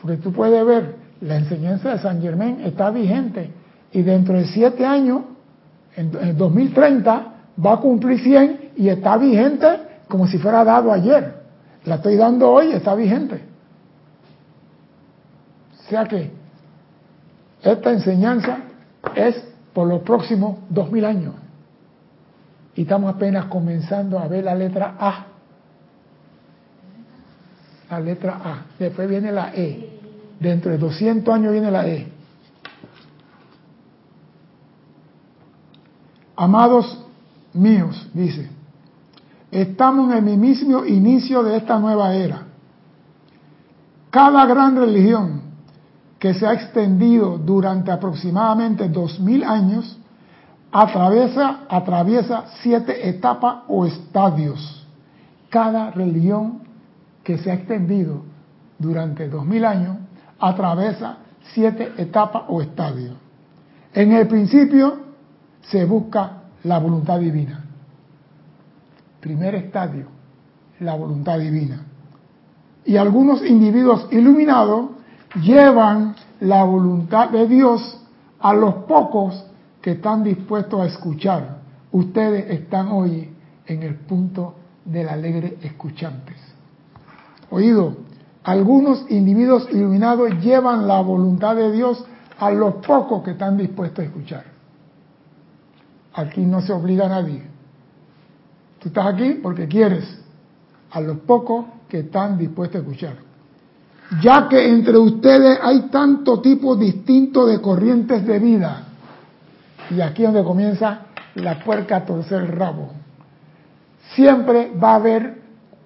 Porque 0.01 0.17
tú 0.17 0.33
puedes 0.33 0.65
ver, 0.65 0.95
la 1.21 1.37
enseñanza 1.37 1.91
de 1.91 1.99
San 1.99 2.21
Germán 2.21 2.59
está 2.61 2.89
vigente 2.89 3.51
y 3.91 4.01
dentro 4.01 4.35
de 4.35 4.45
siete 4.47 4.83
años, 4.83 5.21
en, 5.95 6.35
2030, 6.35 7.33
va 7.63 7.73
a 7.73 7.77
cumplir 7.77 8.19
100 8.19 8.71
y 8.75 8.89
está 8.89 9.15
vigente 9.17 9.67
como 10.07 10.27
si 10.27 10.39
fuera 10.39 10.63
dado 10.63 10.91
ayer. 10.91 11.35
La 11.85 11.95
estoy 11.95 12.15
dando 12.15 12.51
hoy, 12.51 12.71
está 12.71 12.95
vigente. 12.95 13.41
O 15.79 15.89
sea 15.89 16.05
que 16.05 16.31
esta 17.61 17.91
enseñanza 17.91 18.57
es 19.15 19.52
por 19.73 19.87
los 19.87 20.01
próximos 20.01 20.59
2000 20.69 21.05
años. 21.05 21.33
Y 22.75 22.83
estamos 22.83 23.13
apenas 23.13 23.45
comenzando 23.45 24.19
a 24.19 24.27
ver 24.27 24.43
la 24.43 24.55
letra 24.55 24.95
A. 24.99 25.25
La 27.89 27.99
letra 27.99 28.39
A. 28.43 28.65
Después 28.79 29.09
viene 29.09 29.31
la 29.31 29.53
E. 29.53 29.89
Dentro 30.39 30.71
de 30.71 30.77
200 30.77 31.33
años 31.33 31.51
viene 31.51 31.71
la 31.71 31.87
E. 31.87 32.07
Amados 36.35 37.05
míos, 37.53 38.09
dice, 38.13 38.49
estamos 39.51 40.11
en 40.11 40.27
el 40.27 40.37
mismo 40.37 40.83
inicio 40.83 41.43
de 41.43 41.57
esta 41.57 41.77
nueva 41.77 42.15
era. 42.15 42.47
Cada 44.09 44.45
gran 44.47 44.75
religión 44.75 45.42
que 46.23 46.33
se 46.33 46.47
ha 46.47 46.53
extendido 46.53 47.37
durante 47.37 47.91
aproximadamente 47.91 48.87
dos 48.87 49.19
mil 49.19 49.43
años 49.43 49.99
atraviesa, 50.71 51.65
atraviesa 51.67 52.45
siete 52.61 53.09
etapas 53.09 53.63
o 53.67 53.85
estadios. 53.85 54.87
Cada 55.49 55.91
religión 55.91 56.59
que 57.25 57.37
se 57.39 57.51
ha 57.51 57.55
extendido 57.55 58.21
durante 58.79 59.27
dos 59.27 59.45
mil 59.45 59.65
años 59.65 59.97
atraviesa 60.39 61.17
siete 61.53 61.91
etapas 61.97 62.43
o 62.47 62.61
estadios. 62.61 63.17
En 63.93 64.13
el 64.13 64.25
principio 64.25 64.99
se 65.63 65.83
busca 65.83 66.43
la 66.63 66.79
voluntad 66.79 67.19
divina. 67.19 67.65
Primer 69.19 69.55
estadio, 69.55 70.05
la 70.79 70.95
voluntad 70.95 71.37
divina. 71.37 71.83
Y 72.85 72.95
algunos 72.95 73.45
individuos 73.45 74.07
iluminados 74.09 74.92
llevan 75.35 76.15
la 76.39 76.63
voluntad 76.63 77.29
de 77.29 77.47
Dios 77.47 77.99
a 78.39 78.53
los 78.53 78.73
pocos 78.85 79.45
que 79.81 79.91
están 79.91 80.23
dispuestos 80.23 80.81
a 80.81 80.85
escuchar. 80.85 81.57
Ustedes 81.91 82.49
están 82.49 82.89
hoy 82.89 83.29
en 83.65 83.83
el 83.83 83.95
punto 83.95 84.55
del 84.85 85.09
alegre 85.09 85.57
escuchantes. 85.61 86.37
Oído, 87.49 87.95
algunos 88.43 89.09
individuos 89.09 89.67
iluminados 89.71 90.31
llevan 90.41 90.87
la 90.87 91.01
voluntad 91.01 91.55
de 91.55 91.71
Dios 91.71 92.03
a 92.39 92.51
los 92.51 92.75
pocos 92.75 93.23
que 93.23 93.31
están 93.31 93.57
dispuestos 93.57 93.99
a 93.99 94.07
escuchar. 94.07 94.43
Aquí 96.13 96.41
no 96.41 96.61
se 96.61 96.73
obliga 96.73 97.05
a 97.05 97.09
nadie. 97.09 97.43
Tú 98.79 98.89
estás 98.89 99.07
aquí 99.07 99.39
porque 99.41 99.67
quieres, 99.67 100.19
a 100.91 100.99
los 100.99 101.19
pocos 101.19 101.65
que 101.87 101.99
están 101.99 102.37
dispuestos 102.37 102.81
a 102.81 102.83
escuchar. 102.83 103.32
Ya 104.21 104.47
que 104.47 104.69
entre 104.69 104.97
ustedes 104.97 105.59
hay 105.61 105.81
tanto 105.89 106.41
tipo 106.41 106.75
distinto 106.75 107.45
de 107.45 107.61
corrientes 107.61 108.25
de 108.25 108.39
vida. 108.39 108.83
Y 109.89 110.01
aquí 110.01 110.23
es 110.23 110.33
donde 110.33 110.47
comienza 110.47 110.99
la 111.35 111.59
puerca 111.63 111.97
a 111.97 112.05
torcer 112.05 112.41
el 112.43 112.47
rabo. 112.49 112.91
Siempre 114.13 114.71
va 114.71 114.91
a 114.91 114.95
haber 114.95 115.41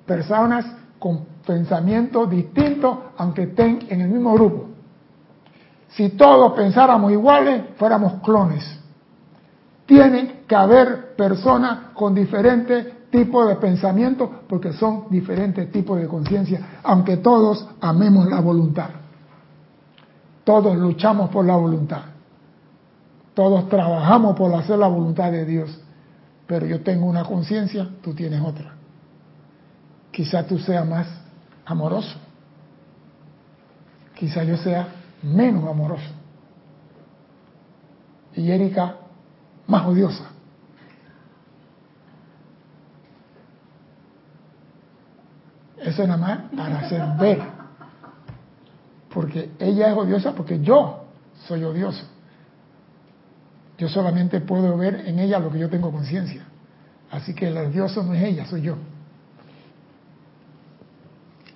personas 0.06 0.66
con 1.00 1.26
pensamientos 1.46 2.30
distintos, 2.30 2.98
aunque 3.18 3.44
estén 3.44 3.86
en 3.90 4.02
el 4.02 4.10
mismo 4.10 4.34
grupo. 4.34 4.68
Si 5.90 6.10
todos 6.10 6.54
pensáramos 6.54 7.12
iguales, 7.12 7.62
fuéramos 7.78 8.22
clones. 8.22 8.64
Tiene 9.86 10.42
que 10.48 10.56
haber 10.56 11.16
personas 11.16 11.92
con 11.94 12.14
diferentes 12.14 12.97
tipos 13.10 13.48
de 13.48 13.56
pensamiento 13.56 14.42
porque 14.48 14.74
son 14.74 15.06
diferentes 15.10 15.72
tipos 15.72 16.00
de 16.00 16.08
conciencia, 16.08 16.80
aunque 16.84 17.18
todos 17.18 17.68
amemos 17.82 18.28
la 18.28 18.42
voluntad. 18.42 18.90
Todos 20.44 20.78
luchamos 20.78 21.30
por 21.30 21.46
la 21.46 21.56
voluntad. 21.56 22.04
Todos 23.34 23.70
trabajamos 23.70 24.36
por 24.36 24.54
hacer 24.56 24.80
la 24.80 24.88
voluntad 24.88 25.32
de 25.32 25.46
Dios. 25.46 25.80
Pero 26.48 26.66
yo 26.66 26.82
tengo 26.82 27.06
una 27.06 27.24
conciencia, 27.26 27.88
tú 28.02 28.14
tienes 28.14 28.42
otra. 28.42 28.74
Quizá 30.12 30.48
tú 30.48 30.58
seas 30.58 30.88
más 30.88 31.08
amoroso. 31.66 32.18
Quizá 34.16 34.44
yo 34.44 34.58
sea 34.58 34.88
menos 35.22 35.70
amoroso. 35.70 36.10
Y 38.34 38.50
Erika 38.50 38.96
más 39.68 39.86
odiosa. 39.86 40.37
Eso 45.80 46.02
es 46.04 46.08
nada 46.08 46.18
más 46.18 46.40
para 46.56 46.80
hacer 46.80 47.02
ver. 47.20 47.42
Porque 49.14 49.52
ella 49.60 49.92
es 49.92 49.98
odiosa 49.98 50.34
porque 50.34 50.60
yo 50.62 51.06
soy 51.48 51.64
odioso. 51.64 52.04
Yo 53.78 53.88
solamente 53.88 54.42
puedo 54.42 54.76
ver 54.78 55.04
en 55.08 55.20
ella 55.20 55.40
lo 55.40 55.52
que 55.52 55.60
yo 55.60 55.70
tengo 55.70 55.92
conciencia. 55.92 56.46
Así 57.12 57.34
que 57.34 57.48
el 57.48 57.58
odioso 57.58 58.04
no 58.04 58.14
es 58.14 58.24
ella, 58.24 58.46
soy 58.46 58.64
yo. 58.64 58.76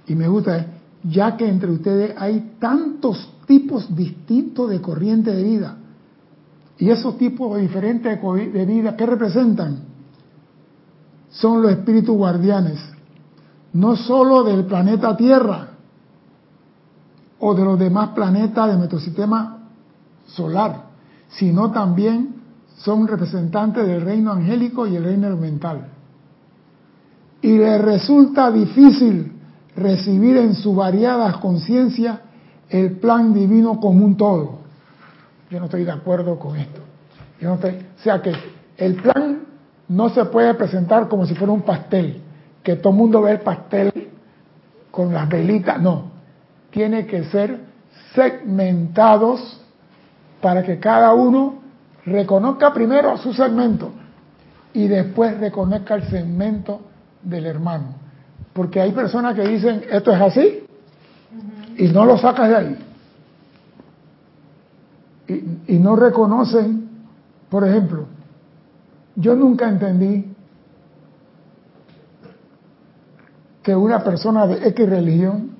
Y 0.07 0.15
me 0.15 0.27
gusta, 0.27 0.65
ya 1.03 1.35
que 1.35 1.47
entre 1.47 1.71
ustedes 1.71 2.13
hay 2.17 2.55
tantos 2.59 3.33
tipos 3.47 3.93
distintos 3.95 4.69
de 4.69 4.81
corriente 4.81 5.31
de 5.31 5.43
vida, 5.43 5.77
y 6.77 6.89
esos 6.89 7.17
tipos 7.17 7.59
diferentes 7.59 8.19
de 8.21 8.65
vida, 8.65 8.95
¿qué 8.95 9.05
representan? 9.05 9.83
Son 11.29 11.61
los 11.61 11.71
espíritus 11.71 12.15
guardianes, 12.15 12.79
no 13.73 13.95
solo 13.95 14.43
del 14.43 14.65
planeta 14.65 15.15
Tierra 15.15 15.67
o 17.39 17.53
de 17.53 17.63
los 17.63 17.79
demás 17.79 18.09
planetas 18.09 18.67
de 18.67 18.77
nuestro 18.77 18.99
sistema 18.99 19.57
solar, 20.27 20.83
sino 21.29 21.71
también 21.71 22.35
son 22.77 23.07
representantes 23.07 23.85
del 23.85 24.01
reino 24.01 24.31
angélico 24.31 24.87
y 24.87 24.95
el 24.95 25.03
reino 25.03 25.35
mental. 25.37 25.87
Y 27.41 27.57
les 27.57 27.81
resulta 27.81 28.51
difícil 28.51 29.33
recibir 29.75 30.37
en 30.37 30.55
su 30.55 30.75
variadas 30.75 31.37
conciencias 31.37 32.19
el 32.69 32.97
plan 32.99 33.33
divino 33.33 33.79
como 33.79 34.05
un 34.05 34.15
todo. 34.15 34.59
Yo 35.49 35.59
no 35.59 35.65
estoy 35.65 35.83
de 35.83 35.91
acuerdo 35.91 36.37
con 36.37 36.57
esto. 36.57 36.81
Yo 37.39 37.49
no 37.49 37.55
estoy, 37.55 37.71
o 37.71 38.03
sea 38.03 38.21
que 38.21 38.33
el 38.77 38.95
plan 38.95 39.41
no 39.87 40.09
se 40.09 40.25
puede 40.25 40.53
presentar 40.53 41.07
como 41.07 41.25
si 41.25 41.35
fuera 41.35 41.51
un 41.51 41.61
pastel, 41.61 42.21
que 42.63 42.75
todo 42.75 42.93
el 42.93 42.99
mundo 42.99 43.21
ve 43.21 43.31
el 43.31 43.39
pastel 43.39 44.09
con 44.91 45.13
las 45.13 45.27
velitas, 45.29 45.81
no. 45.81 46.11
Tiene 46.69 47.05
que 47.05 47.25
ser 47.25 47.59
segmentados 48.13 49.61
para 50.41 50.63
que 50.63 50.79
cada 50.79 51.13
uno 51.13 51.61
reconozca 52.05 52.73
primero 52.73 53.17
su 53.17 53.33
segmento 53.33 53.91
y 54.73 54.87
después 54.87 55.37
reconozca 55.39 55.95
el 55.95 56.03
segmento 56.09 56.81
del 57.21 57.45
hermano. 57.45 57.95
Porque 58.53 58.81
hay 58.81 58.91
personas 58.91 59.35
que 59.35 59.47
dicen, 59.47 59.83
esto 59.89 60.11
es 60.11 60.21
así, 60.21 60.63
y 61.77 61.87
no 61.89 62.05
lo 62.05 62.17
sacas 62.17 62.49
de 62.49 62.55
ahí 62.55 62.77
y, 65.67 65.79
no 65.79 65.95
reconocen, 65.95 66.89
por 67.49 67.67
ejemplo, 67.67 68.05
yo 69.15 69.35
nunca 69.35 69.67
entendí 69.67 70.33
que 73.63 73.75
una 73.75 74.03
persona 74.03 74.47
de 74.47 74.67
X 74.69 74.89
religión 74.89 75.51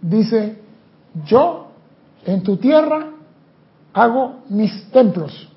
dice, 0.00 0.58
yo 1.24 1.68
en 2.24 2.42
tu 2.42 2.56
tierra 2.56 3.10
hago 3.92 4.40
mis 4.48 4.90
templos, 4.90 5.48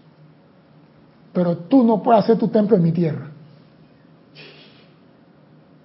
pero 1.34 1.58
tú 1.58 1.84
no 1.84 2.01
puedes 2.01 2.23
hacer 2.23 2.38
tu 2.38 2.49
templo 2.49 2.75
en 2.75 2.84
mi 2.84 2.91
tierra. 2.91 3.27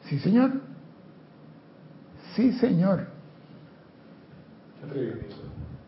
Sí, 0.04 0.18
señor. 0.18 0.52
Sí, 2.34 2.52
señor. 2.52 3.06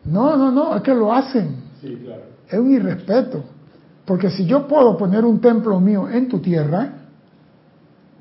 No, 0.05 0.35
no, 0.35 0.51
no, 0.51 0.75
es 0.75 0.81
que 0.81 0.93
lo 0.93 1.13
hacen. 1.13 1.55
Sí, 1.81 1.95
claro. 2.03 2.23
Es 2.47 2.59
un 2.59 2.71
irrespeto. 2.71 3.43
Porque 4.05 4.29
si 4.29 4.45
yo 4.45 4.67
puedo 4.67 4.97
poner 4.97 5.23
un 5.23 5.39
templo 5.39 5.79
mío 5.79 6.09
en 6.09 6.27
tu 6.27 6.39
tierra, 6.39 6.98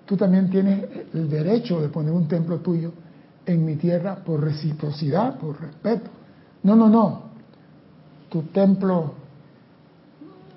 tú 0.08 0.16
también 0.16 0.48
tienes 0.48 0.84
el 1.12 1.28
derecho 1.28 1.82
de 1.82 1.88
poner 1.88 2.12
un 2.12 2.26
templo 2.26 2.58
tuyo 2.60 2.92
en 3.44 3.64
mi 3.64 3.76
tierra 3.76 4.16
por 4.16 4.42
reciprocidad, 4.42 5.38
por 5.38 5.60
respeto. 5.60 6.08
No, 6.62 6.74
no, 6.74 6.88
no. 6.88 7.28
Tu 8.30 8.42
templo, 8.44 9.12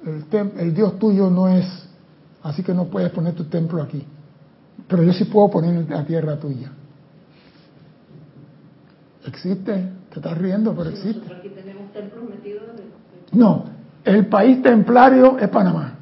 el, 0.05 0.51
el 0.57 0.73
Dios 0.73 0.97
tuyo 0.97 1.29
no 1.29 1.49
es, 1.49 1.65
así 2.43 2.63
que 2.63 2.73
no 2.73 2.85
puedes 2.85 3.11
poner 3.11 3.33
tu 3.33 3.43
templo 3.43 3.83
aquí. 3.83 4.05
Pero 4.87 5.03
yo 5.03 5.11
sí 5.11 5.25
puedo 5.25 5.51
poner 5.51 5.75
en 5.75 5.89
la 5.89 6.05
tierra 6.05 6.39
tuya. 6.39 6.71
Existe, 9.25 9.89
te 10.09 10.15
estás 10.15 10.37
riendo, 10.37 10.73
pero 10.73 10.89
existe. 10.89 11.33
aquí 11.33 11.49
tenemos 11.49 11.91
templos 11.91 12.29
metidos. 12.29 12.63
No, 13.33 13.65
el 14.05 14.27
país 14.27 14.61
templario 14.61 15.37
es 15.37 15.49
Panamá. 15.49 15.97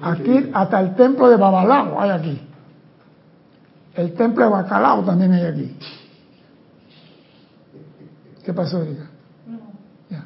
Aquí 0.00 0.50
hasta 0.52 0.80
el 0.80 0.94
templo 0.94 1.28
de 1.28 1.36
Babalao 1.36 2.00
hay 2.00 2.10
aquí. 2.10 2.40
El 3.94 4.12
templo 4.12 4.44
de 4.44 4.50
Bacalao 4.50 5.02
también 5.02 5.32
hay 5.32 5.46
aquí. 5.46 5.76
¿Qué 8.44 8.52
pasó, 8.52 8.82
Erika? 8.82 9.06
Ya. 10.10 10.24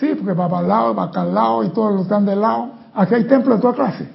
Sí, 0.00 0.14
porque 0.14 0.32
Babalao, 0.32 0.94
Bacalao 0.94 1.62
y 1.62 1.68
todos 1.68 1.92
los 1.92 2.02
están 2.02 2.24
de 2.24 2.36
lado, 2.36 2.70
aquí 2.94 3.14
hay 3.14 3.24
templos 3.24 3.58
de 3.58 3.62
toda 3.62 3.74
clase. 3.74 4.08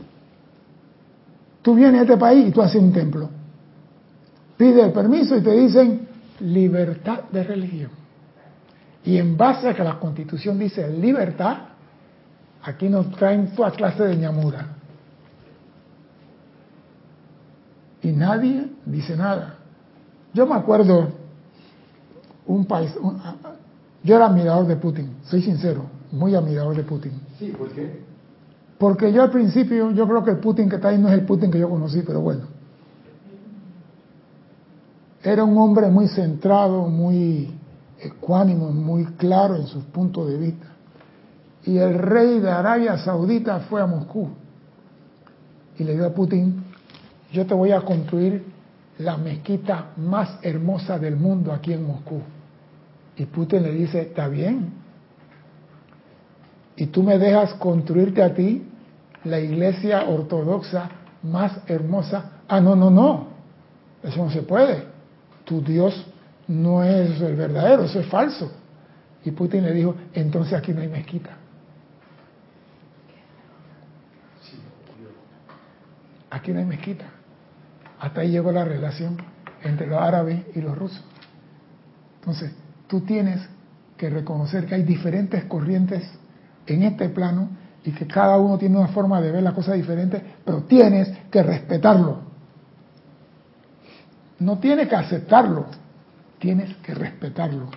Tú 1.62 1.76
vienes 1.76 2.00
a 2.00 2.04
este 2.04 2.18
país 2.18 2.48
y 2.48 2.52
tú 2.52 2.62
haces 2.62 2.82
un 2.82 2.92
templo. 2.92 3.30
Pide 4.58 4.82
el 4.82 4.92
permiso 4.92 5.38
y 5.38 5.42
te 5.42 5.52
dicen 5.52 6.08
libertad 6.40 7.20
de 7.32 7.44
religión. 7.44 7.92
Y 9.06 9.18
en 9.18 9.38
base 9.38 9.70
a 9.70 9.76
que 9.76 9.84
la 9.84 10.00
constitución 10.00 10.58
dice 10.58 10.90
libertad, 10.90 11.58
aquí 12.68 12.90
nos 12.90 13.10
traen 13.12 13.56
toda 13.56 13.72
clase 13.72 14.04
de 14.04 14.18
ñamura. 14.18 14.76
Y 18.02 18.12
nadie 18.12 18.70
dice 18.86 19.16
nada. 19.16 19.56
Yo 20.34 20.46
me 20.46 20.56
acuerdo 20.56 21.08
un 22.46 22.66
país, 22.66 22.94
yo 24.04 24.16
era 24.16 24.26
admirador 24.28 24.68
de 24.68 24.76
Putin, 24.76 25.18
soy 25.24 25.42
sincero, 25.42 25.86
muy 26.12 26.36
admirador 26.36 26.76
de 26.76 26.84
Putin. 26.84 27.14
Sí, 27.40 27.54
¿por 27.58 27.70
qué? 27.70 28.02
Porque 28.78 29.12
yo 29.12 29.24
al 29.24 29.32
principio, 29.32 29.92
yo 29.92 30.08
creo 30.08 30.24
que 30.24 30.32
el 30.32 30.40
Putin 30.40 30.70
que 30.70 30.76
está 30.76 30.90
ahí 30.90 30.98
no 30.98 31.08
es 31.08 31.14
el 31.14 31.26
Putin 31.26 31.50
que 31.50 31.60
yo 31.60 31.70
conocí, 31.70 32.04
pero 32.06 32.22
bueno. 32.22 32.46
Era 35.24 35.44
un 35.44 35.58
hombre 35.58 35.90
muy 35.90 36.08
centrado, 36.10 36.88
muy 36.88 37.54
ecuánimo, 38.00 38.72
muy 38.72 39.06
claro 39.06 39.56
en 39.56 39.66
sus 39.68 39.84
puntos 39.86 40.28
de 40.28 40.38
vista. 40.38 40.77
Y 41.68 41.78
el 41.80 42.00
rey 42.00 42.40
de 42.40 42.50
Arabia 42.50 42.98
Saudita 42.98 43.60
fue 43.60 43.82
a 43.82 43.86
Moscú 43.86 44.30
y 45.78 45.84
le 45.84 45.96
dio 45.96 46.06
a 46.06 46.14
Putin, 46.14 46.64
yo 47.34 47.46
te 47.46 47.54
voy 47.54 47.74
a 47.74 47.82
construir 47.82 48.42
la 49.00 49.18
mezquita 49.18 49.88
más 49.98 50.40
hermosa 50.44 50.98
del 50.98 51.18
mundo 51.18 51.52
aquí 51.52 51.74
en 51.74 51.86
Moscú. 51.86 52.22
Y 53.18 53.26
Putin 53.26 53.64
le 53.64 53.74
dice, 53.74 54.04
está 54.04 54.30
bien. 54.30 54.76
Y 56.78 56.86
tú 56.86 57.04
me 57.04 57.18
dejas 57.18 57.54
construirte 57.56 58.24
a 58.24 58.34
ti 58.34 58.64
la 59.26 59.42
iglesia 59.42 60.06
ortodoxa 60.08 60.90
más 61.24 61.60
hermosa. 61.68 62.44
Ah, 62.48 62.62
no, 62.62 62.78
no, 62.78 62.90
no. 62.90 63.28
Eso 64.04 64.24
no 64.24 64.32
se 64.32 64.44
puede. 64.44 64.86
Tu 65.44 65.62
Dios 65.62 66.06
no 66.48 66.82
es 66.82 67.20
el 67.20 67.36
verdadero, 67.36 67.84
eso 67.84 68.00
es 68.00 68.06
falso. 68.06 68.50
Y 69.26 69.32
Putin 69.32 69.66
le 69.66 69.74
dijo, 69.74 69.96
entonces 70.14 70.54
aquí 70.54 70.72
no 70.72 70.80
hay 70.80 70.88
mezquita. 70.88 71.37
Aquí 76.30 76.52
no 76.52 76.60
hay 76.60 76.66
mezquita. 76.66 77.06
Hasta 78.00 78.22
ahí 78.22 78.32
llegó 78.32 78.52
la 78.52 78.66
relación 78.66 79.18
entre 79.64 79.88
los 79.88 80.00
árabes 80.00 80.46
y 80.56 80.62
los 80.62 80.78
rusos. 80.78 81.04
Entonces, 82.20 82.52
tú 82.88 83.02
tienes 83.02 83.42
que 83.96 84.10
reconocer 84.10 84.66
que 84.66 84.76
hay 84.76 84.84
diferentes 84.84 85.46
corrientes 85.46 86.04
en 86.66 86.84
este 86.84 87.10
plano 87.10 87.50
y 87.84 87.92
que 87.92 88.06
cada 88.06 88.38
uno 88.38 88.58
tiene 88.58 88.78
una 88.78 88.90
forma 88.90 89.22
de 89.22 89.32
ver 89.32 89.42
la 89.42 89.54
cosa 89.54 89.74
diferente, 89.74 90.22
pero 90.44 90.64
tienes 90.64 91.10
que 91.32 91.42
respetarlo. 91.42 92.20
No 94.40 94.60
tienes 94.60 94.88
que 94.88 94.96
aceptarlo, 94.96 95.66
tienes 96.38 96.76
que 96.78 96.94
respetarlo. 96.94 97.70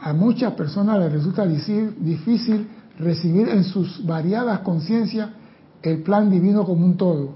A 0.00 0.12
muchas 0.12 0.52
personas 0.54 0.98
les 0.98 1.12
resulta 1.12 1.46
difícil 1.46 2.68
recibir 2.98 3.48
en 3.48 3.64
sus 3.64 4.04
variadas 4.04 4.58
conciencias 4.60 5.30
el 5.82 6.02
plan 6.02 6.30
divino 6.30 6.64
como 6.64 6.84
un 6.84 6.96
todo. 6.96 7.34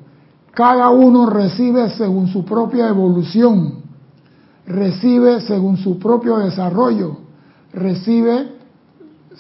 Cada 0.52 0.88
uno 0.90 1.28
recibe 1.28 1.90
según 1.90 2.28
su 2.28 2.44
propia 2.44 2.88
evolución, 2.88 3.82
recibe 4.66 5.40
según 5.42 5.76
su 5.76 5.98
propio 5.98 6.38
desarrollo, 6.38 7.18
recibe 7.72 8.56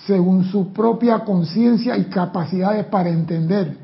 según 0.06 0.44
su 0.44 0.72
propia 0.72 1.20
conciencia 1.20 1.96
y 1.96 2.04
capacidades 2.04 2.84
para 2.86 3.08
entender. 3.08 3.78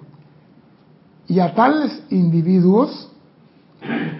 Y 1.26 1.40
a 1.40 1.54
tales 1.54 2.02
individuos, 2.10 3.08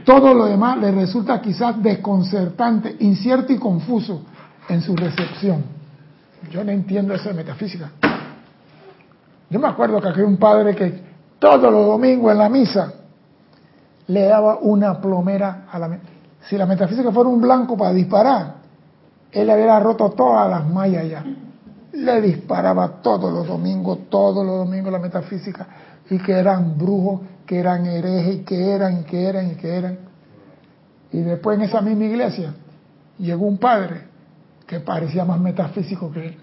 todo 0.05 0.33
lo 0.33 0.47
demás 0.47 0.79
les 0.79 0.95
resulta 0.95 1.41
quizás 1.43 1.83
desconcertante, 1.83 2.97
incierto 3.01 3.53
y 3.53 3.59
confuso 3.59 4.23
en 4.69 4.81
su 4.81 4.97
recepción. 4.97 5.63
Yo 6.51 6.65
no 6.65 6.73
entiendo 6.73 7.15
de 7.15 7.35
metafísica. 7.35 7.91
Yo 9.53 9.61
me 9.61 9.69
acuerdo 9.69 10.01
que 10.01 10.09
había 10.09 10.25
un 10.25 10.39
padre 10.39 10.75
que 10.75 10.99
todos 11.39 11.71
los 11.71 11.87
domingos 11.87 12.33
en 12.33 12.39
la 12.39 12.49
misa 12.49 12.91
le 14.07 14.25
daba 14.25 14.57
una 14.57 14.99
plomera 14.99 15.67
a 15.71 15.79
la... 15.79 15.99
Si 16.49 16.57
la 16.57 16.65
metafísica 16.65 17.13
fuera 17.13 17.29
un 17.29 17.43
blanco 17.43 17.77
para 17.77 17.93
disparar, 17.93 18.55
él 19.31 19.47
le 19.47 19.53
había 19.53 19.79
roto 19.79 20.09
todas 20.13 20.49
las 20.49 20.67
mallas 20.67 21.07
ya. 21.07 21.23
Le 21.93 22.23
disparaba 22.23 23.03
todos 23.03 23.31
los 23.31 23.47
domingos, 23.47 24.09
todos 24.09 24.45
los 24.45 24.57
domingos 24.65 24.91
la 24.91 24.99
metafísica, 24.99 25.67
y 26.09 26.19
que 26.19 26.33
eran 26.33 26.79
brujos, 26.79 27.21
que 27.45 27.59
eran 27.59 27.85
herejes, 27.85 28.47
que 28.47 28.71
eran, 28.71 29.05
que 29.05 29.23
eran, 29.23 29.51
y 29.51 29.55
que 29.57 29.77
eran. 29.77 29.99
Y 31.13 31.19
después 31.19 31.59
en 31.59 31.65
esa 31.65 31.83
misma 31.83 32.05
iglesia 32.05 32.55
llegó 33.19 33.45
un 33.45 33.59
padre 33.59 34.01
que 34.67 34.81
parecía 34.81 35.27
más 35.27 35.39
metafísico 35.39 36.11
que 36.11 36.29
él, 36.29 36.39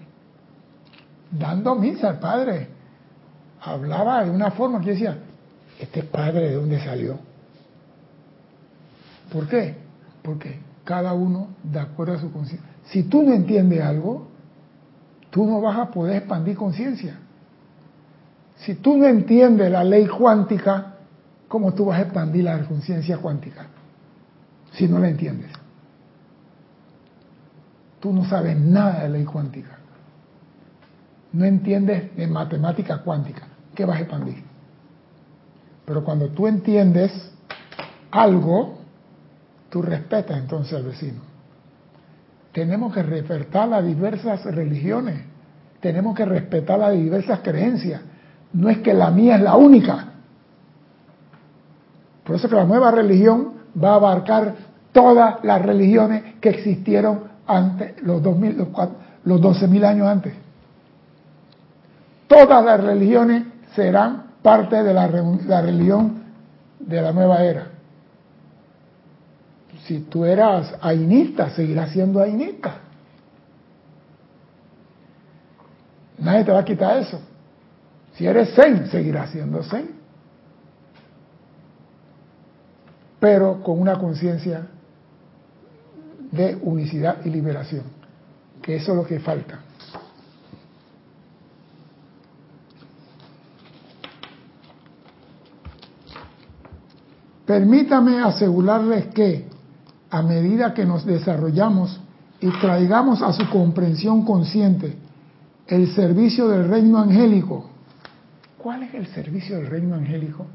dando 1.32 1.74
misa 1.74 2.10
al 2.10 2.20
padre 2.20 2.79
hablaba 3.62 4.24
de 4.24 4.30
una 4.30 4.50
forma 4.50 4.80
que 4.80 4.90
decía, 4.90 5.18
este 5.78 6.02
padre 6.02 6.50
de 6.50 6.54
dónde 6.54 6.82
salió. 6.84 7.18
¿Por 9.32 9.48
qué? 9.48 9.76
Porque 10.22 10.58
cada 10.84 11.12
uno 11.12 11.48
de 11.62 11.80
acuerdo 11.80 12.14
a 12.14 12.20
su 12.20 12.32
conciencia. 12.32 12.68
Si 12.84 13.04
tú 13.04 13.22
no 13.22 13.32
entiendes 13.32 13.82
algo, 13.82 14.28
tú 15.30 15.46
no 15.46 15.60
vas 15.60 15.78
a 15.78 15.90
poder 15.90 16.16
expandir 16.16 16.56
conciencia. 16.56 17.18
Si 18.56 18.74
tú 18.74 18.96
no 18.96 19.06
entiendes 19.06 19.70
la 19.70 19.84
ley 19.84 20.06
cuántica, 20.06 20.94
¿cómo 21.48 21.72
tú 21.72 21.86
vas 21.86 21.98
a 21.98 22.02
expandir 22.02 22.44
la 22.44 22.62
conciencia 22.64 23.18
cuántica? 23.18 23.66
Si 24.72 24.86
no 24.86 24.98
la 24.98 25.08
entiendes. 25.08 25.50
Tú 28.00 28.12
no 28.12 28.24
sabes 28.24 28.58
nada 28.58 29.04
de 29.04 29.10
ley 29.10 29.24
cuántica. 29.24 29.79
No 31.32 31.44
entiendes 31.44 32.16
de 32.16 32.26
matemática 32.26 32.98
cuántica 32.98 33.42
que 33.74 33.84
vas 33.84 33.98
a 33.98 34.00
expandir. 34.00 34.42
Pero 35.84 36.04
cuando 36.04 36.28
tú 36.28 36.46
entiendes 36.46 37.32
algo, 38.10 38.78
tú 39.70 39.82
respetas 39.82 40.38
entonces 40.38 40.74
al 40.74 40.84
vecino. 40.84 41.20
Tenemos 42.52 42.92
que 42.92 43.02
respetar 43.02 43.68
las 43.68 43.84
diversas 43.84 44.44
religiones, 44.44 45.22
tenemos 45.80 46.16
que 46.16 46.24
respetar 46.24 46.80
las 46.80 46.92
diversas 46.92 47.40
creencias. 47.40 48.02
No 48.52 48.68
es 48.68 48.78
que 48.78 48.92
la 48.92 49.10
mía 49.10 49.36
es 49.36 49.42
la 49.42 49.56
única. 49.56 50.06
Por 52.24 52.36
eso 52.36 52.48
que 52.48 52.56
la 52.56 52.64
nueva 52.64 52.90
religión 52.90 53.54
va 53.82 53.92
a 53.92 53.94
abarcar 53.94 54.54
todas 54.92 55.44
las 55.44 55.62
religiones 55.62 56.34
que 56.40 56.50
existieron 56.50 57.22
antes, 57.46 58.02
los, 58.02 58.22
2000, 58.22 58.56
los 59.24 59.40
12.000 59.40 59.84
años 59.84 60.06
antes. 60.08 60.34
Todas 62.30 62.64
las 62.64 62.80
religiones 62.80 63.42
serán 63.74 64.34
parte 64.40 64.84
de 64.84 64.94
la, 64.94 65.08
religión 65.08 66.22
de 66.78 67.02
la 67.02 67.10
nueva 67.10 67.42
era. 67.42 67.66
Si 69.84 69.98
tú 70.02 70.24
eras 70.24 70.76
ainista, 70.80 71.50
seguirás 71.50 71.90
siendo 71.90 72.22
ainista. 72.22 72.76
Nadie 76.18 76.44
te 76.44 76.52
va 76.52 76.60
a 76.60 76.64
quitar 76.64 76.98
eso. 76.98 77.20
Si 78.12 78.24
eres 78.24 78.54
zen, 78.54 78.86
seguirás 78.86 79.30
siendo 79.30 79.64
zen. 79.64 79.90
Pero 83.18 83.60
con 83.60 83.80
una 83.80 83.98
conciencia 83.98 84.68
de 86.30 86.56
unicidad 86.62 87.24
y 87.24 87.30
liberación, 87.30 87.86
que 88.62 88.70
que 88.70 88.76
eso 88.76 88.92
es 88.92 88.98
lo 88.98 89.04
que 89.04 89.18
falta. 89.18 89.64
Permítame 97.50 98.20
asegurarles 98.20 99.06
que 99.06 99.44
a 100.08 100.22
medida 100.22 100.72
que 100.72 100.84
nos 100.84 101.04
desarrollamos 101.04 102.00
y 102.40 102.48
traigamos 102.60 103.22
a 103.22 103.32
su 103.32 103.50
comprensión 103.50 104.24
consciente 104.24 104.96
el 105.66 105.88
servicio 105.88 106.46
del 106.46 106.68
reino 106.68 106.98
angélico, 106.98 107.68
¿cuál 108.56 108.84
es 108.84 108.94
el 108.94 109.08
servicio 109.08 109.56
del 109.56 109.66
reino 109.66 109.96
angélico? 109.96 110.46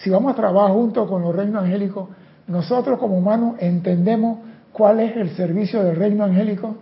Si 0.00 0.08
vamos 0.08 0.32
a 0.32 0.36
trabajar 0.36 0.70
junto 0.70 1.06
con 1.06 1.20
los 1.20 1.36
reinos 1.36 1.62
angélicos, 1.62 2.08
nosotros 2.46 2.98
como 2.98 3.18
humanos 3.18 3.56
entendemos 3.58 4.38
cuál 4.72 5.00
es 5.00 5.18
el 5.18 5.36
servicio 5.36 5.84
del 5.84 5.96
reino 5.96 6.24
angélico. 6.24 6.76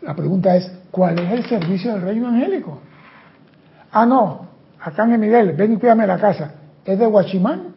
La 0.00 0.16
pregunta 0.16 0.56
es, 0.56 0.68
¿cuál 0.90 1.16
es 1.20 1.30
el 1.30 1.46
servicio 1.46 1.92
del 1.92 2.02
reino 2.02 2.26
angélico? 2.26 2.80
Ah, 3.92 4.04
no, 4.04 4.48
acá 4.80 5.04
en 5.04 5.20
Miguel, 5.20 5.52
ven 5.52 5.74
y 5.74 5.76
cuídame 5.76 6.08
la 6.08 6.18
casa. 6.18 6.54
¿Es 6.84 6.98
de 6.98 7.06
guachimán 7.06 7.74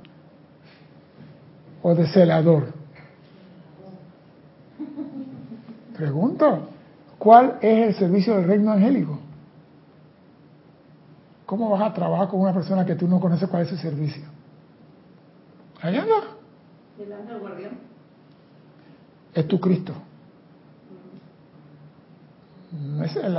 o 1.83 1.93
de 1.93 2.07
celador? 2.07 2.73
Pregunto, 5.95 6.69
¿cuál 7.17 7.57
es 7.61 7.87
el 7.89 7.95
servicio 7.95 8.35
del 8.35 8.47
reino 8.47 8.71
angélico? 8.71 9.19
¿Cómo 11.45 11.69
vas 11.69 11.81
a 11.83 11.93
trabajar 11.93 12.27
con 12.27 12.41
una 12.41 12.53
persona 12.53 12.85
que 12.85 12.95
tú 12.95 13.07
no 13.07 13.19
conoces 13.19 13.47
cuál 13.47 13.61
es 13.63 13.69
su 13.69 13.77
servicio? 13.77 14.23
Allá 15.81 16.01
anda. 16.01 16.15
¿El 16.99 17.13
ángel 17.13 17.39
guardián? 17.39 17.71
Es 19.33 19.47
tu 19.47 19.59
Cristo. 19.59 19.93
No 22.71 23.03
es 23.03 23.15
el- 23.15 23.37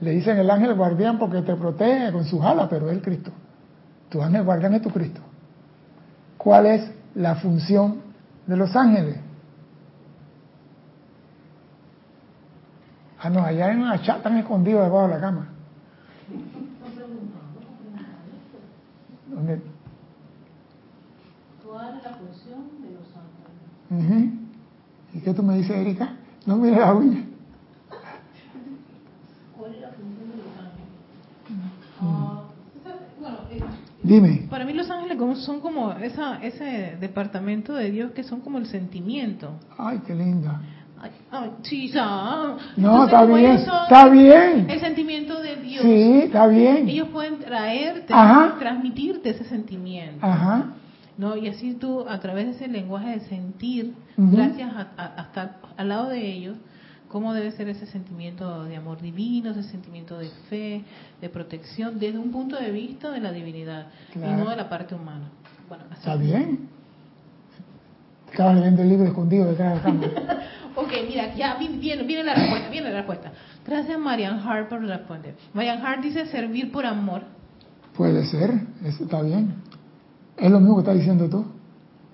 le 0.00 0.10
dicen 0.10 0.36
el 0.36 0.50
ángel 0.50 0.74
guardián 0.74 1.18
porque 1.18 1.40
te 1.42 1.54
protege 1.56 2.12
con 2.12 2.24
sus 2.24 2.42
alas, 2.42 2.66
pero 2.68 2.88
es 2.90 2.96
el 2.96 3.02
Cristo. 3.02 3.30
Tu 4.08 4.22
ángel 4.22 4.44
guardián 4.44 4.74
es 4.74 4.82
tu 4.82 4.90
Cristo. 4.90 5.20
¿Cuál 6.38 6.66
es 6.66 6.90
la 7.14 7.34
función 7.36 8.02
de 8.46 8.56
los 8.56 8.74
ángeles? 8.76 9.18
Ah, 13.18 13.30
no, 13.30 13.42
allá 13.42 13.72
en 13.72 13.88
la 13.88 14.00
chat 14.02 14.18
están 14.18 14.36
escondidos 14.36 14.84
debajo 14.84 15.08
de 15.08 15.14
la 15.14 15.20
cama. 15.20 15.48
¿Dónde? 19.26 19.60
¿Cuál 21.66 21.98
es 21.98 22.04
la 22.04 22.10
función 22.14 22.60
de 22.82 22.90
los 22.92 23.06
ángeles? 23.16 24.06
Ujú. 24.06 24.30
¿Y 25.14 25.20
qué 25.20 25.34
tú 25.34 25.42
me 25.42 25.56
dices, 25.56 25.76
Erika? 25.76 26.14
No 26.46 26.56
mires 26.56 26.78
la 26.78 26.94
uña. 26.94 27.24
¿Cuál 29.56 29.74
es 29.74 29.80
la 29.80 29.88
función 29.88 30.30
de 30.30 30.36
los 30.36 30.46
ángeles? 30.58 30.86
Ah, 32.00 32.44
bueno, 33.20 33.38
eh, 33.50 33.60
Dime. 34.06 34.46
para 34.50 34.64
mí 34.64 34.72
los 34.72 34.90
ángeles 34.90 35.18
son 35.38 35.60
como 35.60 35.92
esa, 35.92 36.38
ese 36.42 36.96
departamento 37.00 37.74
de 37.74 37.90
Dios 37.90 38.12
que 38.12 38.22
son 38.22 38.40
como 38.40 38.58
el 38.58 38.66
sentimiento. 38.66 39.52
Ay, 39.78 40.00
qué 40.06 40.14
linda. 40.14 40.60
Ay, 41.00 41.10
ay, 41.30 41.50
sí, 41.62 41.88
ya. 41.88 42.56
No, 42.76 43.04
está 43.04 43.20
como 43.22 43.34
bien, 43.34 43.58
son 43.64 43.82
está 43.82 44.08
bien. 44.08 44.66
El 44.70 44.80
sentimiento 44.80 45.40
de 45.42 45.56
Dios. 45.56 45.82
Sí, 45.82 46.20
está 46.24 46.46
bien. 46.46 46.88
Ellos 46.88 47.08
pueden 47.08 47.38
traerte, 47.38 48.12
Ajá. 48.14 48.54
transmitirte 48.58 49.30
ese 49.30 49.44
sentimiento. 49.44 50.24
Ajá. 50.24 50.66
¿no? 51.18 51.36
Y 51.36 51.48
así 51.48 51.74
tú, 51.74 52.04
a 52.08 52.18
través 52.20 52.44
de 52.46 52.50
ese 52.52 52.68
lenguaje 52.68 53.08
de 53.10 53.20
sentir, 53.20 53.94
Ujú. 54.16 54.36
gracias 54.36 54.70
a, 54.74 54.88
a- 55.02 55.20
a 55.20 55.22
estar 55.22 55.56
al 55.76 55.88
lado 55.88 56.08
de 56.08 56.26
ellos, 56.30 56.56
cómo 57.16 57.32
debe 57.32 57.50
ser 57.52 57.66
ese 57.70 57.86
sentimiento 57.86 58.64
de 58.64 58.76
amor 58.76 59.00
divino, 59.00 59.52
ese 59.52 59.62
sentimiento 59.62 60.18
de 60.18 60.28
fe, 60.50 60.84
de 61.18 61.28
protección, 61.30 61.98
desde 61.98 62.18
un 62.18 62.30
punto 62.30 62.56
de 62.56 62.70
vista 62.70 63.10
de 63.10 63.20
la 63.20 63.32
divinidad 63.32 63.86
Claro. 64.12 64.32
y 64.34 64.36
no 64.44 64.50
de 64.50 64.56
la 64.56 64.68
parte 64.68 64.94
humana. 64.94 65.30
Bueno, 65.66 65.84
así. 65.90 66.00
Está 66.00 66.16
bien. 66.16 66.68
Estabas 68.30 68.56
leyendo 68.56 68.82
el 68.82 68.88
libro 68.90 69.06
escondido 69.06 69.46
detrás 69.46 69.70
de 69.70 69.76
la 69.76 69.82
cama. 69.82 70.42
Ok, 70.78 70.92
mira, 71.08 71.34
ya 71.34 71.54
vi- 71.54 71.68
viene, 71.78 72.02
viene 72.02 72.22
la 72.24 72.34
respuesta, 72.34 72.68
viene 72.68 72.90
la 72.90 72.96
respuesta. 72.98 73.32
Gracias 73.66 73.98
Marian 73.98 74.40
Hart 74.46 74.68
por 74.68 74.82
responder. 74.84 75.34
Marian 75.54 75.80
Hart 75.82 76.02
dice 76.02 76.26
servir 76.26 76.70
por 76.70 76.84
amor. 76.84 77.22
Puede 77.96 78.26
ser, 78.26 78.50
eso 78.84 79.04
está 79.04 79.22
bien. 79.22 79.54
Es 80.36 80.50
lo 80.50 80.60
mismo 80.60 80.74
que 80.76 80.80
estás 80.82 80.96
diciendo 80.96 81.30
tú. 81.30 81.46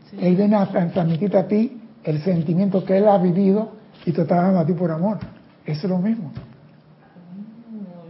Sí. 0.09 0.17
Él 0.21 0.37
viene 0.37 0.55
a 0.55 0.71
tra- 0.71 0.93
transmitirte 0.93 1.37
a 1.39 1.49
ti 1.49 1.77
el 2.05 2.23
sentimiento 2.23 2.85
que 2.85 2.99
él 2.99 3.09
ha 3.09 3.19
vivido 3.19 3.73
y 4.05 4.13
te 4.13 4.23
está 4.23 4.37
dando 4.37 4.61
a 4.61 4.67
ti 4.67 4.73
por 4.73 4.91
amor. 4.91 5.19
Eso 5.65 5.87
es 5.87 5.91
lo 5.91 5.99
mismo. 5.99 6.33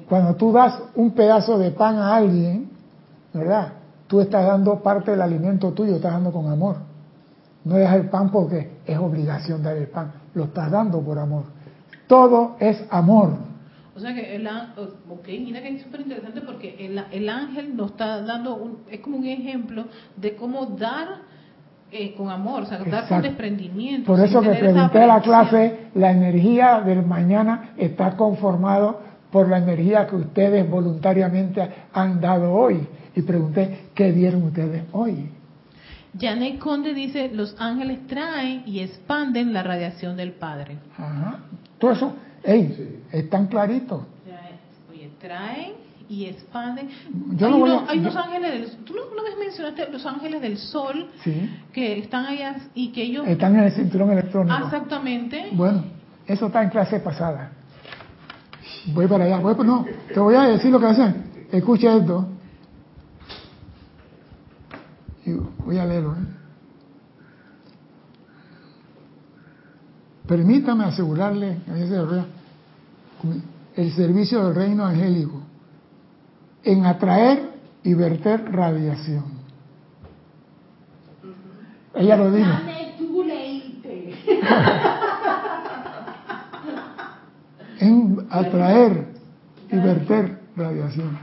Cuando 0.09 0.35
tú 0.35 0.53
das 0.53 0.79
un 0.95 1.13
pedazo 1.13 1.59
de 1.59 1.71
pan 1.71 1.97
a 1.97 2.17
alguien, 2.17 2.71
¿verdad? 3.33 3.73
Tú 4.07 4.21
estás 4.21 4.47
dando 4.47 4.83
parte 4.83 5.13
del 5.13 5.23
alimento 5.23 5.73
tuyo, 5.73 5.97
estás 5.97 6.13
dando 6.13 6.33
con 6.33 6.51
amor. 6.51 6.77
No 7.65 7.79
das 7.79 7.95
el 7.95 8.11
pan 8.11 8.31
porque 8.31 8.79
es 8.85 8.99
obligación 8.99 9.63
dar 9.63 9.77
el 9.77 9.89
pan, 9.89 10.13
lo 10.35 10.45
estás 10.45 10.71
dando 10.71 11.01
por 11.01 11.19
amor. 11.19 11.45
Todo 12.07 12.57
es 12.59 12.85
amor. 12.91 13.31
O 13.95 14.01
sea 14.01 14.15
que 14.15 14.37
el 14.37 14.47
ok, 14.47 15.29
mira 15.29 15.63
que 15.63 15.77
es 15.77 15.83
súper 15.83 16.01
interesante 16.01 16.41
porque 16.41 16.77
el, 16.79 17.03
el 17.11 17.29
ángel 17.29 17.77
nos 17.77 17.93
está 17.93 18.23
dando, 18.23 18.57
un, 18.57 18.79
es 18.91 19.01
como 19.01 19.19
un 19.19 19.27
ejemplo 19.27 19.85
de 20.17 20.35
cómo 20.35 20.67
dar 20.67 21.21
eh, 21.93 22.15
con 22.17 22.31
amor, 22.31 22.63
o 22.63 22.67
sea, 22.67 22.79
dar 22.79 23.07
con 23.07 23.23
desprendimiento. 23.23 24.07
Por 24.07 24.21
eso 24.21 24.41
que 24.41 24.51
pregunté 24.55 25.03
a 25.03 25.07
la 25.07 25.21
clase, 25.21 25.89
la 25.95 26.11
energía 26.11 26.81
del 26.81 27.05
mañana 27.05 27.75
está 27.77 28.17
conformado 28.17 29.01
por 29.31 29.49
la 29.49 29.59
energía 29.59 30.07
que 30.07 30.17
ustedes 30.17 30.69
voluntariamente 30.69 31.69
han 31.93 32.21
dado 32.21 32.53
hoy. 32.53 32.87
Y 33.15 33.23
pregunté, 33.23 33.89
¿qué 33.95 34.11
dieron 34.13 34.43
ustedes 34.45 34.85
hoy? 34.93 35.29
Janet 36.19 36.59
Conde 36.59 36.93
dice, 36.95 37.31
los 37.33 37.55
ángeles 37.59 38.07
traen 38.07 38.63
y 38.67 38.81
expanden 38.81 39.53
la 39.53 39.63
radiación 39.63 40.17
del 40.17 40.33
Padre. 40.33 40.79
Ajá. 40.99 41.39
Todo 41.79 41.93
eso, 41.93 42.13
ey, 42.45 43.01
es 43.11 43.31
tan 43.31 43.47
clarito. 43.47 44.07
Traen- 44.27 44.91
Oye, 44.91 45.11
traen 45.21 45.73
y 46.13 46.27
expanden. 46.27 46.89
Yo 47.37 47.47
hay 47.47 47.53
no 47.53 47.59
unos, 47.59 47.83
a- 47.89 47.91
hay 47.91 47.97
yo- 47.97 48.03
unos 48.03 48.17
ángeles 48.17 48.53
del 48.53 48.85
tú 48.85 48.95
no, 48.95 49.01
una 49.13 49.23
vez 49.23 49.35
mencionaste 49.39 49.91
los 49.91 50.05
ángeles 50.05 50.43
del 50.43 50.59
sol 50.59 51.09
Sí. 51.25 51.51
que 51.73 51.99
están 52.01 52.27
allá 52.27 52.57
y 52.75 52.93
que 52.93 53.03
ellos 53.05 53.27
Están 53.27 53.55
en 53.57 53.65
el 53.65 53.73
cinturón 53.73 54.11
electrónico. 54.13 54.55
Ah, 54.55 54.63
exactamente 54.67 55.49
Bueno, 55.53 55.85
eso 56.27 56.47
está 56.47 56.63
en 56.63 56.69
clase 56.71 57.01
pasada. 57.01 57.53
Voy 58.95 59.07
para 59.07 59.25
allá. 59.25 59.39
Voy, 59.39 59.55
no, 59.65 59.87
te 60.13 60.21
voy 60.21 60.35
a 60.35 60.43
decir 60.43 60.71
lo 60.71 60.79
que 60.81 60.87
hacen. 60.87 61.25
Escucha 61.51 61.97
esto. 61.97 62.29
Y 65.25 65.33
voy 65.65 65.79
a 65.79 65.87
leerlo. 65.87 66.13
¿eh? 66.15 66.27
Permítame 70.27 70.85
asegurarle, 70.85 71.59
el 73.77 73.93
servicio 73.93 74.45
del 74.47 74.55
reino 74.55 74.85
angélico 74.85 75.42
en 76.65 76.87
atraer 76.87 77.51
y 77.83 77.95
verter 77.95 78.45
radiación. 78.53 79.25
Ella 81.95 82.17
lo 82.17 82.31
dijo. 82.31 82.51
en 87.81 88.27
atraer 88.31 89.07
y 89.71 89.77
verter 89.77 90.39
radiación. 90.57 91.19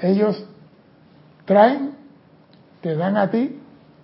Ellos 0.00 0.44
traen, 1.44 1.92
te 2.80 2.94
dan 2.94 3.16
a 3.16 3.30
ti 3.30 3.58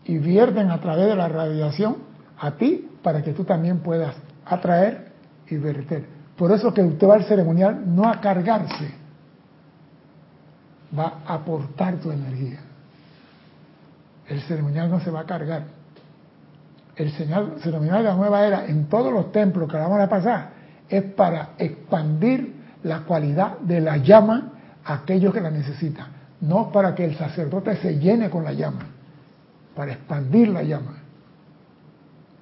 y 0.04 0.18
vierten 0.18 0.70
a 0.70 0.80
través 0.80 1.06
de 1.06 1.14
la 1.16 1.28
radiación 1.28 1.96
a 2.38 2.52
ti 2.52 2.88
para 3.02 3.22
que 3.22 3.32
tú 3.32 3.44
también 3.44 3.78
puedas 3.78 4.16
atraer 4.44 5.12
y 5.48 5.56
verter. 5.56 6.06
Por 6.36 6.50
eso 6.50 6.74
que 6.74 6.82
usted 6.82 7.06
va 7.06 7.14
al 7.14 7.24
ceremonial 7.24 7.82
no 7.86 8.08
a 8.08 8.20
cargarse, 8.20 8.92
va 10.98 11.20
a 11.26 11.34
aportar 11.34 11.96
tu 11.96 12.10
energía. 12.10 12.60
El 14.28 14.40
ceremonial 14.42 14.90
no 14.90 15.00
se 15.00 15.10
va 15.10 15.20
a 15.20 15.26
cargar. 15.26 15.64
El 16.96 17.12
señal- 17.12 17.58
ceremonial 17.60 17.98
de 17.98 18.08
la 18.08 18.14
nueva 18.14 18.46
era 18.46 18.66
en 18.66 18.86
todos 18.86 19.12
los 19.12 19.32
templos 19.32 19.70
que 19.70 19.76
vamos 19.76 20.00
a 20.00 20.08
pasar 20.08 20.50
es 20.88 21.02
para 21.02 21.50
expandir 21.58 22.54
la 22.84 23.00
cualidad 23.00 23.58
de 23.58 23.80
la 23.80 23.96
llama 23.96 24.52
a 24.84 24.94
aquellos 24.94 25.32
que 25.32 25.40
la 25.40 25.50
necesitan, 25.50 26.06
no 26.40 26.70
para 26.70 26.94
que 26.94 27.04
el 27.04 27.16
sacerdote 27.16 27.76
se 27.76 27.98
llene 27.98 28.28
con 28.30 28.44
la 28.44 28.52
llama, 28.52 28.86
para 29.74 29.92
expandir 29.92 30.48
la 30.48 30.62
llama, 30.62 30.98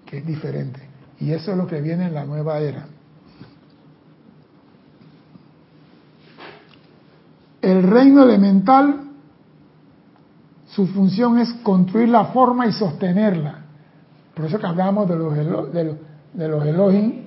que 0.05 0.19
es 0.19 0.27
diferente. 0.27 0.81
Y 1.21 1.33
eso 1.33 1.53
es 1.53 1.57
lo 1.57 1.67
que 1.67 1.81
viene 1.81 2.07
en 2.07 2.15
la 2.15 2.25
nueva 2.25 2.59
era. 2.59 2.87
El 7.63 7.85
reino 7.85 8.25
elemental, 8.25 9.03
su 10.67 10.87
función 10.89 11.39
es 11.39 11.53
construir 11.63 12.09
la 12.09 12.27
forma 12.27 12.67
y 12.67 12.73
sostenerla. 12.73 13.61
Por 14.35 14.47
eso 14.47 14.59
que 14.59 14.67
hablamos 14.67 15.09
de 15.09 15.17
los, 15.17 15.37
elo- 15.37 15.67
de 16.35 16.49
los, 16.49 16.67
Elohim, 16.67 17.23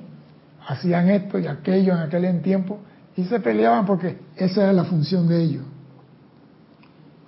hacían 0.68 1.10
esto 1.10 1.40
y 1.40 1.48
aquello 1.48 1.94
en 1.94 2.00
aquel 2.00 2.42
tiempo 2.42 2.80
y 3.16 3.24
se 3.24 3.40
peleaban 3.40 3.86
porque 3.86 4.20
esa 4.36 4.64
era 4.64 4.74
la 4.74 4.84
función 4.84 5.28
de 5.28 5.42
ellos. 5.42 5.64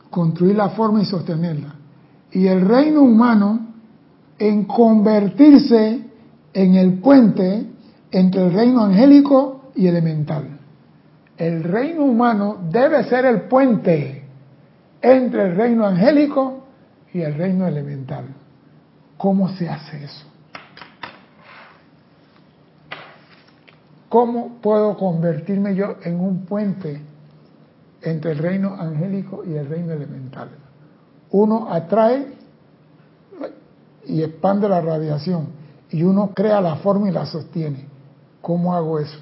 Construir 0.09 0.55
la 0.55 0.69
forma 0.69 1.01
y 1.01 1.05
sostenerla. 1.05 1.75
Y 2.31 2.47
el 2.47 2.61
reino 2.61 3.01
humano 3.03 3.67
en 4.39 4.65
convertirse 4.65 6.01
en 6.53 6.75
el 6.75 6.95
puente 6.99 7.67
entre 8.11 8.47
el 8.47 8.53
reino 8.53 8.83
angélico 8.83 9.71
y 9.75 9.87
elemental. 9.87 10.56
El 11.37 11.63
reino 11.63 12.03
humano 12.03 12.57
debe 12.69 13.03
ser 13.03 13.25
el 13.25 13.41
puente 13.41 14.23
entre 15.01 15.43
el 15.43 15.55
reino 15.55 15.85
angélico 15.85 16.63
y 17.13 17.21
el 17.21 17.35
reino 17.35 17.67
elemental. 17.67 18.25
¿Cómo 19.17 19.49
se 19.49 19.69
hace 19.69 20.03
eso? 20.03 20.25
¿Cómo 24.09 24.57
puedo 24.61 24.97
convertirme 24.97 25.75
yo 25.75 25.97
en 26.03 26.19
un 26.19 26.45
puente 26.45 27.01
entre 28.01 28.31
el 28.31 28.37
reino 28.39 28.73
angélico 28.73 29.43
y 29.45 29.53
el 29.53 29.67
reino 29.67 29.93
elemental? 29.93 30.49
Uno 31.31 31.71
atrae 31.71 32.33
y 34.05 34.23
expande 34.23 34.69
la 34.69 34.81
radiación 34.81 35.49
y 35.91 36.03
uno 36.03 36.31
crea 36.33 36.61
la 36.61 36.77
forma 36.77 37.09
y 37.09 37.11
la 37.11 37.25
sostiene. 37.25 37.85
¿Cómo 38.41 38.73
hago 38.73 38.99
eso? 38.99 39.19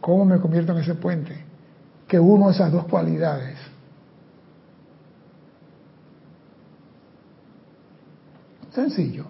¿Cómo 0.00 0.24
me 0.24 0.38
convierto 0.40 0.72
en 0.72 0.78
ese 0.78 0.94
puente? 0.94 1.44
Que 2.06 2.18
uno 2.18 2.50
esas 2.50 2.72
dos 2.72 2.84
cualidades. 2.86 3.58
Sencillo. 8.70 9.26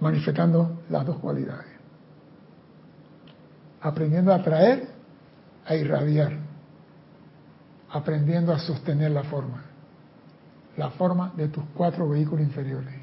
Manifestando 0.00 0.82
las 0.90 1.06
dos 1.06 1.18
cualidades. 1.18 1.72
Aprendiendo 3.80 4.32
a 4.32 4.36
atraer, 4.36 4.88
a 5.64 5.74
irradiar. 5.74 6.32
Aprendiendo 7.90 8.52
a 8.52 8.58
sostener 8.58 9.10
la 9.10 9.24
forma. 9.24 9.64
La 10.76 10.90
forma 10.90 11.32
de 11.36 11.48
tus 11.48 11.64
cuatro 11.74 12.08
vehículos 12.08 12.44
inferiores. 12.44 12.94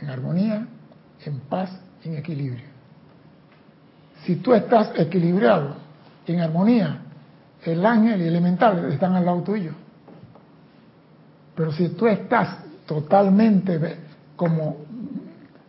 En 0.00 0.08
armonía, 0.08 0.66
en 1.24 1.40
paz, 1.40 1.70
en 2.04 2.16
equilibrio. 2.16 2.71
Si 4.24 4.36
tú 4.36 4.54
estás 4.54 4.92
equilibrado, 4.96 5.76
en 6.26 6.40
armonía, 6.40 6.98
el 7.64 7.84
ángel 7.84 8.20
y 8.20 8.24
el 8.24 8.28
elemental 8.30 8.92
están 8.92 9.14
al 9.14 9.24
lado 9.24 9.42
tuyo. 9.42 9.72
Pero 11.54 11.72
si 11.72 11.90
tú 11.90 12.06
estás 12.06 12.58
totalmente 12.86 13.98
como 14.36 14.78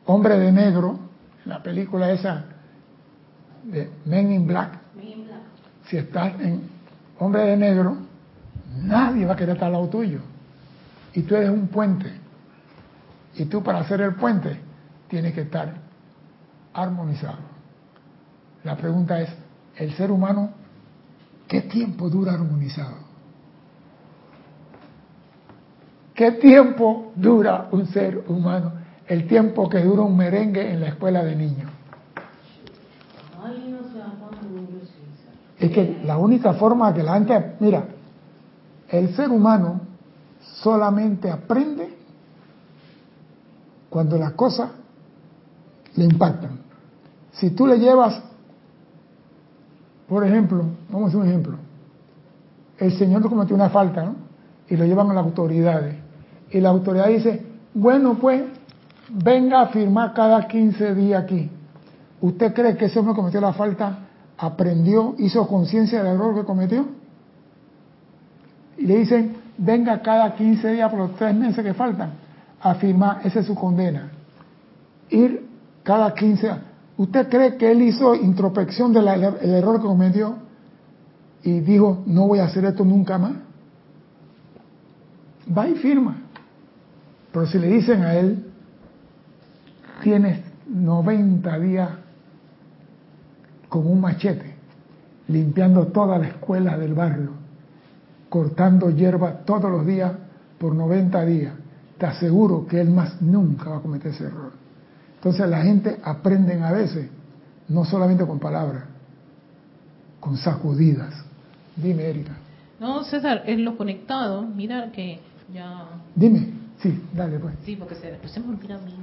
hombre 0.05 0.37
de 0.37 0.51
negro, 0.51 0.99
en 1.43 1.49
la 1.49 1.61
película 1.61 2.09
esa 2.11 2.45
de 3.63 3.89
Men 4.05 4.31
in 4.31 4.47
Black, 4.47 4.79
si 5.85 5.97
estás 5.97 6.39
en 6.39 6.69
hombre 7.19 7.43
de 7.43 7.57
negro, 7.57 7.97
nadie 8.81 9.25
va 9.25 9.33
a 9.33 9.35
querer 9.35 9.55
estar 9.55 9.67
al 9.67 9.73
lado 9.73 9.89
tuyo. 9.89 10.19
Y 11.13 11.23
tú 11.23 11.35
eres 11.35 11.49
un 11.49 11.67
puente. 11.67 12.11
Y 13.35 13.45
tú 13.45 13.61
para 13.61 13.79
hacer 13.79 14.01
el 14.01 14.15
puente 14.15 14.59
tienes 15.07 15.33
que 15.33 15.41
estar 15.41 15.73
armonizado. 16.73 17.52
La 18.63 18.75
pregunta 18.77 19.19
es, 19.21 19.29
¿el 19.75 19.93
ser 19.93 20.11
humano 20.11 20.51
qué 21.47 21.61
tiempo 21.61 22.09
dura 22.09 22.33
armonizado? 22.33 22.97
¿Qué 26.13 26.31
tiempo 26.33 27.11
dura 27.15 27.67
un 27.71 27.87
ser 27.87 28.23
humano? 28.27 28.73
El 29.07 29.27
tiempo 29.27 29.67
que 29.67 29.79
dura 29.79 30.03
un 30.03 30.15
merengue 30.15 30.71
en 30.71 30.79
la 30.79 30.87
escuela 30.87 31.23
de 31.23 31.35
niños. 31.35 31.69
Es 35.59 35.71
que 35.71 36.01
la 36.03 36.17
única 36.17 36.53
forma 36.53 36.93
que 36.93 37.03
la 37.03 37.13
gente, 37.13 37.55
mira, 37.59 37.85
el 38.89 39.15
ser 39.15 39.29
humano 39.29 39.81
solamente 40.41 41.29
aprende 41.31 41.97
cuando 43.89 44.17
las 44.17 44.33
cosas 44.33 44.71
le 45.95 46.05
impactan. 46.05 46.59
Si 47.31 47.51
tú 47.51 47.65
le 47.65 47.79
llevas, 47.79 48.21
por 50.13 50.27
ejemplo, 50.27 50.63
vamos 50.89 51.05
a 51.05 51.07
hacer 51.07 51.21
un 51.21 51.27
ejemplo, 51.27 51.57
el 52.77 52.91
señor 52.97 53.27
cometió 53.27 53.55
una 53.55 53.69
falta, 53.69 54.05
¿no? 54.05 54.15
Y 54.69 54.77
lo 54.77 54.85
llevan 54.85 55.09
a 55.09 55.13
las 55.13 55.25
autoridades. 55.25 55.95
Y 56.51 56.59
la 56.59 56.69
autoridad 56.69 57.07
dice, 57.07 57.43
bueno, 57.73 58.15
pues, 58.19 58.43
venga 59.09 59.61
a 59.61 59.67
firmar 59.67 60.13
cada 60.13 60.47
15 60.47 60.93
días 60.93 61.23
aquí. 61.23 61.49
¿Usted 62.21 62.53
cree 62.53 62.77
que 62.77 62.85
ese 62.85 62.99
hombre 62.99 63.15
cometió 63.15 63.41
la 63.41 63.53
falta, 63.53 63.99
aprendió, 64.37 65.15
hizo 65.17 65.47
conciencia 65.47 66.03
del 66.03 66.13
error 66.13 66.35
que 66.35 66.45
cometió? 66.45 66.85
Y 68.77 68.85
le 68.85 68.97
dicen, 68.97 69.35
venga 69.57 70.01
cada 70.01 70.35
15 70.35 70.73
días 70.73 70.89
por 70.91 70.99
los 70.99 71.15
tres 71.15 71.35
meses 71.35 71.63
que 71.63 71.73
faltan 71.73 72.11
a 72.61 72.75
firmar, 72.75 73.21
esa 73.23 73.39
es 73.39 73.47
su 73.47 73.55
condena. 73.55 74.11
Ir 75.09 75.45
cada 75.83 76.13
15 76.13 76.45
días. 76.45 76.72
¿Usted 76.97 77.29
cree 77.29 77.57
que 77.57 77.71
él 77.71 77.81
hizo 77.81 78.13
introspección 78.15 78.93
del 78.93 79.07
error 79.07 79.81
que 79.81 79.87
cometió 79.87 80.35
y 81.43 81.59
dijo, 81.59 82.03
no 82.05 82.27
voy 82.27 82.39
a 82.39 82.45
hacer 82.45 82.65
esto 82.65 82.85
nunca 82.85 83.17
más? 83.17 83.33
Va 85.55 85.67
y 85.67 85.75
firma. 85.75 86.17
Pero 87.31 87.47
si 87.47 87.57
le 87.57 87.67
dicen 87.67 88.03
a 88.03 88.13
él, 88.13 88.45
tienes 90.03 90.41
90 90.67 91.59
días 91.59 91.89
con 93.69 93.87
un 93.87 93.99
machete, 93.99 94.53
limpiando 95.29 95.87
toda 95.87 96.19
la 96.19 96.27
escuela 96.27 96.77
del 96.77 96.93
barrio, 96.93 97.31
cortando 98.29 98.91
hierba 98.91 99.39
todos 99.45 99.71
los 99.71 99.85
días 99.85 100.11
por 100.59 100.75
90 100.75 101.25
días, 101.25 101.53
te 101.97 102.05
aseguro 102.05 102.67
que 102.67 102.79
él 102.79 102.91
más 102.91 103.19
nunca 103.21 103.71
va 103.71 103.77
a 103.77 103.81
cometer 103.81 104.11
ese 104.11 104.25
error. 104.25 104.62
Entonces 105.23 105.49
la 105.49 105.61
gente 105.61 106.01
aprende 106.03 106.61
a 106.61 106.73
veces, 106.73 107.09
no 107.69 107.85
solamente 107.85 108.27
con 108.27 108.39
palabras, 108.39 108.83
con 110.19 110.35
sacudidas. 110.35 111.13
Dime, 111.77 112.03
Erika. 112.03 112.33
No, 112.77 113.05
César, 113.05 113.43
en 113.45 113.63
lo 113.63 113.77
conectado, 113.77 114.41
mira 114.41 114.91
que 114.91 115.21
ya... 115.53 115.85
Dime. 116.13 116.62
Sí, 116.83 117.01
dale 117.13 117.39
pues. 117.39 117.55
Sí, 117.63 117.77
porque 117.77 117.95
se, 117.95 118.09
pues 118.09 118.33
se 118.33 118.41
me 118.41 118.49
olvida 118.49 118.75
a 118.75 118.79
mí. 118.79 118.93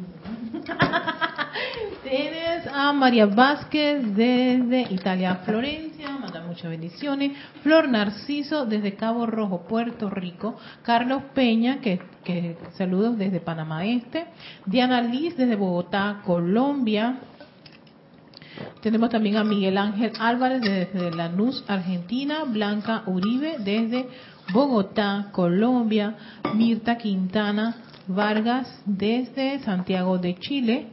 Tienes 2.02 2.66
a 2.66 2.92
María 2.92 3.24
Vázquez 3.24 4.02
desde 4.14 4.82
Italia, 4.90 5.36
Florencia, 5.46 6.10
manda 6.10 6.42
muchas 6.42 6.70
bendiciones. 6.70 7.32
Flor 7.62 7.88
Narciso 7.88 8.66
desde 8.66 8.96
Cabo 8.96 9.24
Rojo, 9.24 9.62
Puerto 9.66 10.10
Rico. 10.10 10.58
Carlos 10.82 11.22
Peña, 11.34 11.80
que, 11.80 12.02
que 12.22 12.58
saludos 12.76 13.16
desde 13.16 13.40
Panamá 13.40 13.86
Este. 13.86 14.26
Diana 14.66 15.00
Liz 15.00 15.34
desde 15.38 15.56
Bogotá, 15.56 16.20
Colombia. 16.26 17.20
Tenemos 18.82 19.08
también 19.08 19.36
a 19.36 19.44
Miguel 19.44 19.78
Ángel 19.78 20.12
Álvarez 20.18 20.60
desde 20.60 21.12
Lanús, 21.12 21.64
Argentina. 21.66 22.44
Blanca 22.44 23.04
Uribe 23.06 23.56
desde 23.58 24.06
Bogotá, 24.52 25.28
Colombia, 25.32 26.14
Mirta 26.54 26.96
Quintana 26.96 27.76
Vargas 28.06 28.82
desde 28.86 29.60
Santiago 29.60 30.18
de 30.18 30.36
Chile, 30.36 30.88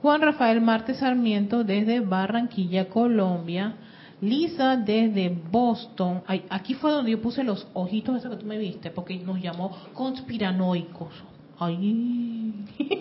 Juan 0.00 0.20
Rafael 0.20 0.60
Marte 0.60 0.94
Sarmiento 0.94 1.62
desde 1.62 2.00
Barranquilla, 2.00 2.88
Colombia, 2.88 3.74
Lisa 4.20 4.76
desde 4.76 5.36
Boston, 5.50 6.22
aquí 6.48 6.74
fue 6.74 6.92
donde 6.92 7.12
yo 7.12 7.22
puse 7.22 7.44
los 7.44 7.66
ojitos 7.72 8.16
esos 8.16 8.30
que 8.30 8.36
tú 8.36 8.46
me 8.46 8.58
viste, 8.58 8.90
porque 8.90 9.18
nos 9.18 9.40
llamó 9.40 9.76
conspiranoicos. 9.94 11.12
Ay. 11.58 12.66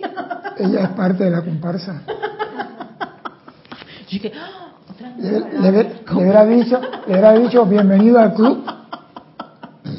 Ella 0.57 0.83
es 0.83 0.89
parte 0.89 1.23
de 1.23 1.31
la 1.31 1.43
comparsa. 1.43 2.03
¡Ah! 2.07 2.31
le, 5.17 5.91
hubiera 6.13 6.45
dicho, 6.45 6.79
le 7.07 7.13
hubiera 7.13 7.33
dicho 7.33 7.65
bienvenido 7.65 8.19
al 8.19 8.33
club. 8.33 8.63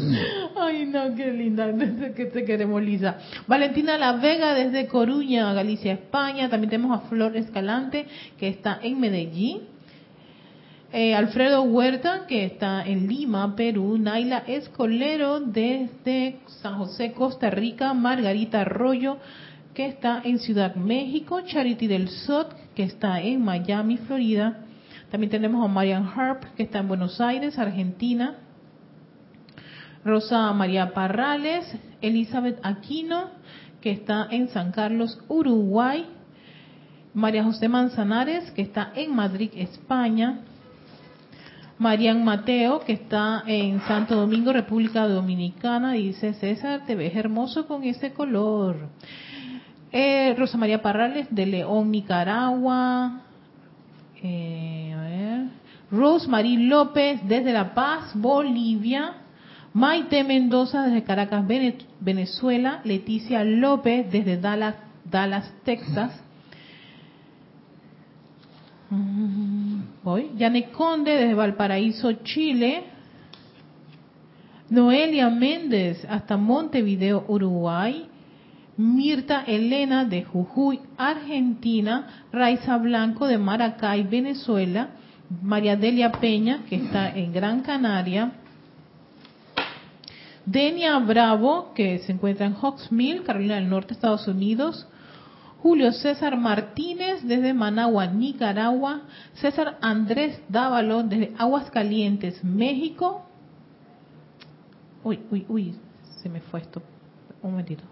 Ay, 0.56 0.86
no, 0.86 1.14
qué 1.14 1.32
linda, 1.32 1.72
que 2.14 2.26
te 2.26 2.44
queremos, 2.44 2.82
Lisa. 2.82 3.18
Valentina 3.46 3.98
La 3.98 4.12
Vega 4.12 4.54
desde 4.54 4.86
Coruña, 4.86 5.52
Galicia, 5.52 5.92
España. 5.92 6.48
También 6.48 6.70
tenemos 6.70 6.98
a 6.98 7.08
Flor 7.08 7.36
Escalante, 7.36 8.06
que 8.38 8.48
está 8.48 8.78
en 8.82 9.00
Medellín. 9.00 9.60
Eh, 10.92 11.14
Alfredo 11.14 11.62
Huerta, 11.62 12.26
que 12.26 12.44
está 12.44 12.84
en 12.84 13.08
Lima, 13.08 13.56
Perú. 13.56 13.96
Naila 13.98 14.44
Escolero 14.46 15.40
desde 15.40 16.40
San 16.60 16.76
José, 16.78 17.12
Costa 17.12 17.50
Rica. 17.50 17.94
Margarita 17.94 18.62
Arroyo, 18.62 19.18
que 19.74 19.86
está 19.86 20.20
en 20.24 20.38
Ciudad 20.38 20.74
México. 20.74 21.40
Charity 21.40 21.86
del 21.86 22.08
Sot, 22.08 22.54
que 22.74 22.82
está 22.82 23.20
en 23.20 23.42
Miami, 23.42 23.96
Florida. 23.98 24.58
También 25.10 25.30
tenemos 25.30 25.64
a 25.64 25.68
Marian 25.68 26.10
Harp, 26.14 26.44
que 26.56 26.62
está 26.62 26.80
en 26.80 26.88
Buenos 26.88 27.20
Aires, 27.20 27.58
Argentina. 27.58 28.36
Rosa 30.04 30.52
María 30.52 30.92
Parrales, 30.92 31.64
Elizabeth 32.00 32.58
Aquino, 32.62 33.30
que 33.80 33.90
está 33.90 34.26
en 34.30 34.48
San 34.48 34.72
Carlos, 34.72 35.18
Uruguay, 35.28 36.06
María 37.14 37.44
José 37.44 37.68
Manzanares, 37.68 38.50
que 38.52 38.62
está 38.62 38.92
en 38.94 39.14
Madrid, 39.14 39.50
España. 39.54 40.40
Marian 41.78 42.24
Mateo, 42.24 42.80
que 42.80 42.92
está 42.92 43.42
en 43.44 43.80
Santo 43.82 44.14
Domingo, 44.14 44.52
República 44.52 45.08
Dominicana, 45.08 45.92
dice, 45.92 46.32
César, 46.34 46.86
te 46.86 46.94
ves 46.94 47.16
hermoso 47.16 47.66
con 47.66 47.82
ese 47.82 48.12
color. 48.12 48.88
Eh, 49.90 50.34
Rosa 50.38 50.56
María 50.56 50.80
Parrales, 50.80 51.26
de 51.30 51.44
León, 51.44 51.90
Nicaragua. 51.90 53.22
Eh, 54.22 54.94
a 54.96 55.00
ver. 55.00 55.46
Rosemary 55.90 56.68
López, 56.68 57.20
desde 57.26 57.52
La 57.52 57.74
Paz, 57.74 58.12
Bolivia. 58.14 59.21
Maite 59.74 60.22
Mendoza, 60.22 60.82
desde 60.82 61.02
Caracas, 61.02 61.44
Venezuela. 62.00 62.80
Leticia 62.84 63.42
López, 63.42 64.10
desde 64.10 64.36
Dallas, 64.36 65.54
Texas. 65.64 66.12
Voy. 70.02 70.30
Yane 70.36 70.70
Conde 70.70 71.12
desde 71.12 71.34
Valparaíso, 71.34 72.12
Chile. 72.24 72.84
Noelia 74.68 75.30
Méndez 75.30 76.04
hasta 76.08 76.36
Montevideo, 76.36 77.24
Uruguay. 77.28 78.08
Mirta 78.76 79.44
Elena 79.46 80.04
de 80.04 80.24
Jujuy, 80.24 80.80
Argentina. 80.98 82.26
Raiza 82.30 82.76
Blanco 82.76 83.26
de 83.26 83.38
Maracay, 83.38 84.02
Venezuela. 84.02 84.90
María 85.40 85.76
Delia 85.76 86.12
Peña, 86.12 86.64
que 86.68 86.76
está 86.76 87.08
en 87.16 87.32
Gran 87.32 87.62
Canaria. 87.62 88.32
Denia 90.46 90.98
Bravo, 90.98 91.72
que 91.74 91.98
se 92.00 92.12
encuentra 92.12 92.46
en 92.46 92.54
Hawksmill, 92.54 93.22
Carolina 93.22 93.56
del 93.56 93.68
Norte, 93.68 93.94
Estados 93.94 94.26
Unidos. 94.26 94.86
Julio 95.62 95.92
César 95.92 96.36
Martínez 96.36 97.22
desde 97.22 97.54
Managua, 97.54 98.06
Nicaragua. 98.06 99.02
César 99.34 99.78
Andrés 99.80 100.40
Dávalo 100.48 101.04
desde 101.04 101.32
Aguascalientes, 101.38 102.42
México. 102.42 103.24
Uy, 105.04 105.20
uy, 105.30 105.46
uy, 105.48 105.76
se 106.20 106.28
me 106.28 106.40
fue 106.40 106.60
esto. 106.60 106.82
Un 107.42 107.52
momentito. 107.52 107.84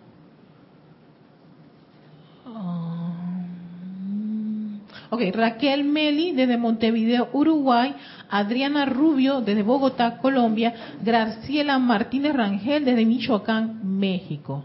Ok, 5.11 5.23
Raquel 5.35 5.83
Meli 5.83 6.33
desde 6.33 6.57
Montevideo, 6.57 7.29
Uruguay. 7.33 7.95
Adriana 8.29 8.87
Rubio 8.87 9.41
desde 9.41 9.65
Bogotá, 9.65 10.19
Colombia. 10.19 10.73
Graciela 11.03 11.79
Martínez 11.81 12.33
Rangel 12.33 12.85
desde 12.85 13.05
Michoacán, 13.05 13.99
México. 13.99 14.65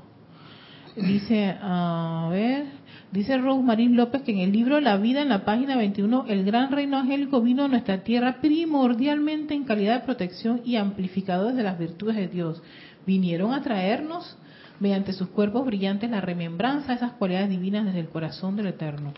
Dice, 0.96 1.58
a 1.62 2.30
ver, 2.32 2.68
dice 3.12 3.38
Rosmarín 3.38 3.98
López 3.98 4.22
que 4.22 4.32
en 4.32 4.38
el 4.38 4.54
libro 4.54 4.80
La 4.80 4.96
vida, 4.96 5.22
en 5.22 5.30
la 5.30 5.44
página 5.44 5.76
21, 5.76 6.26
el 6.30 6.46
gran 6.46 6.72
reino 6.72 6.98
angélico 6.98 7.42
vino 7.42 7.66
a 7.66 7.68
nuestra 7.68 8.04
tierra 8.04 8.38
primordialmente 8.40 9.54
en 9.54 9.66
calidad 9.66 10.00
de 10.00 10.06
protección 10.06 10.62
y 10.64 10.78
amplificadores 10.78 11.58
de 11.58 11.64
las 11.64 11.78
virtudes 11.78 12.16
de 12.16 12.30
Dios. 12.30 12.64
Vinieron 13.06 13.54
a 13.54 13.62
traernos, 13.62 14.38
mediante 14.80 15.12
sus 15.12 15.28
cuerpos 15.30 15.66
brillantes, 15.66 16.10
la 16.10 16.22
remembranza 16.22 16.90
de 16.90 16.96
esas 16.96 17.12
cualidades 17.14 17.50
divinas 17.50 17.86
desde 17.86 18.00
el 18.00 18.10
corazón 18.10 18.56
del 18.56 18.68
Eterno. 18.68 19.14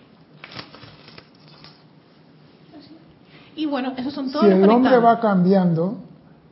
Y 3.58 3.66
bueno, 3.66 3.94
esos 3.98 4.14
son 4.14 4.32
todos 4.32 4.46
si 4.46 4.52
los 4.52 4.60
el 4.60 4.70
hombre 4.70 5.00
va 5.00 5.20
cambiando, 5.20 5.98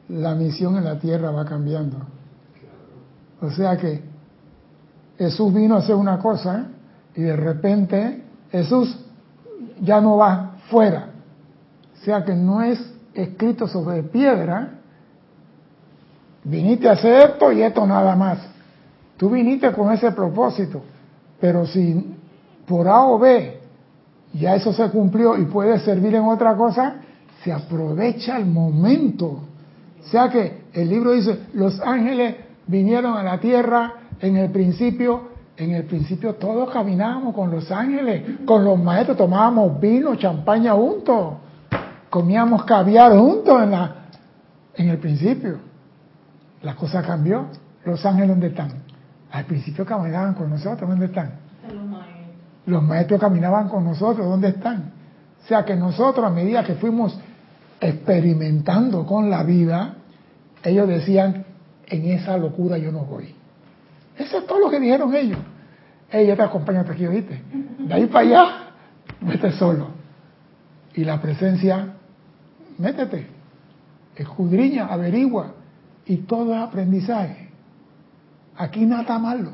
la 0.09 0.33
misión 0.33 0.75
en 0.75 0.85
la 0.85 0.97
tierra 0.99 1.29
va 1.29 1.45
cambiando. 1.45 1.97
O 3.41 3.51
sea 3.51 3.77
que 3.77 4.03
Jesús 5.19 5.53
vino 5.53 5.75
a 5.75 5.79
hacer 5.79 5.95
una 5.95 6.17
cosa 6.17 6.65
y 7.15 7.21
de 7.21 7.35
repente 7.35 8.23
Jesús 8.51 8.97
ya 9.81 10.01
no 10.01 10.17
va 10.17 10.55
fuera. 10.69 11.09
O 11.93 12.03
sea 12.03 12.25
que 12.25 12.33
no 12.33 12.63
es 12.63 12.83
escrito 13.13 13.67
sobre 13.67 14.01
piedra. 14.01 14.71
Viniste 16.43 16.89
a 16.89 16.93
hacer 16.93 17.29
esto 17.29 17.51
y 17.51 17.61
esto 17.61 17.85
nada 17.85 18.15
más. 18.15 18.39
Tú 19.15 19.29
viniste 19.29 19.71
con 19.73 19.91
ese 19.93 20.11
propósito. 20.11 20.81
Pero 21.39 21.67
si 21.67 22.17
por 22.65 22.87
A 22.87 23.03
o 23.03 23.19
B 23.19 23.64
ya 24.39 24.55
eso 24.55 24.73
se 24.73 24.89
cumplió 24.89 25.37
y 25.37 25.45
puede 25.45 25.79
servir 25.79 26.15
en 26.15 26.23
otra 26.23 26.55
cosa, 26.55 26.95
se 27.43 27.53
aprovecha 27.53 28.37
el 28.37 28.45
momento. 28.45 29.27
O 29.27 30.07
sea 30.09 30.29
que 30.29 30.65
el 30.73 30.89
libro 30.89 31.13
dice, 31.13 31.39
los 31.53 31.79
ángeles 31.81 32.35
vinieron 32.67 33.17
a 33.17 33.23
la 33.23 33.39
tierra 33.39 33.93
en 34.19 34.37
el 34.37 34.51
principio, 34.51 35.29
en 35.57 35.71
el 35.71 35.85
principio 35.85 36.35
todos 36.35 36.69
caminábamos 36.71 37.33
con 37.33 37.49
los 37.49 37.71
ángeles, 37.71 38.39
con 38.45 38.65
los 38.65 38.77
maestros 38.77 39.17
tomábamos 39.17 39.79
vino, 39.79 40.15
champaña 40.15 40.73
juntos, 40.73 41.35
comíamos 42.09 42.65
caviar 42.65 43.17
juntos 43.17 43.63
en, 43.63 43.71
la, 43.71 43.95
en 44.75 44.89
el 44.89 44.97
principio. 44.97 45.59
La 46.61 46.75
cosa 46.75 47.01
cambió. 47.01 47.45
Los 47.85 48.05
ángeles, 48.05 48.29
¿dónde 48.29 48.47
están? 48.47 48.71
Al 49.31 49.45
principio 49.45 49.85
caminaban 49.85 50.33
con 50.33 50.49
nosotros, 50.49 50.89
¿dónde 50.89 51.05
están? 51.05 51.44
Los 52.65 52.83
maestros 52.83 53.19
caminaban 53.19 53.69
con 53.69 53.83
nosotros, 53.83 54.27
¿dónde 54.27 54.49
están? 54.49 54.91
O 55.43 55.47
sea 55.47 55.63
que 55.63 55.75
nosotros 55.75 56.25
a 56.25 56.29
medida 56.29 56.63
que 56.63 56.73
fuimos 56.75 57.17
experimentando 57.79 59.05
con 59.05 59.29
la 59.29 59.43
vida, 59.43 59.95
ellos 60.63 60.87
decían, 60.87 61.45
en 61.87 62.05
esa 62.05 62.37
locura 62.37 62.77
yo 62.77 62.91
no 62.91 63.05
voy. 63.05 63.35
Eso 64.17 64.39
es 64.39 64.47
todo 64.47 64.59
lo 64.59 64.69
que 64.69 64.79
dijeron 64.79 65.13
ellos. 65.13 65.39
Ella 66.11 66.35
te 66.35 66.41
acompaña 66.41 66.81
hasta 66.81 66.93
aquí, 66.93 67.05
¿viste? 67.05 67.41
De 67.79 67.93
ahí 67.93 68.05
para 68.07 68.25
allá, 68.25 68.45
vete 69.21 69.51
solo. 69.51 69.89
Y 70.93 71.03
la 71.03 71.21
presencia, 71.21 71.93
métete, 72.77 73.27
escudriña, 74.15 74.87
averigua. 74.87 75.53
Y 76.05 76.17
todo 76.17 76.55
es 76.55 76.61
aprendizaje. 76.61 77.49
Aquí 78.57 78.85
nada 78.85 79.19
malo, 79.19 79.51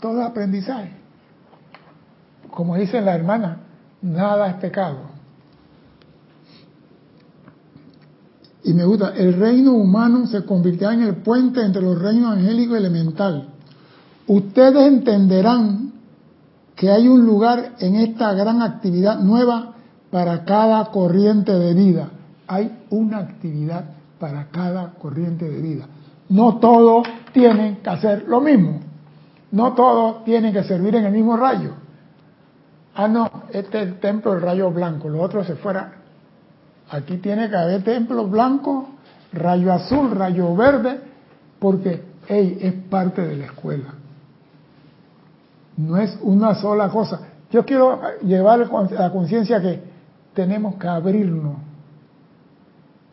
todo 0.00 0.20
es 0.20 0.26
aprendizaje. 0.26 1.01
Como 2.52 2.76
dice 2.76 3.00
la 3.00 3.14
hermana, 3.14 3.60
nada 4.02 4.48
es 4.48 4.54
pecado. 4.56 4.98
Y 8.62 8.74
me 8.74 8.84
gusta, 8.84 9.14
el 9.16 9.32
reino 9.32 9.72
humano 9.72 10.26
se 10.26 10.44
convirtió 10.44 10.90
en 10.90 11.00
el 11.00 11.16
puente 11.16 11.64
entre 11.64 11.80
los 11.80 11.98
reinos 11.98 12.36
angélico 12.36 12.74
y 12.74 12.78
elemental. 12.78 13.48
Ustedes 14.26 14.86
entenderán 14.86 15.92
que 16.76 16.90
hay 16.90 17.08
un 17.08 17.24
lugar 17.24 17.72
en 17.80 17.96
esta 17.96 18.34
gran 18.34 18.60
actividad 18.60 19.18
nueva 19.20 19.72
para 20.10 20.44
cada 20.44 20.90
corriente 20.90 21.52
de 21.52 21.72
vida. 21.72 22.10
Hay 22.46 22.70
una 22.90 23.18
actividad 23.18 23.86
para 24.20 24.48
cada 24.48 24.92
corriente 24.92 25.48
de 25.48 25.58
vida. 25.58 25.86
No 26.28 26.58
todos 26.58 27.08
tienen 27.32 27.76
que 27.76 27.88
hacer 27.88 28.26
lo 28.28 28.42
mismo. 28.42 28.80
No 29.50 29.72
todos 29.72 30.22
tienen 30.24 30.52
que 30.52 30.64
servir 30.64 30.94
en 30.96 31.06
el 31.06 31.12
mismo 31.12 31.34
rayo. 31.38 31.81
Ah, 32.94 33.08
no, 33.08 33.30
este 33.52 33.82
es 33.82 33.88
el 33.88 34.00
templo 34.00 34.32
del 34.32 34.42
rayo 34.42 34.70
blanco, 34.70 35.08
los 35.08 35.22
otros 35.22 35.46
se 35.46 35.56
fuera. 35.56 35.92
Aquí 36.90 37.16
tiene 37.18 37.48
que 37.48 37.56
haber 37.56 37.82
templo 37.82 38.26
blanco, 38.26 38.90
rayo 39.32 39.72
azul, 39.72 40.10
rayo 40.10 40.54
verde, 40.54 41.00
porque, 41.58 42.02
hey, 42.28 42.58
es 42.60 42.74
parte 42.90 43.22
de 43.22 43.36
la 43.36 43.46
escuela. 43.46 43.94
No 45.76 45.96
es 45.96 46.18
una 46.20 46.54
sola 46.54 46.90
cosa. 46.90 47.20
Yo 47.50 47.64
quiero 47.64 48.00
llevar 48.22 48.68
la 48.90 49.10
conciencia 49.10 49.60
que 49.60 49.82
tenemos 50.34 50.74
que 50.76 50.88
abrirnos, 50.88 51.56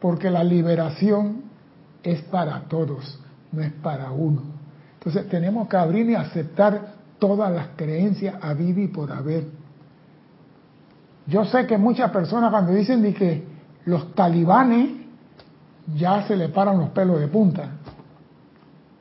porque 0.01 0.29
la 0.29 0.43
liberación 0.43 1.43
es 2.03 2.21
para 2.23 2.61
todos, 2.61 3.19
no 3.51 3.61
es 3.61 3.71
para 3.73 4.11
uno. 4.11 4.41
Entonces 4.95 5.29
tenemos 5.29 5.69
que 5.69 5.77
abrir 5.77 6.09
y 6.09 6.15
aceptar 6.15 6.99
todas 7.19 7.51
las 7.51 7.67
creencias 7.75 8.35
a 8.41 8.53
y 8.53 8.87
por 8.87 9.11
haber. 9.11 9.58
Yo 11.29 11.45
sé 11.45 11.67
que 11.67 11.77
muchas 11.77 12.09
personas 12.11 12.49
cuando 12.49 12.73
dicen 12.73 13.13
que 13.13 13.43
los 13.85 14.13
talibanes 14.15 14.89
ya 15.95 16.27
se 16.27 16.35
le 16.35 16.49
paran 16.49 16.79
los 16.79 16.89
pelos 16.89 17.19
de 17.19 17.27
punta, 17.27 17.69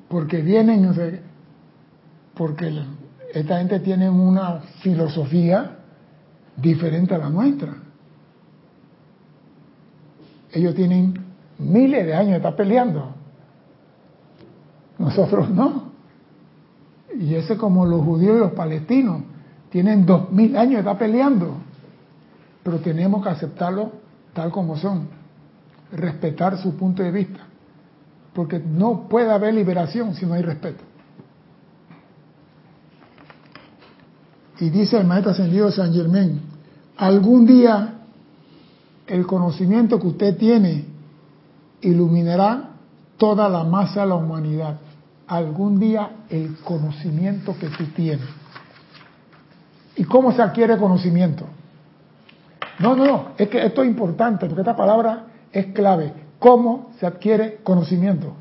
porque 0.08 0.42
vienen, 0.42 0.92
porque 2.34 2.82
esta 3.32 3.58
gente 3.58 3.80
tiene 3.80 4.10
una 4.10 4.60
filosofía 4.82 5.78
diferente 6.56 7.14
a 7.14 7.18
la 7.18 7.30
nuestra. 7.30 7.74
Ellos 10.52 10.74
tienen 10.74 11.14
miles 11.58 12.06
de 12.06 12.14
años 12.14 12.30
de 12.30 12.36
estar 12.36 12.56
peleando. 12.56 13.14
Nosotros 14.98 15.50
no. 15.50 15.92
Y 17.18 17.34
ese 17.34 17.56
como 17.56 17.86
los 17.86 18.02
judíos 18.02 18.36
y 18.36 18.40
los 18.40 18.52
palestinos. 18.52 19.22
Tienen 19.70 20.06
dos 20.06 20.30
mil 20.32 20.56
años 20.56 20.74
de 20.74 20.78
estar 20.78 20.98
peleando. 20.98 21.67
Pero 22.62 22.78
tenemos 22.78 23.22
que 23.22 23.30
aceptarlo 23.30 23.92
tal 24.32 24.50
como 24.50 24.76
son. 24.76 25.08
Respetar 25.92 26.58
su 26.58 26.76
punto 26.76 27.02
de 27.02 27.10
vista. 27.10 27.40
Porque 28.34 28.58
no 28.58 29.08
puede 29.08 29.30
haber 29.30 29.54
liberación 29.54 30.14
si 30.14 30.26
no 30.26 30.34
hay 30.34 30.42
respeto. 30.42 30.84
Y 34.60 34.70
dice 34.70 34.98
el 34.98 35.06
maestro 35.06 35.32
ascendido 35.32 35.70
San 35.70 35.94
Germán, 35.94 36.40
algún 36.96 37.46
día 37.46 37.94
el 39.06 39.26
conocimiento 39.26 39.98
que 39.98 40.06
usted 40.08 40.36
tiene 40.36 40.84
iluminará 41.80 42.70
toda 43.16 43.48
la 43.48 43.64
masa 43.64 44.02
de 44.02 44.08
la 44.08 44.14
humanidad. 44.16 44.78
Algún 45.26 45.78
día 45.78 46.10
el 46.28 46.56
conocimiento 46.58 47.56
que 47.58 47.68
tú 47.68 47.84
tienes. 47.94 48.26
¿Y 49.96 50.04
cómo 50.04 50.32
se 50.32 50.42
adquiere 50.42 50.76
conocimiento? 50.78 51.44
No, 52.78 52.94
no, 52.94 53.04
no, 53.04 53.28
es 53.36 53.48
que 53.48 53.64
esto 53.64 53.82
es 53.82 53.88
importante 53.88 54.46
porque 54.46 54.60
esta 54.60 54.76
palabra 54.76 55.26
es 55.52 55.66
clave. 55.66 56.12
¿Cómo 56.38 56.90
se 56.98 57.06
adquiere 57.06 57.56
conocimiento? 57.64 58.34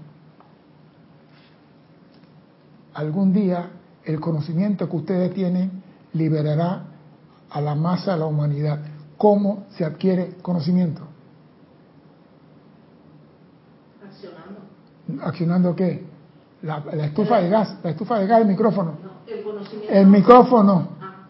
Algún 2.94 3.34
día 3.34 3.72
el 4.06 4.20
conocimiento 4.20 4.90
que 4.90 4.96
ustedes 4.96 5.34
tienen 5.34 5.84
liberará 6.14 6.84
a 7.50 7.62
la 7.62 7.76
masa 7.76 8.14
de 8.14 8.20
la 8.20 8.26
humanidad. 8.26 8.80
¿Cómo 9.18 9.66
se 9.72 9.84
adquiere 9.84 10.36
conocimiento? 10.42 11.02
Accionando. 14.06 15.26
¿Accionando 15.26 15.76
qué? 15.76 16.06
La, 16.62 16.84
la 16.94 17.06
estufa 17.06 17.40
de 17.40 17.50
gas, 17.50 17.78
la 17.84 17.90
estufa 17.92 18.20
de 18.20 18.28
gas, 18.28 18.42
el 18.42 18.48
micrófono. 18.48 18.96
No, 19.04 19.34
el 19.34 19.44
conocimiento. 19.44 19.94
El 19.94 20.08
micrófono. 20.08 20.88
Ah. 21.02 21.28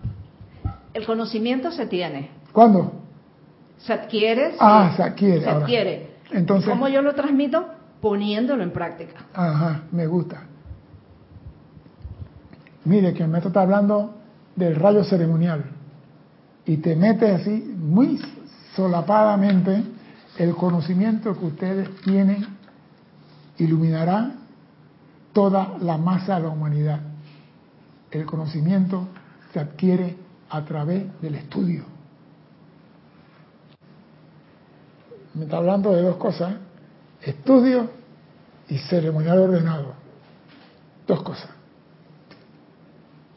El 0.93 1.05
conocimiento 1.05 1.71
se 1.71 1.85
tiene. 1.85 2.31
¿Cuándo? 2.51 2.91
Se 3.79 3.93
adquiere. 3.93 4.51
sí. 4.51 4.57
Ah, 4.59 4.93
se 4.95 5.03
adquiere. 5.03 5.41
Se 5.41 5.49
ahora. 5.49 5.61
adquiere. 5.65 6.11
Entonces, 6.31 6.69
¿Cómo 6.69 6.87
yo 6.87 7.01
lo 7.01 7.13
transmito? 7.15 7.65
Poniéndolo 8.01 8.63
en 8.63 8.71
práctica. 8.71 9.25
ajá, 9.33 9.81
me 9.91 10.05
gusta. 10.07 10.43
Mire 12.85 13.13
que 13.13 13.23
el 13.23 13.29
maestro 13.29 13.49
está 13.49 13.61
hablando 13.61 14.13
del 14.55 14.75
rayo 14.75 15.03
ceremonial 15.03 15.65
y 16.65 16.77
te 16.77 16.95
mete 16.95 17.31
así 17.31 17.73
muy 17.77 18.19
solapadamente 18.75 19.83
el 20.37 20.55
conocimiento 20.55 21.37
que 21.37 21.45
ustedes 21.45 21.89
tienen 22.01 22.45
iluminará 23.57 24.31
toda 25.33 25.75
la 25.81 25.97
masa 25.97 26.35
de 26.35 26.41
la 26.43 26.49
humanidad. 26.49 26.99
El 28.11 28.25
conocimiento 28.25 29.07
se 29.53 29.59
adquiere 29.59 30.15
a 30.49 30.63
través 30.63 31.03
del 31.21 31.35
estudio. 31.35 31.83
Me 35.37 35.43
está 35.43 35.57
hablando 35.57 35.93
de 35.93 36.01
dos 36.01 36.15
cosas, 36.15 36.55
estudio 37.21 37.91
y 38.67 38.79
ceremonial 38.79 39.37
ordenado. 39.37 39.93
Dos 41.05 41.21
cosas. 41.21 41.49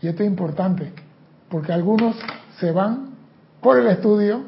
Y 0.00 0.08
esto 0.08 0.22
es 0.22 0.30
importante, 0.30 0.92
porque 1.50 1.74
algunos 1.74 2.16
se 2.58 2.72
van 2.72 3.10
por 3.60 3.78
el 3.78 3.86
estudio 3.88 4.44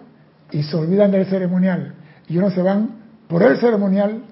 y 0.51 0.63
se 0.63 0.75
olvidan 0.77 1.11
del 1.11 1.27
ceremonial, 1.27 1.95
y 2.27 2.39
unos 2.39 2.55
se 2.55 2.63
van 2.63 3.03
por 3.29 3.43
el 3.43 3.59
ceremonial 3.59 4.23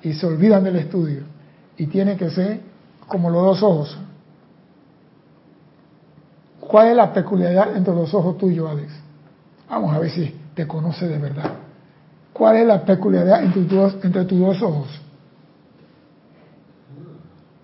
y 0.00 0.14
se 0.14 0.26
olvidan 0.26 0.64
del 0.64 0.76
estudio. 0.76 1.24
Y 1.76 1.88
tiene 1.88 2.16
que 2.16 2.30
ser 2.30 2.60
como 3.06 3.28
los 3.28 3.42
dos 3.42 3.62
ojos. 3.62 3.98
¿Cuál 6.58 6.88
es 6.88 6.96
la 6.96 7.12
peculiaridad 7.12 7.76
entre 7.76 7.94
los 7.94 8.14
ojos 8.14 8.38
tuyos, 8.38 8.70
Alex? 8.70 8.92
Vamos 9.68 9.94
a 9.94 9.98
ver 9.98 10.10
si 10.10 10.34
te 10.54 10.66
conoce 10.66 11.06
de 11.06 11.18
verdad. 11.18 11.52
¿Cuál 12.32 12.56
es 12.56 12.66
la 12.66 12.84
peculiaridad 12.84 13.44
entre 13.44 13.62
tus 13.62 13.70
dos, 13.76 13.96
entre 14.04 14.24
tus 14.24 14.38
dos 14.38 14.62
ojos? 14.62 14.88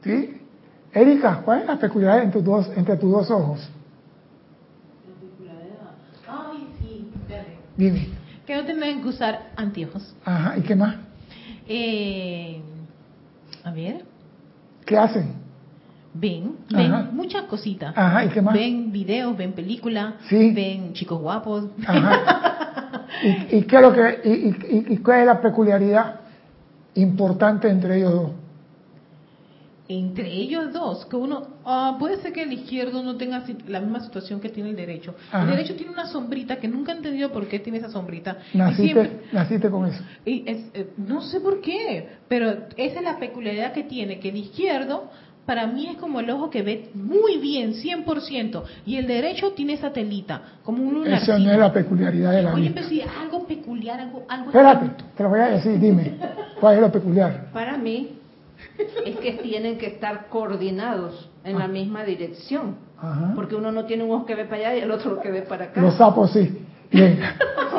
¿Sí? 0.05 0.41
Erika, 0.93 1.43
¿cuál 1.45 1.61
es 1.61 1.67
la 1.67 1.79
peculiaridad 1.79 2.25
entre 2.25 2.41
tus 2.43 2.47
dos, 2.51 2.71
entre 2.77 2.97
tus 2.97 3.11
dos 3.11 3.31
ojos? 3.31 3.69
Ay, 6.29 6.67
sí. 6.81 7.11
Dime. 7.77 8.09
Que 8.47 8.57
no 8.57 8.65
tienen 8.65 9.03
que 9.03 9.09
usar 9.09 9.51
anteojos. 9.57 10.15
Ajá, 10.25 10.57
¿y 10.59 10.63
qué 10.63 10.75
más? 10.77 10.97
Eh, 11.67 12.61
a 13.65 13.71
ver, 13.71 14.05
¿Qué 14.87 14.97
hacen? 14.97 15.35
ven, 16.15 16.57
ven 16.71 16.93
Ajá. 16.93 17.11
muchas 17.13 17.43
cositas. 17.45 17.93
Ajá, 17.97 18.25
¿y 18.25 18.29
qué 18.31 18.41
más? 18.43 18.55
Ven 18.55 18.91
videos, 18.91 19.37
ven 19.37 19.53
películas, 19.53 20.15
Sí. 20.29 20.53
ven 20.53 20.93
chicos 20.95 21.21
guapos. 21.21 21.67
Ajá. 21.87 22.95
¿Y, 23.25 23.57
y 23.57 23.63
qué 23.63 23.77
es 23.77 23.83
lo 23.83 23.93
que, 23.93 24.21
y, 24.25 24.93
y- 24.93 24.97
cuál 24.99 25.21
es 25.21 25.27
la 25.27 25.41
peculiaridad 25.41 26.21
importante 26.95 27.69
entre 27.69 27.99
ellos 27.99 28.13
dos? 28.13 28.31
Entre 29.91 30.31
ellos 30.31 30.71
dos, 30.75 31.07
que 31.07 31.17
uno, 31.17 31.47
ah, 31.65 31.97
puede 31.99 32.19
ser 32.19 32.35
que 32.35 32.43
el 32.43 32.53
izquierdo 32.53 33.03
no 33.03 33.17
tenga 33.17 33.43
la 33.69 33.81
misma 33.81 34.01
situación 34.01 34.39
que 34.39 34.51
tiene 34.51 34.69
el 34.71 34.77
derecho. 34.77 35.15
Ajá. 35.33 35.45
El 35.45 35.51
derecho 35.57 35.77
tiene 35.77 35.91
una 35.93 36.07
sombrita 36.09 36.57
que 36.57 36.69
nunca 36.69 36.93
he 36.93 36.97
entendido 36.97 37.33
por 37.33 37.47
qué 37.49 37.59
tiene 37.59 37.79
esa 37.79 37.89
sombrita. 37.89 38.37
Y 38.53 38.59
Naciste, 38.59 38.83
siempre- 38.83 39.21
naciste 39.33 39.71
con 39.71 39.87
eso. 39.87 40.03
y 40.27 40.45
es- 40.47 40.67
eh, 40.75 40.91
no 40.99 41.23
sé 41.23 41.41
por 41.41 41.63
qué, 41.63 42.07
pero 42.29 42.51
esa 42.77 42.99
es 42.99 43.03
la 43.03 43.19
peculiaridad 43.19 43.73
que 43.73 43.85
tiene, 43.85 44.21
que 44.21 44.29
el 44.29 44.37
izquierdo 44.37 45.11
para 45.49 45.67
mí 45.67 45.87
es 45.87 45.97
como 45.97 46.21
el 46.21 46.29
ojo 46.29 46.51
que 46.51 46.61
ve 46.61 46.91
muy 46.93 47.39
bien, 47.39 47.73
100%, 47.73 48.65
y 48.85 48.99
el 48.99 49.07
derecho 49.07 49.53
tiene 49.53 49.73
esa 49.73 49.91
telita, 49.91 50.43
como 50.63 50.83
un 50.83 50.93
lunarcito. 50.93 51.33
Esa 51.33 51.43
no 51.43 51.51
es 51.51 51.59
la 51.59 51.73
peculiaridad 51.73 52.33
de 52.33 52.43
la 52.43 52.53
Oye, 52.53 52.65
vida. 52.65 52.73
pero 52.75 52.87
si 52.87 53.01
algo 53.01 53.47
peculiar, 53.47 53.99
algo... 53.99 54.27
algo 54.29 54.51
Espérate, 54.51 54.91
te 55.17 55.23
lo 55.23 55.31
voy 55.31 55.41
a 55.41 55.47
decir, 55.47 55.81
dime, 55.81 56.19
¿cuál 56.61 56.75
es 56.75 56.81
lo 56.83 56.93
peculiar? 56.93 57.47
Para 57.55 57.79
mí 57.79 58.19
es 59.07 59.17
que 59.17 59.33
tienen 59.43 59.79
que 59.79 59.87
estar 59.87 60.27
coordinados 60.29 61.31
en 61.45 61.59
la 61.59 61.67
misma 61.67 62.05
dirección. 62.05 62.77
Ajá. 62.99 63.33
Porque 63.35 63.55
uno 63.57 63.73
no 63.73 63.87
tiene 63.87 64.05
un 64.05 64.11
ojo 64.11 64.27
que 64.27 64.35
ve 64.35 64.45
para 64.45 64.57
allá 64.57 64.77
y 64.77 64.81
el 64.81 64.91
otro 64.91 65.19
que 65.19 65.31
ve 65.31 65.41
para 65.41 65.65
acá. 65.67 65.81
Los 65.81 65.95
sapos 65.95 66.31
sí. 66.31 66.59
Bien. 66.93 67.21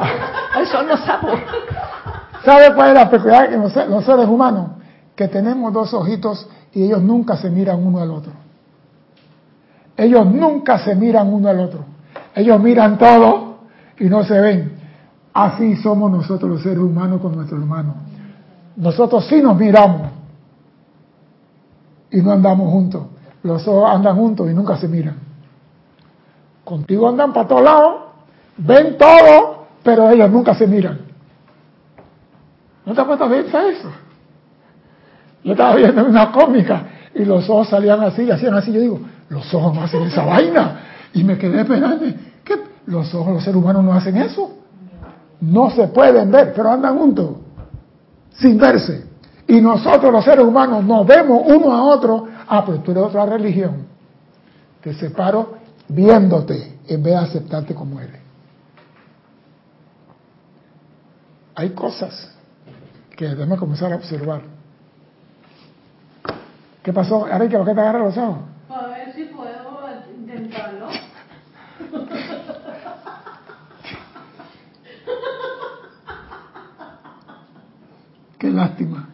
Son 0.71 0.87
los 0.87 0.99
sapos. 1.01 1.39
¿Sabe 2.43 2.73
cuál 2.73 2.87
es 2.87 2.93
la 2.95 3.11
peculiaridad 3.11 3.61
los, 3.61 3.89
los 3.89 4.05
seres 4.05 4.25
humanos? 4.25 4.78
Que 5.19 5.27
tenemos 5.27 5.73
dos 5.73 5.93
ojitos 5.93 6.47
y 6.71 6.83
ellos 6.83 7.01
nunca 7.01 7.35
se 7.35 7.49
miran 7.49 7.85
uno 7.85 7.99
al 7.99 8.09
otro. 8.09 8.31
Ellos 9.97 10.25
nunca 10.25 10.79
se 10.79 10.95
miran 10.95 11.33
uno 11.33 11.49
al 11.49 11.59
otro. 11.59 11.83
Ellos 12.33 12.57
miran 12.63 12.97
todo 12.97 13.57
y 13.99 14.05
no 14.05 14.23
se 14.23 14.39
ven. 14.39 14.79
Así 15.33 15.75
somos 15.75 16.09
nosotros 16.09 16.49
los 16.49 16.63
seres 16.63 16.77
humanos 16.77 17.19
con 17.19 17.35
nuestros 17.35 17.59
hermanos. 17.59 17.95
Nosotros 18.77 19.27
sí 19.27 19.41
nos 19.41 19.57
miramos 19.57 20.09
y 22.11 22.21
no 22.21 22.31
andamos 22.31 22.71
juntos. 22.71 23.07
Los 23.43 23.67
ojos 23.67 23.91
andan 23.93 24.15
juntos 24.15 24.49
y 24.49 24.53
nunca 24.53 24.77
se 24.77 24.87
miran. 24.87 25.17
Contigo 26.63 27.09
andan 27.09 27.33
para 27.33 27.45
todos 27.45 27.63
lados, 27.63 27.95
ven 28.55 28.97
todo, 28.97 29.65
pero 29.83 30.09
ellos 30.11 30.31
nunca 30.31 30.55
se 30.55 30.65
miran. 30.65 30.97
¿No 32.85 32.93
te 32.93 33.01
has 33.01 33.05
puesto 33.05 33.25
a 33.25 33.69
eso? 33.69 33.89
Yo 35.43 35.53
estaba 35.53 35.75
viendo 35.75 36.05
una 36.05 36.31
cómica 36.31 36.87
y 37.15 37.25
los 37.25 37.49
ojos 37.49 37.69
salían 37.69 38.01
así 38.01 38.23
y 38.23 38.31
hacían 38.31 38.53
así. 38.55 38.71
Yo 38.71 38.81
digo, 38.81 38.99
los 39.29 39.53
ojos 39.53 39.73
no 39.73 39.83
hacen 39.83 40.03
esa 40.03 40.23
vaina. 40.23 40.81
Y 41.13 41.23
me 41.23 41.37
quedé 41.37 41.65
pensando, 41.65 42.05
¿qué? 42.43 42.55
Los 42.85 43.13
ojos, 43.13 43.33
los 43.33 43.43
seres 43.43 43.55
humanos 43.55 43.83
no 43.83 43.93
hacen 43.93 44.17
eso. 44.17 44.57
No 45.41 45.69
se 45.71 45.87
pueden 45.87 46.31
ver, 46.31 46.53
pero 46.53 46.69
andan 46.69 46.97
juntos, 46.97 47.37
sin 48.33 48.57
verse. 48.57 49.05
Y 49.47 49.61
nosotros 49.61 50.11
los 50.11 50.23
seres 50.23 50.45
humanos 50.45 50.83
nos 50.83 51.07
vemos 51.07 51.41
uno 51.45 51.73
a 51.73 51.83
otro. 51.83 52.27
Ah, 52.47 52.63
pero 52.65 52.79
tú 52.79 52.91
eres 52.91 53.03
otra 53.03 53.25
religión. 53.25 53.87
Te 54.81 54.93
separo 54.93 55.53
viéndote 55.87 56.79
en 56.87 57.01
vez 57.01 57.13
de 57.13 57.19
aceptarte 57.19 57.73
como 57.73 57.99
eres. 57.99 58.19
Hay 61.55 61.71
cosas 61.71 62.31
que 63.15 63.27
debemos 63.27 63.59
comenzar 63.59 63.91
a 63.91 63.95
observar. 63.95 64.58
¿Qué 66.83 66.93
pasó? 66.93 67.27
Enrique, 67.27 67.57
¿por 67.57 67.67
qué 67.67 67.73
te 67.73 67.81
agarras 67.81 68.03
los 68.03 68.17
ojos? 68.17 68.37
A 68.69 68.87
ver 68.87 69.13
si 69.13 69.25
puedo 69.25 69.49
intentarlo. 70.17 70.87
Qué 78.37 78.49
lástima. 78.49 79.09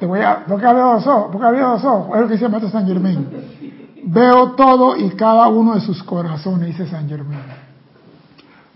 Te 0.00 0.06
voy 0.06 0.20
a, 0.20 0.44
¿Por 0.44 0.58
qué 0.58 0.66
abrió 0.66 0.94
los 0.94 1.06
ojos? 1.06 1.30
¿Por 1.30 1.40
qué 1.40 1.46
abrió 1.46 1.68
los 1.68 1.84
ojos? 1.84 2.14
Es 2.14 2.20
lo 2.22 2.26
que 2.26 2.32
dice 2.32 2.48
maestro 2.48 2.70
San 2.70 2.86
Germain. 2.86 3.28
Veo 4.04 4.52
todo 4.52 4.96
y 4.96 5.10
cada 5.10 5.46
uno 5.48 5.74
de 5.74 5.80
sus 5.80 6.02
corazones, 6.02 6.68
dice 6.68 6.88
San 6.88 7.08
Germain. 7.08 7.38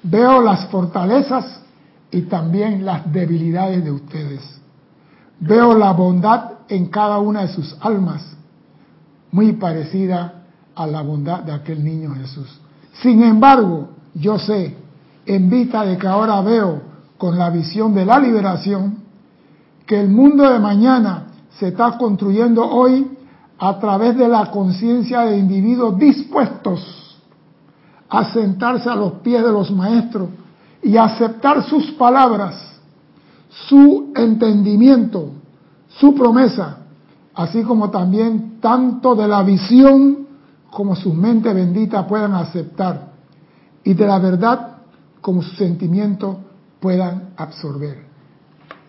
Veo 0.03 0.43
las 0.43 0.67
fortalezas 0.67 1.63
y 2.11 2.23
también 2.23 2.85
las 2.85 3.11
debilidades 3.11 3.83
de 3.83 3.91
ustedes. 3.91 4.61
Veo 5.41 5.77
la 5.77 5.93
bondad 5.93 6.53
en 6.69 6.87
cada 6.87 7.19
una 7.19 7.43
de 7.43 7.49
sus 7.49 7.77
almas, 7.81 8.37
muy 9.33 9.53
parecida 9.53 10.45
a 10.75 10.87
la 10.87 11.03
bondad 11.03 11.41
de 11.41 11.53
aquel 11.53 11.85
niño 11.85 12.15
Jesús. 12.15 12.61
Sin 13.03 13.23
embargo, 13.23 13.89
yo 14.15 14.39
sé, 14.39 14.77
en 15.27 15.51
vista 15.51 15.85
de 15.85 15.99
que 15.99 16.07
ahora 16.07 16.41
veo 16.41 16.83
con 17.19 17.39
la 17.39 17.51
visión 17.51 17.95
de 17.95 18.05
la 18.05 18.19
liberación, 18.19 18.99
que 19.87 20.01
el 20.01 20.09
mundo 20.09 20.49
de 20.51 20.59
mañana 20.59 21.27
se 21.59 21.69
está 21.69 21.97
construyendo 21.99 22.65
hoy 22.67 23.11
a 23.59 23.79
través 23.79 24.17
de 24.17 24.29
la 24.29 24.51
conciencia 24.51 25.21
de 25.23 25.39
individuos 25.39 25.99
dispuestos 25.99 27.19
a 28.09 28.25
sentarse 28.33 28.89
a 28.89 28.95
los 28.95 29.15
pies 29.15 29.43
de 29.43 29.51
los 29.53 29.71
maestros 29.71 30.29
y 30.83 30.97
aceptar 30.97 31.63
sus 31.65 31.93
palabras, 31.93 32.74
su 33.69 34.13
entendimiento, 34.17 35.31
su 35.89 36.15
promesa, 36.15 36.79
así 37.35 37.63
como 37.63 37.91
también 37.91 38.59
tanto 38.61 39.15
de 39.15 39.29
la 39.29 39.43
visión 39.43 40.27
como 40.71 40.97
sus 40.97 41.15
mentes 41.15 41.55
benditas 41.55 42.05
puedan 42.07 42.35
aceptar 42.35 43.13
y 43.85 43.95
de 43.95 44.07
la 44.07 44.19
verdad 44.19 44.79
como 45.21 45.43
sus 45.43 45.57
sentimientos 45.57 46.37
puedan 46.81 47.31
absorber. 47.37 47.99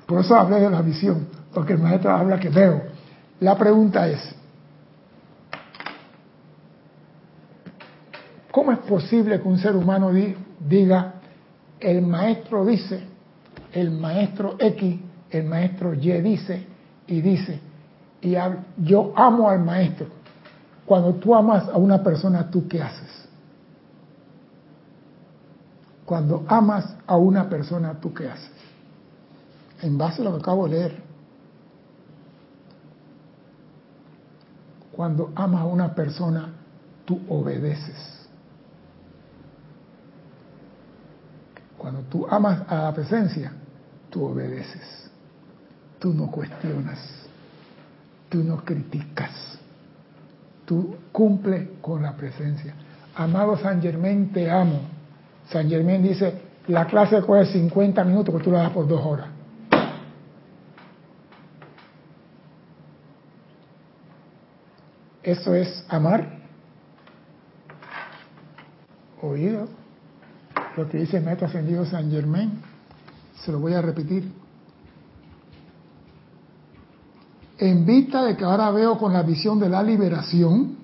Por 0.05 0.19
eso 0.19 0.35
hablé 0.35 0.59
de 0.59 0.69
la 0.69 0.81
visión, 0.81 1.27
porque 1.53 1.73
el 1.73 1.79
maestro 1.79 2.11
habla 2.11 2.39
que 2.39 2.49
veo. 2.49 2.81
La 3.39 3.57
pregunta 3.57 4.07
es, 4.07 4.19
¿cómo 8.51 8.71
es 8.71 8.79
posible 8.79 9.41
que 9.41 9.47
un 9.47 9.57
ser 9.57 9.75
humano 9.75 10.11
diga, 10.59 11.13
el 11.79 12.01
maestro 12.01 12.65
dice, 12.65 13.14
el 13.75 13.91
maestro 13.91 14.55
X, 14.57 14.99
el 15.29 15.43
maestro 15.43 15.93
Y 15.93 16.11
dice 16.21 16.65
y 17.07 17.21
dice, 17.21 17.59
y 18.21 18.35
yo 18.77 19.13
amo 19.15 19.49
al 19.49 19.59
maestro? 19.59 20.07
Cuando 20.85 21.13
tú 21.15 21.35
amas 21.35 21.67
a 21.67 21.77
una 21.77 22.01
persona, 22.01 22.49
¿tú 22.49 22.67
qué 22.67 22.81
haces? 22.81 23.27
Cuando 26.05 26.45
amas 26.47 26.95
a 27.05 27.17
una 27.17 27.49
persona, 27.49 27.99
¿tú 27.99 28.13
qué 28.13 28.29
haces? 28.29 28.51
En 29.81 29.97
base 29.97 30.21
a 30.21 30.25
lo 30.25 30.31
que 30.35 30.41
acabo 30.41 30.67
de 30.67 30.71
leer. 30.71 31.03
Cuando 34.91 35.31
amas 35.35 35.61
a 35.61 35.65
una 35.65 35.93
persona, 35.93 36.53
tú 37.03 37.19
obedeces. 37.27 38.27
Cuando 41.77 42.01
tú 42.03 42.25
amas 42.29 42.61
a 42.67 42.83
la 42.83 42.93
presencia, 42.93 43.51
tú 44.15 44.27
obedeces. 44.27 45.11
Tú 45.99 46.13
no 46.13 46.31
cuestionas. 46.31 46.97
Tú 48.29 48.41
no 48.45 48.63
criticas. 48.63 49.59
Tú 50.65 50.95
cumples 51.11 51.67
con 51.81 52.01
la 52.01 52.13
presencia. 52.15 52.73
Amado 53.13 53.57
San 53.57 53.81
Germán, 53.81 54.31
te 54.31 54.49
amo. 54.49 54.79
San 55.49 55.69
Germán 55.69 56.01
dice, 56.01 56.33
la 56.67 56.85
clase 56.85 57.21
coge 57.23 57.45
50 57.45 58.05
minutos, 58.05 58.31
porque 58.31 58.45
tú 58.45 58.51
la 58.51 58.59
das 58.59 58.71
por 58.71 58.87
dos 58.87 59.05
horas. 59.05 59.27
Eso 65.23 65.53
es 65.53 65.85
amar. 65.89 66.39
Oído. 69.21 69.67
Lo 70.77 70.87
que 70.87 70.99
dice 70.99 71.19
maestro 71.19 71.47
ascendido 71.47 71.85
San 71.85 72.09
Germán. 72.09 72.74
Se 73.43 73.51
lo 73.51 73.59
voy 73.59 73.73
a 73.73 73.81
repetir. 73.81 74.31
En 77.57 77.85
vista 77.85 78.23
de 78.23 78.35
que 78.35 78.43
ahora 78.43 78.69
veo 78.71 78.97
con 78.97 79.13
la 79.13 79.23
visión 79.23 79.59
de 79.59 79.69
la 79.69 79.81
liberación 79.81 80.75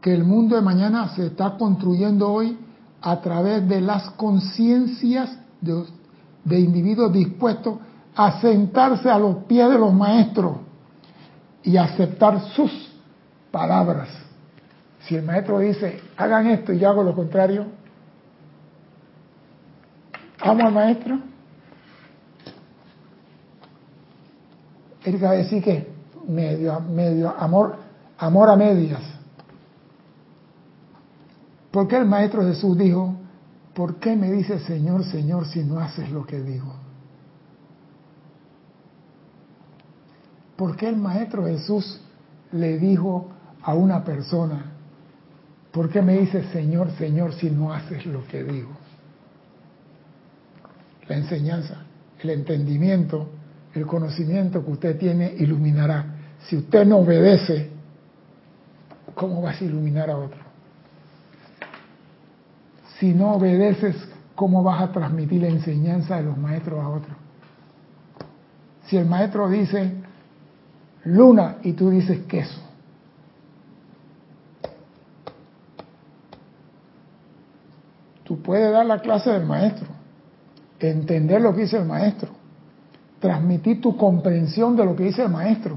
que 0.00 0.14
el 0.14 0.24
mundo 0.24 0.56
de 0.56 0.62
mañana 0.62 1.08
se 1.14 1.26
está 1.26 1.56
construyendo 1.58 2.32
hoy 2.32 2.56
a 3.02 3.20
través 3.20 3.68
de 3.68 3.80
las 3.80 4.10
conciencias 4.10 5.36
de, 5.60 6.60
individuos 6.60 7.12
dispuestos 7.12 7.78
a 8.14 8.40
sentarse 8.40 9.10
a 9.10 9.18
los 9.18 9.44
pies 9.44 9.68
de 9.68 9.78
los 9.78 9.92
maestros 9.92 10.58
y 11.62 11.76
aceptar 11.76 12.40
sus 12.54 12.70
palabras. 13.50 14.08
Si 15.02 15.14
el 15.16 15.24
maestro 15.24 15.58
dice, 15.58 16.00
hagan 16.16 16.46
esto 16.46 16.72
y 16.72 16.78
yo 16.78 16.88
hago 16.88 17.02
lo 17.02 17.14
contrario, 17.14 17.66
amo 20.40 20.66
al 20.66 20.72
maestro. 20.72 21.18
Él 25.04 25.22
va 25.24 25.30
a 25.30 25.34
decir 25.34 25.62
que 25.62 25.88
medio, 26.28 26.80
medio 26.80 27.30
amor, 27.38 27.76
amor 28.18 28.50
a 28.50 28.56
medias. 28.56 29.02
Porque 31.70 31.96
el 31.96 32.06
maestro 32.06 32.42
Jesús 32.42 32.76
dijo, 32.76 33.14
¿por 33.74 33.96
qué 33.96 34.16
me 34.16 34.30
dices 34.32 34.62
Señor, 34.64 35.04
Señor 35.04 35.46
si 35.46 35.62
no 35.62 35.78
haces 35.80 36.10
lo 36.10 36.26
que 36.26 36.40
digo? 36.40 36.74
¿Por 40.60 40.76
qué 40.76 40.88
el 40.90 40.98
Maestro 40.98 41.46
Jesús 41.46 42.02
le 42.52 42.76
dijo 42.76 43.28
a 43.62 43.72
una 43.72 44.04
persona, 44.04 44.72
¿por 45.72 45.88
qué 45.88 46.02
me 46.02 46.18
dices 46.18 46.50
Señor, 46.52 46.90
Señor 46.98 47.32
si 47.32 47.50
no 47.50 47.72
haces 47.72 48.04
lo 48.04 48.26
que 48.26 48.44
digo? 48.44 48.68
La 51.10 51.16
enseñanza, 51.16 51.74
el 52.20 52.30
entendimiento, 52.30 53.28
el 53.74 53.84
conocimiento 53.84 54.64
que 54.64 54.70
usted 54.70 54.96
tiene 54.96 55.34
iluminará. 55.40 56.06
Si 56.46 56.56
usted 56.56 56.86
no 56.86 56.98
obedece, 56.98 57.68
¿cómo 59.16 59.42
vas 59.42 59.60
a 59.60 59.64
iluminar 59.64 60.08
a 60.08 60.16
otro? 60.16 60.38
Si 63.00 63.12
no 63.12 63.32
obedeces, 63.32 63.96
¿cómo 64.36 64.62
vas 64.62 64.82
a 64.82 64.92
transmitir 64.92 65.42
la 65.42 65.48
enseñanza 65.48 66.14
de 66.14 66.22
los 66.22 66.38
maestros 66.38 66.78
a 66.78 66.88
otro? 66.88 67.12
Si 68.86 68.96
el 68.96 69.06
maestro 69.06 69.48
dice, 69.48 69.92
luna 71.02 71.56
y 71.64 71.72
tú 71.72 71.90
dices 71.90 72.20
queso. 72.28 72.60
Tú 78.22 78.40
puedes 78.40 78.70
dar 78.70 78.86
la 78.86 79.00
clase 79.00 79.30
del 79.30 79.44
maestro, 79.44 79.88
entender 80.88 81.42
lo 81.42 81.54
que 81.54 81.62
dice 81.62 81.76
el 81.76 81.84
maestro, 81.84 82.30
transmitir 83.18 83.80
tu 83.80 83.96
comprensión 83.96 84.76
de 84.76 84.84
lo 84.84 84.96
que 84.96 85.04
dice 85.04 85.22
el 85.22 85.28
maestro, 85.28 85.76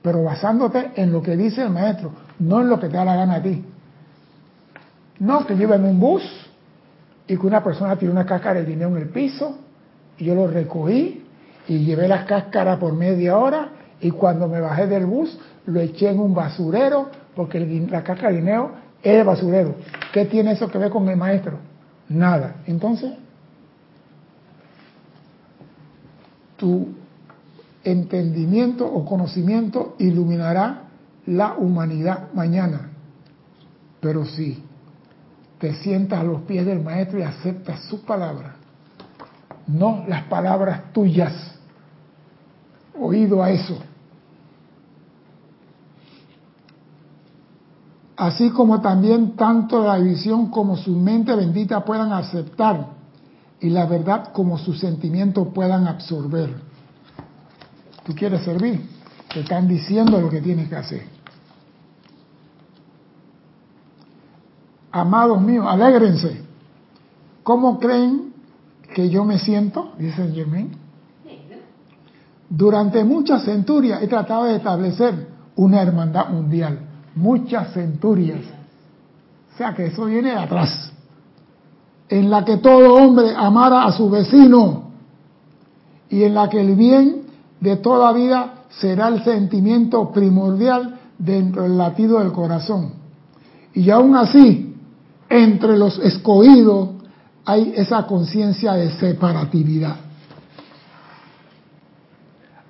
pero 0.00 0.22
basándote 0.24 0.92
en 0.96 1.12
lo 1.12 1.22
que 1.22 1.36
dice 1.36 1.62
el 1.62 1.70
maestro, 1.70 2.12
no 2.38 2.62
en 2.62 2.68
lo 2.68 2.80
que 2.80 2.88
te 2.88 2.96
da 2.96 3.04
la 3.04 3.16
gana 3.16 3.34
a 3.34 3.42
ti. 3.42 3.64
No, 5.18 5.46
que 5.46 5.56
yo 5.56 5.72
en 5.72 5.84
un 5.84 6.00
bus 6.00 6.22
y 7.28 7.36
que 7.36 7.46
una 7.46 7.62
persona 7.62 7.96
tiene 7.96 8.12
una 8.12 8.26
cáscara 8.26 8.60
de 8.60 8.66
dinero 8.66 8.90
en 8.96 9.02
el 9.02 9.08
piso 9.10 9.58
y 10.18 10.24
yo 10.24 10.34
lo 10.34 10.48
recogí 10.48 11.24
y 11.68 11.84
llevé 11.84 12.08
las 12.08 12.24
cáscaras 12.24 12.78
por 12.78 12.92
media 12.94 13.36
hora 13.36 13.68
y 14.00 14.10
cuando 14.10 14.48
me 14.48 14.60
bajé 14.60 14.86
del 14.86 15.06
bus 15.06 15.38
lo 15.66 15.80
eché 15.80 16.10
en 16.10 16.18
un 16.18 16.34
basurero 16.34 17.08
porque 17.36 17.60
la 17.88 18.02
caja 18.02 18.28
de 18.28 18.36
dinero 18.38 18.72
es 19.02 19.16
de 19.16 19.22
basurero. 19.22 19.76
¿Qué 20.12 20.26
tiene 20.26 20.52
eso 20.52 20.68
que 20.68 20.78
ver 20.78 20.90
con 20.90 21.08
el 21.08 21.16
maestro? 21.16 21.58
Nada. 22.08 22.56
Entonces, 22.66 23.12
tu 26.62 26.94
entendimiento 27.82 28.86
o 28.86 29.04
conocimiento 29.04 29.96
iluminará 29.98 30.84
la 31.26 31.54
humanidad 31.54 32.32
mañana. 32.34 32.90
Pero 34.00 34.24
si 34.24 34.62
te 35.58 35.74
sientas 35.74 36.20
a 36.20 36.22
los 36.22 36.42
pies 36.42 36.64
del 36.64 36.80
maestro 36.80 37.18
y 37.18 37.22
aceptas 37.22 37.80
su 37.86 38.02
palabra, 38.02 38.54
no 39.66 40.04
las 40.06 40.22
palabras 40.26 40.92
tuyas, 40.92 41.34
oído 42.96 43.42
a 43.42 43.50
eso 43.50 43.76
así 48.16 48.50
como 48.50 48.80
también 48.80 49.34
tanto 49.34 49.84
la 49.84 49.98
visión 49.98 50.46
como 50.46 50.76
su 50.76 50.94
mente 50.94 51.34
bendita 51.34 51.84
puedan 51.84 52.12
aceptar 52.12 53.01
y 53.62 53.70
la 53.70 53.86
verdad 53.86 54.32
como 54.32 54.58
sus 54.58 54.78
sentimientos 54.78 55.48
puedan 55.54 55.86
absorber. 55.86 56.54
¿Tú 58.04 58.14
quieres 58.14 58.42
servir? 58.42 58.86
Te 59.32 59.40
están 59.40 59.66
diciendo 59.66 60.20
lo 60.20 60.28
que 60.28 60.40
tienes 60.40 60.68
que 60.68 60.76
hacer. 60.76 61.02
Amados 64.90 65.40
míos, 65.40 65.64
alégrense. 65.66 66.42
¿Cómo 67.42 67.78
creen 67.78 68.34
que 68.94 69.08
yo 69.08 69.24
me 69.24 69.38
siento? 69.38 69.94
Dice 69.98 70.30
Germain. 70.32 70.76
Durante 72.50 73.02
muchas 73.04 73.44
centurias 73.44 74.02
he 74.02 74.08
tratado 74.08 74.44
de 74.44 74.56
establecer 74.56 75.28
una 75.56 75.80
hermandad 75.80 76.28
mundial 76.28 76.88
muchas 77.14 77.72
centurias. 77.72 78.40
O 79.54 79.56
sea 79.56 79.74
que 79.74 79.86
eso 79.86 80.06
viene 80.06 80.30
de 80.30 80.38
atrás. 80.38 80.91
En 82.12 82.28
la 82.28 82.44
que 82.44 82.58
todo 82.58 82.92
hombre 82.96 83.32
amara 83.34 83.84
a 83.84 83.92
su 83.92 84.10
vecino 84.10 84.90
y 86.10 86.24
en 86.24 86.34
la 86.34 86.50
que 86.50 86.60
el 86.60 86.74
bien 86.76 87.22
de 87.58 87.76
toda 87.76 88.12
vida 88.12 88.64
será 88.68 89.08
el 89.08 89.24
sentimiento 89.24 90.12
primordial 90.12 91.00
dentro 91.16 91.62
del 91.62 91.78
latido 91.78 92.18
del 92.18 92.30
corazón. 92.32 92.92
Y 93.72 93.88
aún 93.88 94.14
así, 94.14 94.76
entre 95.30 95.78
los 95.78 95.98
escogidos 96.00 96.90
hay 97.46 97.72
esa 97.76 98.06
conciencia 98.06 98.74
de 98.74 98.90
separatividad. 98.90 99.96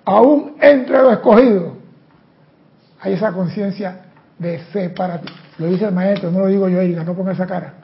Aún 0.04 0.52
entre 0.60 1.02
los 1.02 1.14
escogidos 1.14 1.72
hay 3.00 3.14
esa 3.14 3.32
conciencia 3.32 4.02
de 4.38 4.62
separatividad. 4.72 5.40
Lo 5.58 5.66
dice 5.66 5.86
el 5.86 5.92
maestro, 5.92 6.30
no 6.30 6.38
lo 6.38 6.46
digo 6.46 6.68
yo, 6.68 6.80
Erika, 6.80 7.02
no 7.02 7.14
ponga 7.14 7.32
esa 7.32 7.48
cara. 7.48 7.81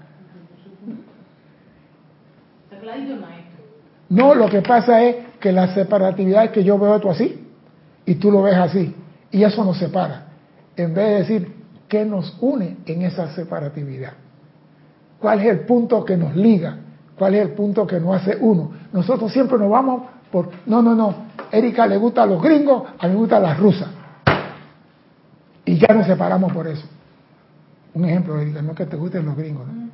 Maestro. 2.97 3.65
No, 4.09 4.35
lo 4.35 4.49
que 4.49 4.63
pasa 4.63 5.03
es 5.03 5.17
que 5.41 5.53
la 5.53 5.75
separatividad 5.75 6.45
es 6.45 6.51
que 6.51 6.65
yo 6.65 6.79
veo 6.79 6.97
esto 6.97 7.11
así 7.11 7.47
y 8.07 8.15
tú 8.15 8.31
lo 8.31 8.43
ves 8.43 8.57
así. 8.57 8.95
Y 9.31 9.43
eso 9.45 9.65
nos 9.65 9.79
separa. 9.79 10.27
En 10.77 10.95
vez 10.95 11.09
de 11.09 11.15
decir, 11.17 11.53
¿qué 11.89 12.05
nos 12.05 12.37
une 12.41 12.79
en 12.87 13.03
esa 13.03 13.29
separatividad? 13.35 14.13
¿Cuál 15.19 15.41
es 15.41 15.47
el 15.47 15.61
punto 15.61 16.05
que 16.05 16.17
nos 16.17 16.35
liga? 16.35 16.79
¿Cuál 17.19 17.35
es 17.35 17.43
el 17.43 17.51
punto 17.51 17.87
que 17.87 18.01
nos 18.01 18.17
hace 18.17 18.37
uno? 18.41 18.71
Nosotros 18.93 19.33
siempre 19.33 19.59
nos 19.59 19.71
vamos 19.71 20.03
por, 20.31 20.51
no, 20.67 20.81
no, 20.81 20.95
no, 20.95 21.15
Erika 21.51 21.87
le 21.87 21.97
gusta 21.97 22.23
a 22.23 22.27
los 22.27 22.41
gringos, 22.43 22.85
a 22.99 23.07
mí 23.07 23.15
me 23.15 23.19
gusta 23.19 23.39
a 23.39 23.41
las 23.41 23.59
rusas. 23.59 23.89
Y 25.65 25.77
ya 25.77 25.93
nos 25.93 26.07
separamos 26.07 26.53
por 26.53 26.67
eso. 26.67 26.87
Un 27.95 28.05
ejemplo, 28.05 28.39
Erika, 28.41 28.63
no 28.63 28.71
es 28.71 28.77
que 28.77 28.87
te 28.87 28.97
gusten 28.97 29.27
los 29.27 29.37
gringos. 29.37 29.67
¿no? 29.67 29.89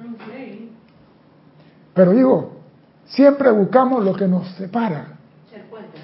Pero 1.94 2.12
digo, 2.12 2.52
siempre 3.06 3.50
buscamos 3.50 4.04
lo 4.04 4.14
que 4.14 4.26
nos 4.26 4.48
separa. 4.52 5.06
Ser 5.50 5.62
puentes. 5.64 6.00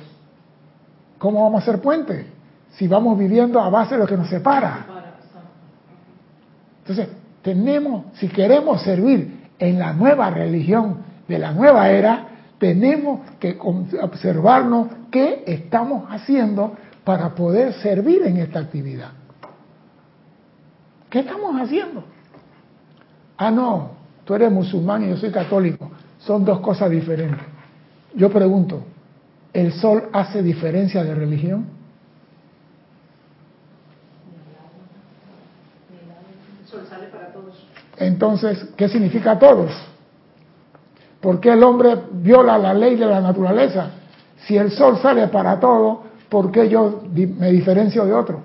¿Cómo 1.19 1.43
vamos 1.45 1.63
a 1.63 1.67
ser 1.67 1.81
puentes? 1.81 2.27
Si 2.73 2.89
vamos 2.89 3.19
viviendo 3.19 3.61
a 3.61 3.69
base 3.69 3.95
de 3.95 4.01
lo 4.01 4.07
que 4.07 4.17
nos 4.17 4.29
separa. 4.29 4.87
Entonces, 6.81 7.09
tenemos, 7.43 8.07
si 8.15 8.29
queremos 8.29 8.83
servir 8.83 9.49
en 9.59 9.79
la 9.79 9.93
nueva 9.93 10.31
religión 10.31 10.99
de 11.29 11.39
la 11.39 11.53
nueva 11.53 11.91
era, 11.91 12.29
tenemos 12.59 13.21
que 13.39 13.59
observarnos 13.61 14.89
qué 15.11 15.45
estamos 15.47 16.11
haciendo 16.11 16.75
para 17.05 17.31
poder 17.35 17.73
servir 17.75 18.23
en 18.25 18.39
esta 18.39 18.61
actividad. 18.61 19.11
¿Qué 21.09 21.21
estamos 21.21 21.55
haciendo? 21.61 22.05
Ah, 23.37 23.51
no, 23.51 23.91
tú 24.25 24.35
eres 24.35 24.53
musulmán 24.53 25.05
y 25.05 25.09
yo 25.09 25.17
soy 25.17 25.31
católico. 25.31 25.91
Son 26.21 26.45
dos 26.45 26.61
cosas 26.61 26.91
diferentes. 26.91 27.41
Yo 28.15 28.31
pregunto, 28.31 28.83
¿el 29.53 29.73
sol 29.73 30.09
hace 30.13 30.43
diferencia 30.43 31.03
de 31.03 31.15
religión? 31.15 31.67
El 36.61 36.69
sol 36.69 36.87
sale 36.89 37.07
para 37.07 37.33
todos. 37.33 37.67
Entonces, 37.97 38.67
¿qué 38.77 38.89
significa 38.89 39.39
todos? 39.39 39.71
¿Por 41.21 41.41
qué 41.41 41.53
el 41.53 41.63
hombre 41.63 41.97
viola 42.13 42.59
la 42.59 42.75
ley 42.75 42.97
de 42.97 43.07
la 43.07 43.21
naturaleza? 43.21 43.91
Si 44.47 44.57
el 44.57 44.71
sol 44.71 44.99
sale 44.99 45.29
para 45.29 45.61
todos, 45.61 45.99
¿por 46.29 46.51
qué 46.51 46.69
yo 46.69 47.03
me 47.13 47.51
diferencio 47.51 48.07
de 48.07 48.15
otro? 48.15 48.43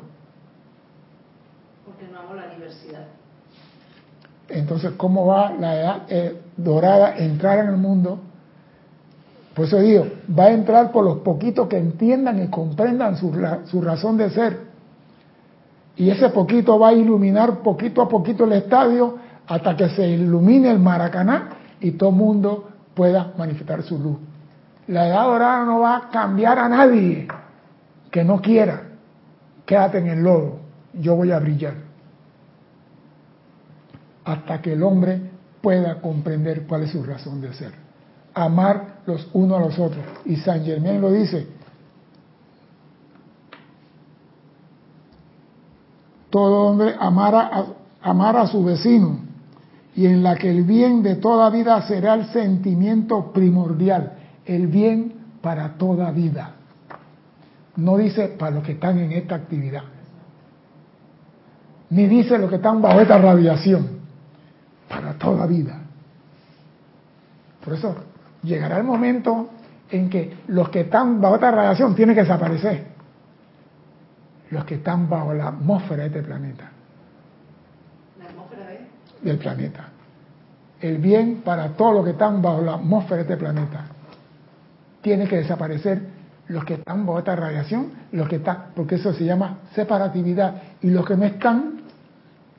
Porque 1.86 2.06
no 2.12 2.20
amo 2.20 2.36
la 2.36 2.50
diversidad. 2.50 3.06
Entonces, 4.50 4.92
¿cómo 4.98 5.26
va 5.26 5.52
la 5.54 5.76
edad 5.76 6.02
eh, 6.10 6.42
dorada 6.58 7.08
a 7.08 7.18
entrar 7.18 7.60
en 7.60 7.68
el 7.68 7.78
mundo? 7.78 8.20
Por 9.56 9.66
eso 9.66 9.80
digo, 9.80 10.06
va 10.38 10.46
a 10.46 10.52
entrar 10.52 10.92
por 10.92 11.04
los 11.04 11.20
poquitos 11.20 11.68
que 11.68 11.78
entiendan 11.78 12.44
y 12.44 12.48
comprendan 12.48 13.16
su, 13.18 13.32
su 13.66 13.82
razón 13.82 14.18
de 14.18 14.30
ser. 14.30 14.60
Y 15.96 16.10
ese 16.10 16.30
poquito 16.30 16.78
va 16.78 16.90
a 16.90 16.94
iluminar 16.94 17.60
poquito 17.60 18.02
a 18.02 18.10
poquito 18.10 18.44
el 18.44 18.52
estadio 18.52 19.18
hasta 19.48 19.76
que 19.76 19.90
se 19.90 20.08
ilumine 20.08 20.70
el 20.72 20.80
Maracaná 20.80 21.50
y 21.80 21.92
todo 21.92 22.10
el 22.10 22.16
mundo 22.16 22.70
pueda 22.94 23.32
manifestar 23.38 23.82
su 23.84 23.98
luz. 23.98 24.18
La 24.88 25.08
edad 25.08 25.24
dorada 25.24 25.66
no 25.66 25.80
va 25.80 25.98
a 25.98 26.10
cambiar 26.10 26.60
a 26.60 26.68
nadie 26.68 27.28
que 28.12 28.24
no 28.24 28.42
quiera. 28.42 28.82
Quédate 29.66 30.00
en 30.00 30.08
el 30.08 30.22
lodo, 30.22 30.58
yo 30.94 31.16
voy 31.16 31.32
a 31.32 31.40
brillar 31.40 31.86
hasta 34.26 34.62
que 34.62 34.74
el 34.74 34.84
hombre 34.84 35.22
pueda 35.62 36.02
comprender 36.02 36.66
cuál 36.68 36.84
es 36.84 36.92
su 36.92 37.04
razón 37.04 37.40
de 37.40 37.54
ser. 37.54 37.72
Amar 38.34 39.02
los 39.06 39.30
unos 39.34 39.58
a 39.58 39.62
los 39.62 39.80
otros. 39.80 40.04
Y 40.26 40.36
San 40.38 40.66
Germán 40.66 41.00
lo 41.00 41.12
dice. 41.12 41.48
Todo 46.30 46.68
hombre 46.68 46.96
amara 47.00 47.50
a, 48.02 48.42
a 48.42 48.48
su 48.48 48.64
vecino 48.64 49.20
y 49.96 50.06
en 50.08 50.22
la 50.22 50.36
que 50.36 50.50
el 50.50 50.64
bien 50.64 51.02
de 51.02 51.16
toda 51.16 51.50
vida 51.50 51.82
será 51.88 52.16
el 52.16 52.26
sentimiento 52.26 53.32
primordial, 53.32 54.14
el 54.46 54.68
bien 54.68 55.14
para 55.42 55.78
toda 55.78 56.12
vida. 56.12 56.56
No 57.78 57.96
dice 57.98 58.28
para 58.38 58.56
los 58.56 58.64
que 58.64 58.74
están 58.74 59.00
en 59.00 59.14
esta 59.14 59.36
actividad, 59.36 59.84
ni 61.90 62.08
dice 62.08 62.38
los 62.38 62.50
que 62.50 62.58
están 62.58 62.82
bajo 62.82 63.00
esta 63.00 63.18
radiación 63.18 64.05
para 64.96 65.14
toda 65.14 65.46
vida. 65.46 65.78
Por 67.64 67.74
eso 67.74 67.96
llegará 68.44 68.78
el 68.78 68.86
momento 68.86 69.50
en 69.90 70.10
que 70.10 70.38
los 70.48 70.70
que 70.70 70.82
están 70.82 71.20
bajo 71.20 71.36
esta 71.36 71.52
radiación 71.52 71.96
tienen 71.96 72.16
que 72.16 72.22
desaparecer. 72.22 72.86
Los 74.52 74.64
que 74.64 74.76
están 74.76 75.10
bajo 75.10 75.34
la 75.34 75.50
atmósfera 75.50 76.04
de 76.04 76.08
este 76.08 76.22
planeta, 76.22 76.70
La 78.20 78.26
atmósfera 78.30 78.68
de 78.68 78.88
del 79.22 79.38
planeta. 79.38 79.90
El 80.80 81.00
bien 81.00 81.42
para 81.44 81.70
todos 81.70 81.96
los 81.96 82.06
que 82.06 82.12
están 82.12 82.42
bajo 82.42 82.62
la 82.62 82.76
atmósfera 82.76 83.18
de 83.18 83.22
este 83.24 83.38
planeta. 83.38 83.86
Tiene 85.02 85.28
que 85.28 85.38
desaparecer 85.38 86.02
los 86.48 86.64
que 86.64 86.76
están 86.76 87.06
bajo 87.06 87.20
esta 87.20 87.36
radiación, 87.36 87.92
los 88.12 88.30
que 88.30 88.38
están, 88.38 88.68
porque 88.76 88.96
eso 88.96 89.12
se 89.14 89.26
llama 89.26 89.58
separatividad. 89.74 90.62
Y 90.82 90.92
los 90.92 91.06
que 91.06 91.18
no 91.18 91.26
están, 91.26 91.82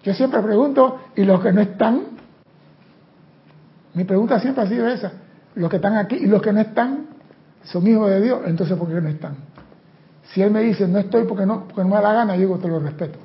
yo 0.02 0.12
siempre 0.12 0.42
pregunto, 0.42 1.00
¿y 1.14 1.24
los 1.24 1.40
que 1.40 1.52
no 1.52 1.60
están? 1.60 2.15
Mi 3.96 4.04
pregunta 4.04 4.38
siempre 4.38 4.62
ha 4.62 4.68
sido 4.68 4.86
esa. 4.86 5.10
Los 5.54 5.70
que 5.70 5.76
están 5.76 5.96
aquí 5.96 6.16
y 6.16 6.26
los 6.26 6.42
que 6.42 6.52
no 6.52 6.60
están 6.60 7.06
son 7.64 7.86
hijos 7.86 8.08
de 8.10 8.20
Dios, 8.20 8.42
entonces 8.46 8.76
¿por 8.76 8.88
qué 8.88 9.00
no 9.00 9.08
están? 9.08 9.36
Si 10.32 10.42
Él 10.42 10.50
me 10.50 10.60
dice, 10.60 10.86
no 10.86 10.98
estoy 10.98 11.24
porque 11.24 11.46
no, 11.46 11.64
porque 11.64 11.82
no 11.82 11.88
me 11.88 11.94
da 11.94 12.02
la 12.02 12.12
gana, 12.12 12.34
yo 12.34 12.42
digo, 12.42 12.58
te 12.58 12.68
lo 12.68 12.78
respeto. 12.78 13.18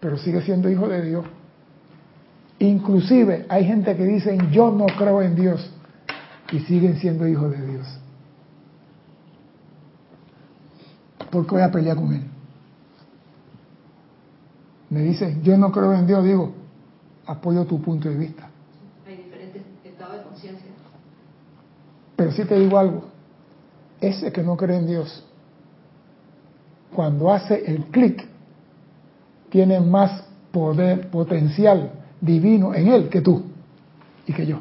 Pero 0.00 0.16
sigue 0.16 0.40
siendo 0.42 0.70
hijo 0.70 0.88
de 0.88 1.02
Dios. 1.02 1.24
Inclusive 2.60 3.46
hay 3.48 3.64
gente 3.64 3.96
que 3.96 4.04
dicen, 4.04 4.50
yo 4.52 4.70
no 4.70 4.86
creo 4.86 5.22
en 5.22 5.34
Dios, 5.34 5.70
y 6.52 6.60
siguen 6.60 6.98
siendo 6.98 7.26
hijos 7.26 7.50
de 7.50 7.66
Dios. 7.66 8.00
¿Por 11.32 11.46
qué 11.46 11.54
voy 11.56 11.62
a 11.62 11.72
pelear 11.72 11.96
con 11.96 12.12
Él? 12.12 12.22
Me 14.90 15.00
dice, 15.00 15.36
yo 15.42 15.58
no 15.58 15.72
creo 15.72 15.92
en 15.94 16.06
Dios, 16.06 16.24
digo, 16.24 16.54
apoyo 17.26 17.64
tu 17.64 17.82
punto 17.82 18.08
de 18.08 18.14
vista. 18.14 18.48
Hay 19.06 19.16
diferentes 19.16 19.62
estados 19.82 20.18
de 20.18 20.22
conciencia. 20.22 20.70
Pero 22.16 22.32
sí 22.32 22.44
te 22.44 22.58
digo 22.58 22.78
algo, 22.78 23.04
ese 24.00 24.32
que 24.32 24.42
no 24.42 24.56
cree 24.56 24.78
en 24.78 24.86
Dios, 24.86 25.24
cuando 26.94 27.32
hace 27.32 27.64
el 27.66 27.86
clic, 27.86 28.26
tiene 29.50 29.80
más 29.80 30.24
poder, 30.52 31.10
potencial 31.10 31.90
divino 32.20 32.74
en 32.74 32.88
él 32.88 33.08
que 33.08 33.20
tú 33.20 33.42
y 34.26 34.32
que 34.32 34.46
yo. 34.46 34.60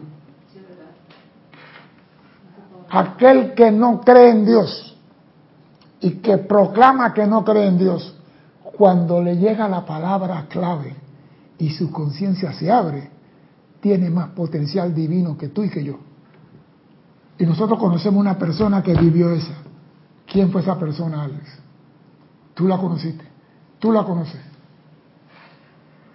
Aquel 2.89 3.53
que 3.53 3.71
no 3.71 4.01
cree 4.01 4.29
en 4.29 4.45
Dios 4.45 4.95
y 5.99 6.11
que 6.15 6.37
proclama 6.37 7.13
que 7.13 7.25
no 7.25 7.43
cree 7.43 7.67
en 7.67 7.77
Dios, 7.77 8.15
cuando 8.77 9.21
le 9.21 9.37
llega 9.37 9.67
la 9.67 9.85
palabra 9.85 10.45
clave 10.49 10.95
y 11.57 11.69
su 11.69 11.91
conciencia 11.91 12.53
se 12.53 12.71
abre, 12.71 13.09
tiene 13.79 14.09
más 14.09 14.29
potencial 14.29 14.93
divino 14.93 15.37
que 15.37 15.49
tú 15.49 15.63
y 15.63 15.69
que 15.69 15.83
yo. 15.83 15.97
Y 17.37 17.45
nosotros 17.45 17.79
conocemos 17.79 18.19
una 18.19 18.37
persona 18.37 18.81
que 18.83 18.93
vivió 18.93 19.31
esa. 19.31 19.53
¿Quién 20.25 20.51
fue 20.51 20.61
esa 20.61 20.77
persona, 20.79 21.23
Alex? 21.23 21.59
Tú 22.53 22.67
la 22.67 22.77
conociste. 22.77 23.25
Tú 23.79 23.91
la 23.91 24.03
conoces. 24.03 24.39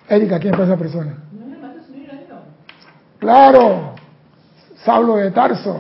Erika, 0.08 0.38
¿quién 0.38 0.54
fue 0.54 0.64
esa 0.64 0.76
persona? 0.76 1.14
No 1.32 1.46
me 1.46 1.58
mates 1.58 1.88
un 1.90 1.96
hilo, 1.96 2.12
Claro, 3.18 3.94
Saulo 4.84 5.16
de 5.16 5.30
Tarso. 5.32 5.76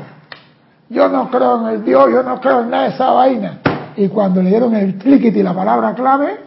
Yo 0.90 1.08
no 1.08 1.30
creo 1.30 1.60
en 1.60 1.74
el 1.74 1.84
Dios, 1.84 2.10
yo 2.10 2.22
no 2.22 2.40
creo 2.40 2.60
en 2.60 2.70
nada 2.70 2.84
de 2.84 2.88
esa 2.90 3.10
vaina. 3.10 3.60
Y 3.96 4.08
cuando 4.08 4.42
le 4.42 4.50
dieron 4.50 4.74
el 4.74 4.96
clic 4.96 5.24
y 5.34 5.42
la 5.42 5.54
palabra 5.54 5.94
clave, 5.94 6.40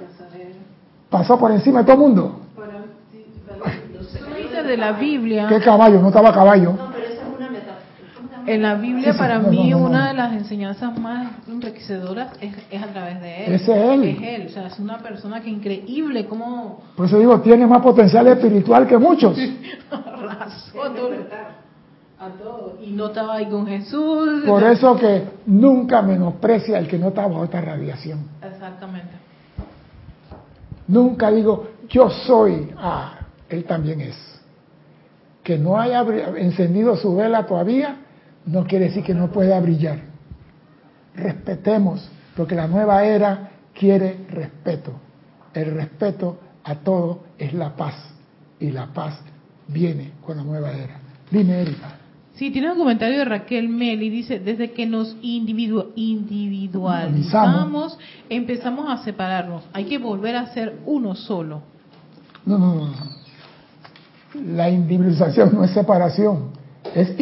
pasó 1.10 1.38
por 1.38 1.52
encima 1.52 1.80
de 1.80 1.86
todo 1.86 1.96
el 1.96 2.02
mundo. 2.02 2.40
Tú 3.14 4.36
dices 4.36 4.66
de 4.66 4.78
la 4.78 4.94
Biblia. 4.94 5.48
¿Qué 5.48 5.60
caballo? 5.60 6.02
No 6.02 6.08
estaba 6.08 6.34
caballo. 6.34 6.74
No, 6.74 6.92
pero 6.92 7.06
esa 7.06 7.22
es 7.22 7.38
una 7.38 7.50
metáfora. 7.50 7.82
En 8.46 8.62
la 8.62 8.76
Biblia, 8.76 9.06
Sí, 9.08 9.12
sí, 9.14 9.18
para 9.18 9.40
no, 9.40 9.50
mí, 9.50 9.70
no, 9.70 9.80
no, 9.80 9.86
una 9.86 10.00
no. 10.02 10.08
de 10.08 10.14
las 10.16 10.34
enseñanzas 10.34 10.98
más 11.00 11.28
enriquecedoras 11.48 12.34
es, 12.42 12.54
es 12.70 12.82
a 12.84 12.88
través 12.88 13.22
de 13.22 13.46
él. 13.46 13.54
Ese 13.54 13.72
es 13.72 13.90
él. 13.94 14.04
Es 14.04 14.22
él. 14.22 14.48
O 14.48 14.50
sea, 14.50 14.68
es 14.68 14.80
una 14.80 14.98
persona 15.00 15.42
que 15.42 15.50
increíble 15.50 16.26
cómo 16.26 16.82
Por 16.96 17.06
eso 17.06 17.20
digo, 17.20 17.40
tiene 17.42 17.68
más 17.68 17.82
potencial 17.82 18.28
espiritual 18.28 18.88
que 18.88 18.98
muchos. 18.98 19.38
arrasó 19.92 20.84
a 20.84 20.94
todo. 20.94 21.12
A 22.20 22.30
todo. 22.42 22.78
Y 22.82 22.92
no 22.92 23.08
estaba 23.08 23.36
ahí 23.36 23.48
con 23.50 23.66
Jesús. 23.68 24.44
Por 24.46 24.64
eso 24.64 24.96
que 24.96 25.24
nunca 25.48 26.02
menosprecia 26.02 26.78
el 26.78 26.88
que 26.88 26.98
no 27.00 27.08
está 27.10 27.26
bajo 27.28 27.44
esta 27.46 27.62
radiación. 27.62 28.28
Exactamente. 28.44 29.10
Nunca 30.88 31.32
digo, 31.32 31.68
yo 31.90 32.10
soy, 32.10 32.72
ah, 32.78 33.14
Él 33.50 33.64
también 33.64 34.02
es. 34.02 34.18
Que 35.44 35.58
no 35.58 35.80
haya 35.80 36.06
encendido 36.38 36.96
su 36.96 37.16
vela 37.16 37.46
todavía, 37.48 37.96
no 38.46 38.66
quiere 38.66 38.86
decir 38.86 39.04
que 39.04 39.14
no 39.14 39.32
pueda 39.32 39.60
brillar. 39.60 40.00
Respetemos, 41.16 42.10
porque 42.36 42.56
la 42.56 42.68
nueva 42.68 43.04
era 43.04 43.52
quiere 43.74 44.26
respeto. 44.30 44.94
El 45.54 45.74
respeto 45.74 46.40
a 46.64 46.76
todo 46.76 47.24
es 47.38 47.54
la 47.54 47.76
paz. 47.76 47.96
Y 48.60 48.72
la 48.72 48.88
paz 48.88 49.20
viene 49.68 50.12
con 50.26 50.38
la 50.38 50.44
nueva 50.44 50.72
era. 50.72 51.00
Dime, 51.30 51.62
Erika. 51.62 51.98
Sí, 52.36 52.52
tiene 52.52 52.72
un 52.72 52.78
comentario 52.78 53.20
de 53.20 53.26
Raquel 53.26 53.70
Meli, 53.70 54.10
dice, 54.10 54.40
desde 54.40 54.72
que 54.72 54.86
nos 54.86 55.16
individu 55.22 55.92
individualizamos, 55.96 57.98
empezamos 58.30 58.90
a 58.90 59.04
separarnos. 59.04 59.64
Hay 59.74 59.86
que 59.86 59.98
volver 59.98 60.36
a 60.36 60.48
ser 60.48 60.80
uno 60.86 61.14
solo. 61.14 61.62
No, 62.46 62.58
no, 62.58 62.76
no. 62.76 62.94
La 64.56 64.70
individualización 64.70 65.54
no 65.54 65.64
es 65.64 65.72
separación, 65.72 66.52
es 66.96 67.14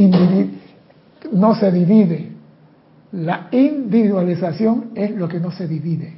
no 1.32 1.56
se 1.56 1.72
divide. 1.72 2.32
La 3.12 3.48
individualización 3.52 4.92
es 4.96 5.12
lo 5.12 5.28
que 5.28 5.40
no 5.40 5.52
se 5.52 5.68
divide. 5.68 6.18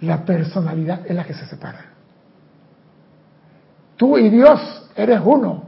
La 0.00 0.24
personalidad 0.24 1.00
es 1.06 1.14
la 1.14 1.24
que 1.24 1.34
se 1.34 1.46
separa. 1.46 1.86
Tú 3.96 4.18
y 4.18 4.30
Dios 4.30 4.90
eres 4.96 5.20
uno 5.24 5.64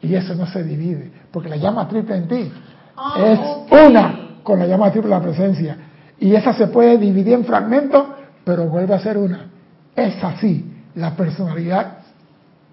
y 0.00 0.14
eso 0.14 0.34
no 0.34 0.46
se 0.46 0.62
divide, 0.62 1.10
porque 1.30 1.48
la 1.48 1.56
llama 1.56 1.88
triple 1.88 2.16
en 2.16 2.28
ti 2.28 2.52
Ah, 2.96 3.14
es 3.18 3.40
una 3.86 4.38
con 4.42 4.58
la 4.58 4.66
llama 4.66 4.90
triple 4.90 5.10
la 5.10 5.20
presencia. 5.20 5.76
Y 6.18 6.34
esa 6.34 6.52
se 6.52 6.68
puede 6.68 6.98
dividir 6.98 7.34
en 7.34 7.44
fragmentos, 7.44 8.04
pero 8.44 8.66
vuelve 8.66 8.94
a 8.94 9.00
ser 9.00 9.18
una. 9.18 9.46
Es 9.96 10.22
así. 10.22 10.68
La 10.94 11.16
personalidad 11.16 11.98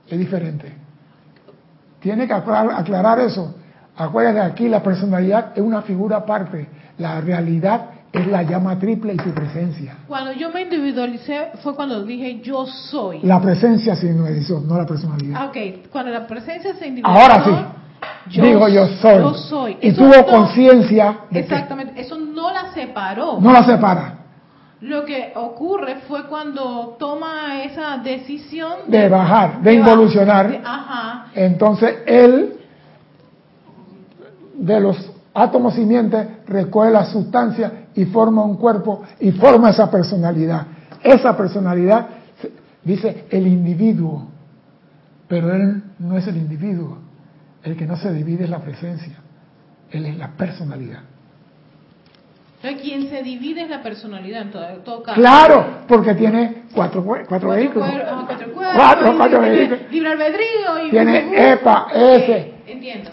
es 0.07 0.19
diferente. 0.19 0.73
Tiene 1.99 2.27
que 2.27 2.33
aclarar, 2.33 2.79
aclarar 2.79 3.19
eso. 3.19 3.55
Acuérdense 3.99 4.39
aquí, 4.41 4.69
la 4.69 4.81
personalidad 4.81 5.51
es 5.55 5.61
una 5.61 5.81
figura 5.81 6.17
aparte. 6.17 6.67
La 6.97 7.19
realidad 7.21 7.81
es 8.11 8.25
la 8.27 8.43
llama 8.43 8.79
triple 8.79 9.13
y 9.13 9.17
su 9.19 9.31
presencia. 9.33 9.97
Cuando 10.07 10.31
yo 10.31 10.49
me 10.51 10.61
individualicé 10.61 11.51
fue 11.61 11.75
cuando 11.75 12.03
dije 12.03 12.39
yo 12.41 12.65
soy. 12.65 13.19
La 13.23 13.39
presencia 13.41 13.95
se 13.95 14.07
individualizó, 14.07 14.61
no 14.61 14.77
la 14.77 14.85
personalidad. 14.85 15.41
Ah, 15.41 15.45
ok, 15.47 15.89
cuando 15.91 16.11
la 16.11 16.25
presencia 16.25 16.73
se 16.75 16.87
individualizó. 16.87 17.31
Ahora 17.31 17.43
sí. 17.43 18.39
Digo 18.41 18.67
yo 18.69 18.87
soy. 19.01 19.17
Yo 19.19 19.33
soy. 19.33 19.77
Y 19.81 19.89
Eso 19.89 20.01
tuvo 20.03 20.15
no- 20.15 20.25
conciencia 20.25 21.17
de 21.29 21.39
que 21.39 21.39
Exactamente, 21.39 21.99
eso 22.01 22.17
no 22.17 22.53
la 22.53 22.71
separó. 22.73 23.37
no 23.41 23.51
la 23.51 23.63
separa. 23.65 24.15
Lo 24.81 25.03
que 25.03 25.33
ocurre 25.35 25.97
fue 26.07 26.25
cuando 26.27 26.95
toma 26.97 27.61
esa 27.63 27.97
decisión 27.97 28.71
De 28.87 29.09
bajar, 29.09 29.59
de 29.61 29.71
ba- 29.71 29.75
involucionar. 29.89 30.49
de- 30.51 30.61
ajá. 30.63 31.25
Entonces 31.35 31.97
él, 32.05 32.58
de 34.59 34.79
los 34.79 35.11
átomos 35.33 35.73
simientes, 35.75 36.27
recoge 36.47 36.91
la 36.91 37.05
sustancia 37.05 37.87
y 37.95 38.05
forma 38.05 38.43
un 38.43 38.57
cuerpo 38.57 39.03
y 39.19 39.31
forma 39.31 39.69
esa 39.69 39.89
personalidad. 39.89 40.67
Esa 41.03 41.35
personalidad, 41.37 42.07
dice 42.83 43.25
el 43.29 43.47
individuo, 43.47 44.27
pero 45.27 45.53
él 45.53 45.83
no 45.99 46.17
es 46.17 46.27
el 46.27 46.37
individuo. 46.37 46.97
El 47.63 47.75
que 47.75 47.85
no 47.85 47.95
se 47.97 48.11
divide 48.13 48.45
es 48.45 48.49
la 48.49 48.59
presencia. 48.59 49.17
Él 49.91 50.05
es 50.05 50.17
la 50.17 50.29
personalidad. 50.29 51.01
Entonces, 52.61 52.81
quien 52.81 53.09
se 53.09 53.23
divide 53.23 53.61
es 53.63 53.69
la 53.69 53.81
personalidad 53.81 54.41
en 54.41 54.51
todo, 54.51 54.67
en 54.69 54.83
todo 54.83 55.01
caso. 55.03 55.15
Claro, 55.19 55.65
porque 55.87 56.13
tiene 56.15 56.63
cuatro, 56.73 57.03
cue- 57.05 57.25
cuatro, 57.27 57.49
vehículos. 57.49 57.89
cuatro 57.89 58.53
cuerpos, 58.53 58.75
Cuatro, 58.75 59.13
cuatro 59.17 59.41
vehículos. 59.41 59.79
Libre 59.91 60.11
albedrío 60.11 60.85
y 60.85 60.89
Tiene 60.89 61.51
EPA, 61.53 61.87
S. 61.93 62.53
Entiendo. 62.67 63.11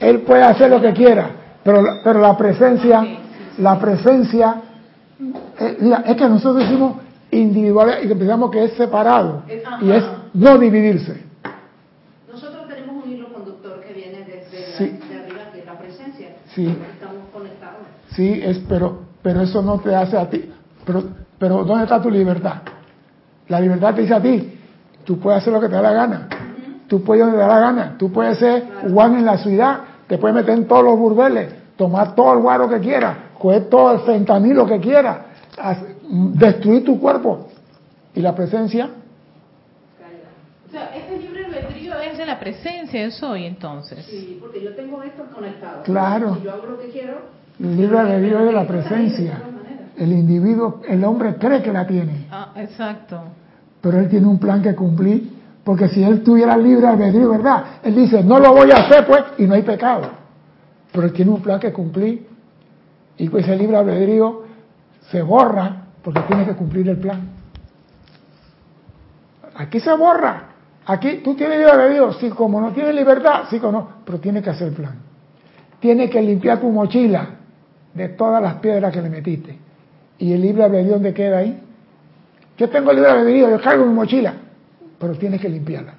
Él 0.00 0.20
puede 0.22 0.42
hacer 0.42 0.70
lo 0.70 0.80
que 0.80 0.92
quiera, 0.92 1.30
pero, 1.64 1.82
pero 2.04 2.20
la 2.20 2.36
presencia, 2.36 3.06
la 3.58 3.78
presencia, 3.78 4.56
eh, 5.58 5.76
mira, 5.80 6.02
es 6.06 6.16
que 6.16 6.28
nosotros 6.28 6.56
decimos 6.64 6.96
individual 7.30 7.98
y 8.02 8.08
que 8.08 8.14
pensamos 8.16 8.50
que 8.50 8.64
es 8.64 8.72
separado 8.74 9.42
Es- 9.48 9.62
y 9.82 9.90
es 9.90 10.04
no 10.34 10.58
dividirse. 10.58 11.24
Nosotros 12.30 12.68
tenemos 12.68 13.04
un 13.04 13.10
hilo 13.10 13.32
conductor 13.32 13.80
que 13.80 13.92
viene 13.94 14.18
desde 14.24 14.60
la- 14.60 14.86
de 14.86 15.24
arriba, 15.24 15.40
que 15.52 15.58
es 15.60 15.66
la 15.66 15.78
presencia. 15.78 16.28
Sí. 16.54 16.66
Estamos 16.66 17.22
conectados. 17.32 17.80
Sí, 18.10 18.40
es, 18.44 18.58
pero, 18.68 19.00
pero 19.22 19.40
eso 19.40 19.62
no 19.62 19.78
te 19.80 19.94
hace 19.94 20.16
a 20.18 20.28
ti. 20.28 20.50
Pero, 20.84 21.02
pero 21.38 21.64
¿dónde 21.64 21.84
está 21.84 22.00
tu 22.00 22.10
libertad? 22.10 22.56
La 23.48 23.60
libertad 23.60 23.94
te 23.94 24.02
dice 24.02 24.14
a 24.14 24.20
ti, 24.20 24.58
tú 25.04 25.18
puedes 25.18 25.40
hacer 25.40 25.52
lo 25.52 25.60
que 25.60 25.68
te 25.68 25.74
da 25.74 25.82
la 25.82 25.92
gana. 25.92 26.28
Tú 26.88 27.02
puedes 27.02 27.24
donde 27.24 27.38
te 27.38 27.42
da 27.42 27.48
la 27.48 27.60
gana. 27.60 27.94
Tú 27.98 28.12
puedes 28.12 28.38
ser 28.38 28.64
Juan 28.90 29.16
en 29.16 29.24
la 29.24 29.38
ciudad, 29.38 29.80
te 30.06 30.18
puedes 30.18 30.34
meter 30.34 30.56
en 30.56 30.66
todos 30.66 30.84
los 30.84 30.98
burdeles, 30.98 31.52
tomar 31.76 32.14
todo 32.14 32.32
el 32.34 32.40
guaro 32.40 32.68
que 32.68 32.78
quieras, 32.80 33.16
coger 33.38 33.68
todo 33.68 33.92
el 33.92 34.00
fentanilo 34.00 34.66
que 34.66 34.78
quieras, 34.80 35.18
destruir 36.34 36.84
tu 36.84 37.00
cuerpo. 37.00 37.48
Y 38.14 38.20
la 38.20 38.34
presencia, 38.34 38.88
O 40.66 40.70
sea, 40.70 40.90
ese 40.96 41.18
libre 41.18 41.46
albedrío 41.46 41.94
es 42.00 42.18
de 42.18 42.26
la 42.26 42.38
presencia 42.40 43.00
de 43.02 43.10
soy 43.10 43.44
entonces. 43.44 44.04
Sí, 44.04 44.38
porque 44.40 44.62
yo 44.62 44.74
tengo 44.74 45.02
esto 45.02 45.24
conectado. 45.34 45.82
Claro. 45.84 46.34
Si 46.36 46.42
yo 46.42 46.52
hago 46.52 46.66
lo 46.66 46.78
que 46.78 46.88
quiero, 46.88 47.18
el 47.60 47.76
libre 47.76 47.98
albedrío 47.98 48.40
es 48.40 48.46
de 48.46 48.52
la 48.52 48.66
presencia. 48.66 49.42
El 49.96 50.12
individuo, 50.12 50.82
el 50.86 51.02
hombre 51.04 51.36
cree 51.36 51.62
que 51.62 51.72
la 51.72 51.86
tiene. 51.86 52.26
Ah, 52.30 52.52
exacto. 52.56 53.20
pero 53.80 54.00
él 54.00 54.08
tiene 54.08 54.26
un 54.26 54.38
plan 54.38 54.60
que 54.62 54.74
cumplir, 54.74 55.30
porque 55.66 55.88
si 55.88 56.00
él 56.00 56.22
tuviera 56.22 56.56
libre 56.56 56.86
albedrío, 56.86 57.28
¿verdad? 57.28 57.64
Él 57.82 57.96
dice, 57.96 58.22
no 58.22 58.38
lo 58.38 58.54
voy 58.54 58.70
a 58.70 58.76
hacer, 58.76 59.04
pues, 59.04 59.24
y 59.38 59.46
no 59.46 59.54
hay 59.54 59.62
pecado. 59.62 60.08
Pero 60.92 61.08
él 61.08 61.12
tiene 61.12 61.32
un 61.32 61.42
plan 61.42 61.58
que 61.58 61.72
cumplir, 61.72 62.24
y 63.18 63.24
el 63.24 63.58
libre 63.58 63.76
albedrío 63.76 64.44
se 65.10 65.22
borra 65.22 65.86
porque 66.04 66.20
tiene 66.20 66.44
que 66.44 66.52
cumplir 66.52 66.88
el 66.88 66.98
plan. 66.98 67.30
Aquí 69.56 69.80
se 69.80 69.92
borra. 69.96 70.50
Aquí 70.86 71.20
tú 71.24 71.34
tienes 71.34 71.58
libre 71.58 71.72
albedrío, 71.72 72.12
sí, 72.12 72.30
como 72.30 72.60
no 72.60 72.70
tienes 72.70 72.94
libertad, 72.94 73.46
sí, 73.50 73.58
como 73.58 73.72
no, 73.72 73.88
pero 74.04 74.20
tiene 74.20 74.40
que 74.42 74.50
hacer 74.50 74.68
el 74.68 74.74
plan. 74.74 74.94
Tiene 75.80 76.08
que 76.08 76.22
limpiar 76.22 76.60
tu 76.60 76.70
mochila 76.70 77.26
de 77.92 78.10
todas 78.10 78.40
las 78.40 78.54
piedras 78.60 78.92
que 78.92 79.02
le 79.02 79.10
metiste. 79.10 79.58
¿Y 80.18 80.32
el 80.32 80.42
libre 80.42 80.62
albedrío 80.62 80.92
dónde 80.92 81.12
queda 81.12 81.38
ahí? 81.38 81.60
Yo 82.56 82.70
tengo 82.70 82.92
libre 82.92 83.10
albedrío, 83.10 83.50
yo 83.50 83.60
cargo 83.60 83.84
mi 83.84 83.94
mochila, 83.94 84.45
pero 84.98 85.14
tienes 85.16 85.40
que 85.40 85.48
limpiarla. 85.48 85.94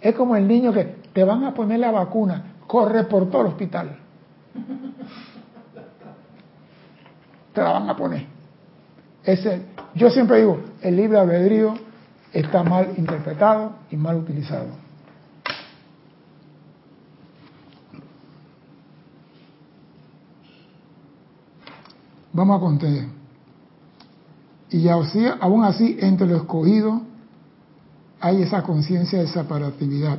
Es 0.00 0.14
como 0.14 0.36
el 0.36 0.46
niño 0.46 0.72
que 0.72 0.96
te 1.12 1.24
van 1.24 1.44
a 1.44 1.54
poner 1.54 1.80
la 1.80 1.90
vacuna, 1.90 2.54
corre 2.66 3.04
por 3.04 3.30
todo 3.30 3.42
el 3.42 3.48
hospital. 3.48 3.96
Te 7.52 7.62
la 7.62 7.72
van 7.72 7.88
a 7.88 7.96
poner. 7.96 8.26
Ese, 9.24 9.62
yo 9.94 10.10
siempre 10.10 10.38
digo, 10.38 10.60
el 10.82 10.96
libre 10.96 11.18
albedrío 11.18 11.74
está 12.32 12.62
mal 12.62 12.92
interpretado 12.96 13.72
y 13.90 13.96
mal 13.96 14.16
utilizado. 14.16 14.68
Vamos 22.32 22.58
a 22.58 22.60
contar. 22.60 22.90
Y 24.68 24.88
aún 24.88 25.64
así, 25.64 25.96
entre 26.00 26.26
los 26.26 26.42
escogidos 26.42 27.00
hay 28.20 28.42
esa 28.42 28.62
conciencia 28.62 29.20
de 29.20 29.28
separatividad. 29.28 30.18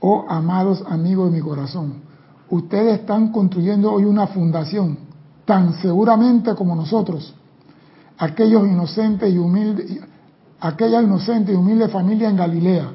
Oh, 0.00 0.24
amados 0.28 0.84
amigos 0.88 1.30
de 1.30 1.38
mi 1.38 1.42
corazón, 1.42 1.94
ustedes 2.50 3.00
están 3.00 3.32
construyendo 3.32 3.92
hoy 3.92 4.04
una 4.04 4.28
fundación 4.28 4.98
tan 5.44 5.74
seguramente 5.80 6.54
como 6.54 6.76
nosotros. 6.76 7.34
Aquellos 8.18 8.66
inocentes 8.66 9.32
y 9.32 9.38
humildes, 9.38 10.00
aquella 10.60 11.02
inocente 11.02 11.52
y 11.52 11.56
humilde 11.56 11.88
familia 11.88 12.28
en 12.28 12.36
Galilea 12.36 12.92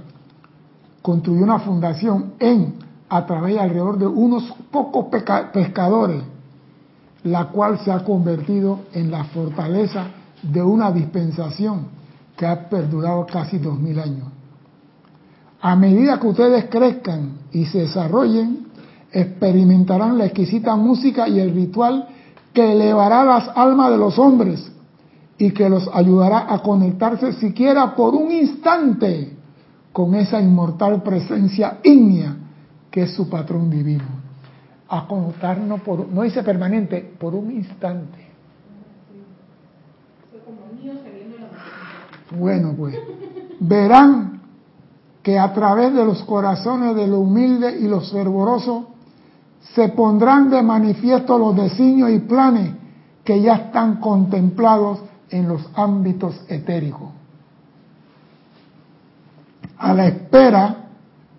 construyó 1.01 1.43
una 1.43 1.59
fundación 1.59 2.33
en, 2.39 2.75
a 3.09 3.25
través 3.25 3.55
y 3.55 3.57
alrededor 3.57 3.97
de 3.97 4.07
unos 4.07 4.43
pocos 4.71 5.07
pescadores, 5.51 6.23
la 7.23 7.49
cual 7.49 7.79
se 7.79 7.91
ha 7.91 8.03
convertido 8.03 8.79
en 8.93 9.11
la 9.11 9.25
fortaleza 9.25 10.07
de 10.41 10.61
una 10.61 10.91
dispensación 10.91 12.02
que 12.37 12.45
ha 12.45 12.69
perdurado 12.69 13.25
casi 13.25 13.57
dos 13.57 13.79
mil 13.79 13.99
años. 13.99 14.27
A 15.61 15.75
medida 15.75 16.19
que 16.19 16.27
ustedes 16.27 16.65
crezcan 16.65 17.37
y 17.51 17.65
se 17.65 17.79
desarrollen, 17.79 18.67
experimentarán 19.11 20.17
la 20.17 20.25
exquisita 20.25 20.75
música 20.75 21.27
y 21.27 21.39
el 21.39 21.53
ritual 21.53 22.07
que 22.53 22.73
elevará 22.73 23.23
las 23.23 23.49
almas 23.55 23.91
de 23.91 23.97
los 23.97 24.17
hombres 24.19 24.71
y 25.37 25.51
que 25.51 25.69
los 25.69 25.89
ayudará 25.93 26.53
a 26.53 26.59
conectarse 26.59 27.33
siquiera 27.33 27.95
por 27.95 28.13
un 28.13 28.31
instante 28.31 29.37
con 29.91 30.15
esa 30.15 30.41
inmortal 30.41 31.01
presencia 31.03 31.79
ígnea 31.83 32.35
que 32.89 33.03
es 33.03 33.13
su 33.13 33.29
patrón 33.29 33.69
divino. 33.69 34.03
A 34.89 35.07
conectarnos 35.07 35.81
por, 35.81 36.07
no 36.07 36.21
dice 36.23 36.43
permanente, 36.43 37.13
por 37.19 37.33
un 37.33 37.51
instante. 37.51 38.22
Bueno, 42.37 42.73
pues, 42.75 42.95
verán 43.59 44.41
que 45.21 45.37
a 45.37 45.53
través 45.53 45.93
de 45.93 46.03
los 46.03 46.23
corazones 46.23 46.95
de 46.95 47.07
los 47.07 47.19
humildes 47.19 47.81
y 47.81 47.87
los 47.87 48.11
fervorosos 48.11 48.85
se 49.73 49.89
pondrán 49.89 50.49
de 50.49 50.61
manifiesto 50.61 51.37
los 51.37 51.55
designios 51.55 52.11
y 52.11 52.19
planes 52.19 52.71
que 53.23 53.41
ya 53.41 53.55
están 53.55 53.97
contemplados 53.97 54.99
en 55.29 55.47
los 55.47 55.69
ámbitos 55.75 56.41
etéricos. 56.49 57.09
A 59.77 59.93
la 59.93 60.07
espera 60.07 60.77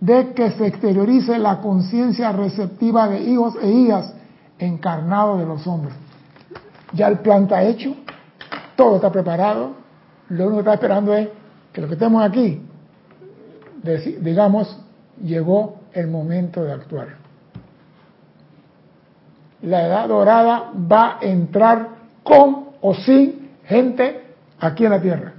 de 0.00 0.32
que 0.32 0.50
se 0.52 0.66
exteriorice 0.66 1.38
la 1.38 1.60
conciencia 1.60 2.32
receptiva 2.32 3.08
de 3.08 3.22
hijos 3.22 3.54
e 3.60 3.70
hijas 3.70 4.14
encarnados 4.58 5.38
de 5.38 5.46
los 5.46 5.66
hombres. 5.66 5.94
Ya 6.92 7.08
el 7.08 7.18
plan 7.18 7.44
está 7.44 7.62
hecho, 7.62 7.94
todo 8.76 8.96
está 8.96 9.10
preparado, 9.10 9.83
lo 10.28 10.46
único 10.46 10.56
que 10.56 10.60
está 10.60 10.74
esperando 10.74 11.14
es 11.14 11.28
que 11.72 11.80
lo 11.80 11.88
que 11.88 11.94
estemos 11.94 12.24
aquí, 12.24 12.62
digamos, 14.20 14.80
llegó 15.22 15.80
el 15.92 16.08
momento 16.08 16.64
de 16.64 16.72
actuar. 16.72 17.08
La 19.62 19.86
edad 19.86 20.08
dorada 20.08 20.72
va 20.90 21.18
a 21.18 21.24
entrar 21.24 21.88
con 22.22 22.68
o 22.80 22.94
sin 22.94 23.50
gente 23.64 24.34
aquí 24.60 24.84
en 24.84 24.90
la 24.90 25.00
tierra. 25.00 25.32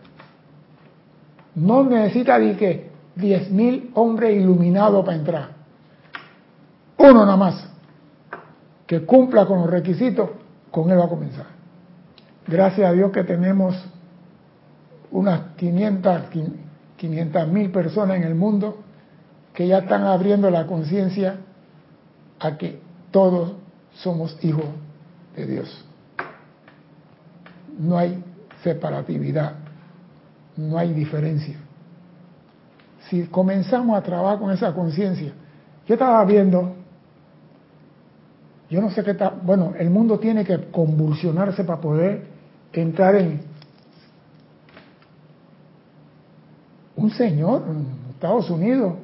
No 1.55 1.83
necesita 1.83 2.37
ni 2.39 2.55
que 2.55 2.89
10.000 3.17 3.91
hombres 3.93 4.35
iluminados 4.35 5.05
para 5.05 5.17
entrar. 5.17 5.49
Uno 6.97 7.25
nada 7.25 7.37
más, 7.37 7.69
que 8.87 9.05
cumpla 9.05 9.45
con 9.45 9.59
los 9.59 9.69
requisitos, 9.69 10.29
con 10.71 10.89
él 10.89 10.99
va 10.99 11.05
a 11.05 11.09
comenzar. 11.09 11.45
Gracias 12.47 12.89
a 12.89 12.91
Dios 12.91 13.11
que 13.11 13.23
tenemos 13.23 13.75
unas 15.15 15.55
500, 15.55 16.23
500 16.97 17.47
mil 17.47 17.71
personas 17.71 18.17
en 18.17 18.23
el 18.23 18.35
mundo 18.35 18.79
que 19.53 19.65
ya 19.65 19.77
están 19.77 20.03
abriendo 20.03 20.49
la 20.49 20.67
conciencia 20.67 21.37
a 22.37 22.57
que 22.57 22.81
todos 23.11 23.53
somos 23.93 24.37
hijos 24.43 24.65
de 25.37 25.45
Dios. 25.45 25.85
No 27.79 27.97
hay 27.97 28.21
separatividad, 28.61 29.53
no 30.57 30.77
hay 30.77 30.93
diferencia. 30.93 31.55
Si 33.09 33.23
comenzamos 33.27 33.97
a 33.97 34.01
trabajar 34.01 34.39
con 34.39 34.51
esa 34.51 34.73
conciencia, 34.73 35.31
yo 35.87 35.93
estaba 35.93 36.25
viendo, 36.25 36.75
yo 38.69 38.81
no 38.81 38.89
sé 38.89 39.01
qué 39.01 39.11
está, 39.11 39.29
bueno, 39.29 39.75
el 39.79 39.89
mundo 39.89 40.19
tiene 40.19 40.43
que 40.43 40.65
convulsionarse 40.71 41.63
para 41.63 41.79
poder 41.79 42.25
entrar 42.73 43.15
en 43.15 43.54
un 47.05 47.11
señor 47.11 47.63
en 47.67 48.11
Estados 48.11 48.49
Unidos. 48.49 48.95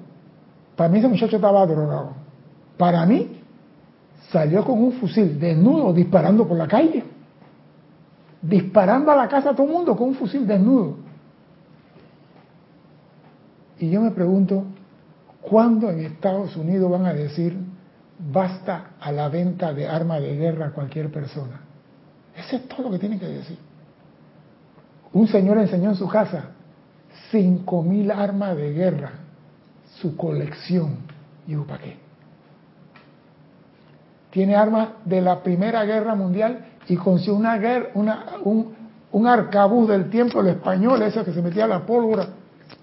Para 0.75 0.89
mí 0.89 0.99
ese 0.99 1.07
muchacho 1.07 1.35
estaba 1.35 1.65
drogado. 1.65 2.13
Para 2.77 3.05
mí 3.05 3.39
salió 4.31 4.65
con 4.65 4.83
un 4.83 4.93
fusil 4.93 5.39
desnudo 5.39 5.93
disparando 5.93 6.47
por 6.47 6.57
la 6.57 6.67
calle. 6.67 7.03
Disparando 8.41 9.11
a 9.11 9.15
la 9.15 9.27
casa 9.27 9.51
a 9.51 9.55
todo 9.55 9.67
el 9.67 9.73
mundo 9.73 9.95
con 9.95 10.09
un 10.09 10.15
fusil 10.15 10.47
desnudo. 10.47 10.97
Y 13.77 13.89
yo 13.89 14.01
me 14.01 14.11
pregunto, 14.11 14.63
¿cuándo 15.41 15.89
en 15.89 15.99
Estados 15.99 16.55
Unidos 16.55 16.89
van 16.89 17.05
a 17.05 17.13
decir 17.13 17.55
basta 18.31 18.91
a 18.99 19.11
la 19.11 19.29
venta 19.29 19.73
de 19.73 19.87
armas 19.87 20.21
de 20.21 20.35
guerra 20.35 20.67
a 20.67 20.71
cualquier 20.71 21.11
persona? 21.11 21.61
Eso 22.35 22.55
es 22.55 22.67
todo 22.67 22.83
lo 22.83 22.91
que 22.91 22.99
tienen 22.99 23.19
que 23.19 23.27
decir. 23.27 23.57
Un 25.13 25.27
señor 25.27 25.57
enseñó 25.59 25.89
en 25.89 25.95
su 25.95 26.07
casa 26.07 26.51
cinco 27.31 27.81
mil 27.81 28.11
armas 28.11 28.55
de 28.55 28.73
guerra, 28.73 29.11
su 29.99 30.15
colección. 30.15 30.97
Y 31.47 31.53
yo, 31.53 31.65
¿para 31.65 31.83
qué? 31.83 31.97
Tiene 34.29 34.55
armas 34.55 34.89
de 35.05 35.21
la 35.21 35.41
Primera 35.41 35.83
Guerra 35.83 36.15
Mundial 36.15 36.65
y 36.87 36.95
consiguió 36.95 37.35
una 37.35 37.57
guerra, 37.57 37.89
una, 37.95 38.25
un, 38.43 38.73
un 39.11 39.27
arcabuz 39.27 39.89
del 39.89 40.09
tiempo 40.09 40.41
del 40.41 40.55
español, 40.55 41.01
ese 41.01 41.23
que 41.23 41.33
se 41.33 41.41
metía 41.41 41.65
a 41.65 41.67
la 41.67 41.85
pólvora, 41.85 42.27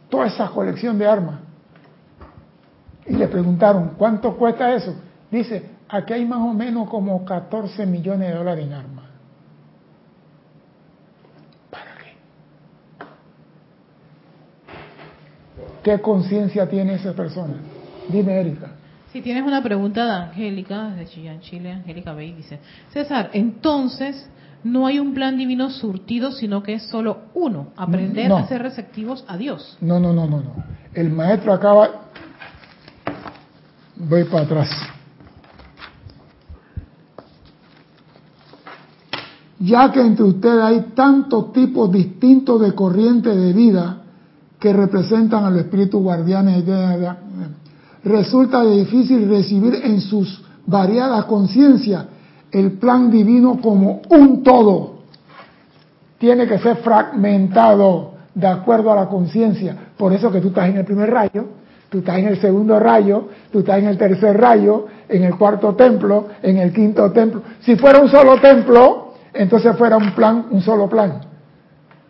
toda 0.09 0.27
esa 0.27 0.49
colección 0.49 0.99
de 0.99 1.07
armas. 1.07 1.41
Y 3.07 3.15
le 3.15 3.29
preguntaron, 3.29 3.93
¿cuánto 3.97 4.37
cuesta 4.37 4.75
eso? 4.75 4.95
Dice, 5.31 5.71
aquí 5.89 6.13
hay 6.13 6.27
más 6.27 6.41
o 6.41 6.53
menos 6.53 6.89
como 6.89 7.25
14 7.25 7.87
millones 7.87 8.29
de 8.29 8.35
dólares 8.35 8.67
en 8.67 8.73
armas. 8.73 8.98
¿Qué 15.89 16.03
conciencia 16.03 16.69
tiene 16.69 16.97
esa 16.97 17.15
persona? 17.15 17.55
Dime, 18.11 18.39
Erika. 18.39 18.73
Si 19.11 19.23
tienes 19.23 19.43
una 19.43 19.63
pregunta 19.63 20.05
de 20.05 20.13
Angélica, 20.27 20.91
de 20.91 21.07
Chillán, 21.07 21.41
Chile, 21.41 21.73
Angélica 21.73 22.13
Bey 22.13 22.35
dice, 22.35 22.59
César, 22.93 23.31
entonces 23.33 24.29
no 24.63 24.87
hay 24.87 24.99
un 24.99 25.15
plan 25.15 25.39
divino 25.39 25.71
surtido, 25.71 26.31
sino 26.31 26.63
que 26.63 26.75
es 26.75 26.83
solo 26.83 27.21
uno, 27.33 27.69
aprender 27.75 28.31
a 28.31 28.47
ser 28.47 28.61
receptivos 28.61 29.25
a 29.29 29.39
Dios. 29.39 29.79
No, 29.81 29.99
no, 29.99 30.13
no, 30.13 30.27
no, 30.27 30.43
no. 30.43 30.65
El 30.93 31.09
maestro 31.09 31.55
acaba... 31.55 31.89
Voy 33.97 34.25
para 34.25 34.45
atrás. 34.45 34.69
Ya 39.59 39.91
que 39.91 40.03
entre 40.03 40.25
ustedes 40.25 40.63
hay 40.63 40.81
tantos 40.95 41.51
tipos 41.55 41.91
distintos 41.91 42.61
de 42.61 42.75
corrientes 42.75 43.35
de 43.35 43.55
vida, 43.55 44.03
que 44.59 44.73
representan 44.73 45.45
al 45.45 45.57
espíritu 45.59 46.01
guardianes, 46.01 46.65
resulta 48.05 48.65
difícil 48.65 49.29
recibir 49.29 49.75
en 49.83 50.01
sus 50.01 50.43
variadas 50.67 51.25
conciencias 51.27 52.07
el 52.51 52.73
plan 52.73 53.11
divino 53.11 53.61
como 53.61 54.03
un 54.11 54.43
todo. 54.43 54.99
Tiene 56.19 56.47
que 56.47 56.59
ser 56.59 56.77
fragmentado 56.79 58.15
de 58.35 58.47
acuerdo 58.47 58.93
a 58.93 58.97
la 58.97 59.07
conciencia. 59.07 59.77
Por 59.97 60.13
eso 60.13 60.33
que 60.33 60.41
tú 60.41 60.49
estás 60.49 60.69
en 60.69 60.79
el 60.79 60.85
primer 60.85 61.11
rayo, 61.11 61.47
tú 61.89 61.99
estás 61.99 62.19
en 62.19 62.27
el 62.27 62.41
segundo 62.41 62.79
rayo, 62.81 63.29
tú 63.53 63.61
estás 63.61 63.79
en 63.79 63.87
el 63.87 63.97
tercer 63.97 64.41
rayo, 64.41 64.87
en 65.09 65.23
el 65.23 65.37
cuarto 65.37 65.75
templo, 65.75 66.29
en 66.43 66.59
el 66.59 66.73
quinto 66.73 67.11
templo. 67.13 67.43
Si 67.61 67.77
fuera 67.77 68.01
un 68.01 68.09
solo 68.09 68.41
templo, 68.41 69.15
entonces 69.33 69.77
fuera 69.77 69.97
un 69.97 70.13
plan, 70.13 70.47
un 70.51 70.61
solo 70.61 70.89
plan. 70.89 71.21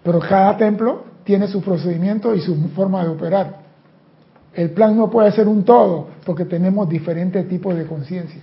Pero 0.02 0.20
cada 0.20 0.56
templo 0.56 1.07
tiene 1.28 1.46
su 1.46 1.60
procedimiento 1.60 2.34
y 2.34 2.40
su 2.40 2.56
forma 2.70 3.02
de 3.02 3.10
operar. 3.10 3.58
El 4.54 4.70
plan 4.70 4.96
no 4.96 5.10
puede 5.10 5.30
ser 5.32 5.46
un 5.46 5.62
todo 5.62 6.06
porque 6.24 6.46
tenemos 6.46 6.88
diferentes 6.88 7.46
tipos 7.46 7.76
de 7.76 7.84
conciencia. 7.84 8.40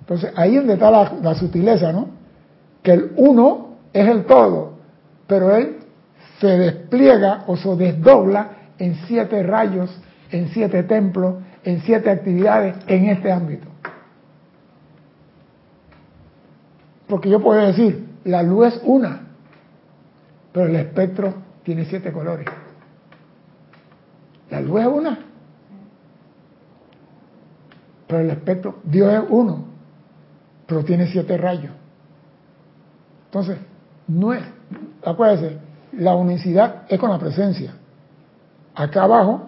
Entonces 0.00 0.32
ahí 0.34 0.52
es 0.52 0.62
donde 0.62 0.72
está 0.72 0.90
la, 0.90 1.34
sutileza, 1.34 1.92
¿no? 1.92 2.08
Que 2.82 2.92
el 2.92 3.12
uno 3.16 3.76
es 3.92 4.08
el 4.08 4.24
todo, 4.24 4.78
pero 5.26 5.54
él 5.54 5.80
se 6.40 6.56
despliega 6.56 7.44
o 7.48 7.58
se 7.58 7.76
desdobla 7.76 8.52
en 8.78 8.94
siete 9.06 9.42
rayos, 9.42 9.94
en 10.30 10.48
siete 10.48 10.84
templos, 10.84 11.34
en 11.64 11.82
siete 11.82 12.08
actividades 12.08 12.76
en 12.86 13.10
este 13.10 13.30
ámbito. 13.30 13.66
Porque 17.06 17.28
yo 17.28 17.40
puedo 17.40 17.60
decir, 17.60 18.08
la 18.24 18.42
luz 18.42 18.68
es 18.68 18.80
una, 18.84 19.29
pero 20.52 20.66
el 20.66 20.76
espectro 20.76 21.34
tiene 21.62 21.84
siete 21.84 22.12
colores. 22.12 22.46
La 24.50 24.60
luz 24.60 24.80
es 24.80 24.86
una. 24.86 25.18
Pero 28.06 28.22
el 28.22 28.30
espectro, 28.30 28.80
Dios 28.82 29.12
es 29.12 29.22
uno, 29.28 29.64
pero 30.66 30.84
tiene 30.84 31.06
siete 31.06 31.36
rayos. 31.36 31.72
Entonces, 33.26 33.58
no 34.08 34.34
es, 34.34 34.42
acuérdense, 35.04 35.58
la 35.92 36.16
unicidad 36.16 36.82
es 36.88 36.98
con 36.98 37.10
la 37.10 37.18
presencia. 37.18 37.74
Acá 38.74 39.04
abajo 39.04 39.42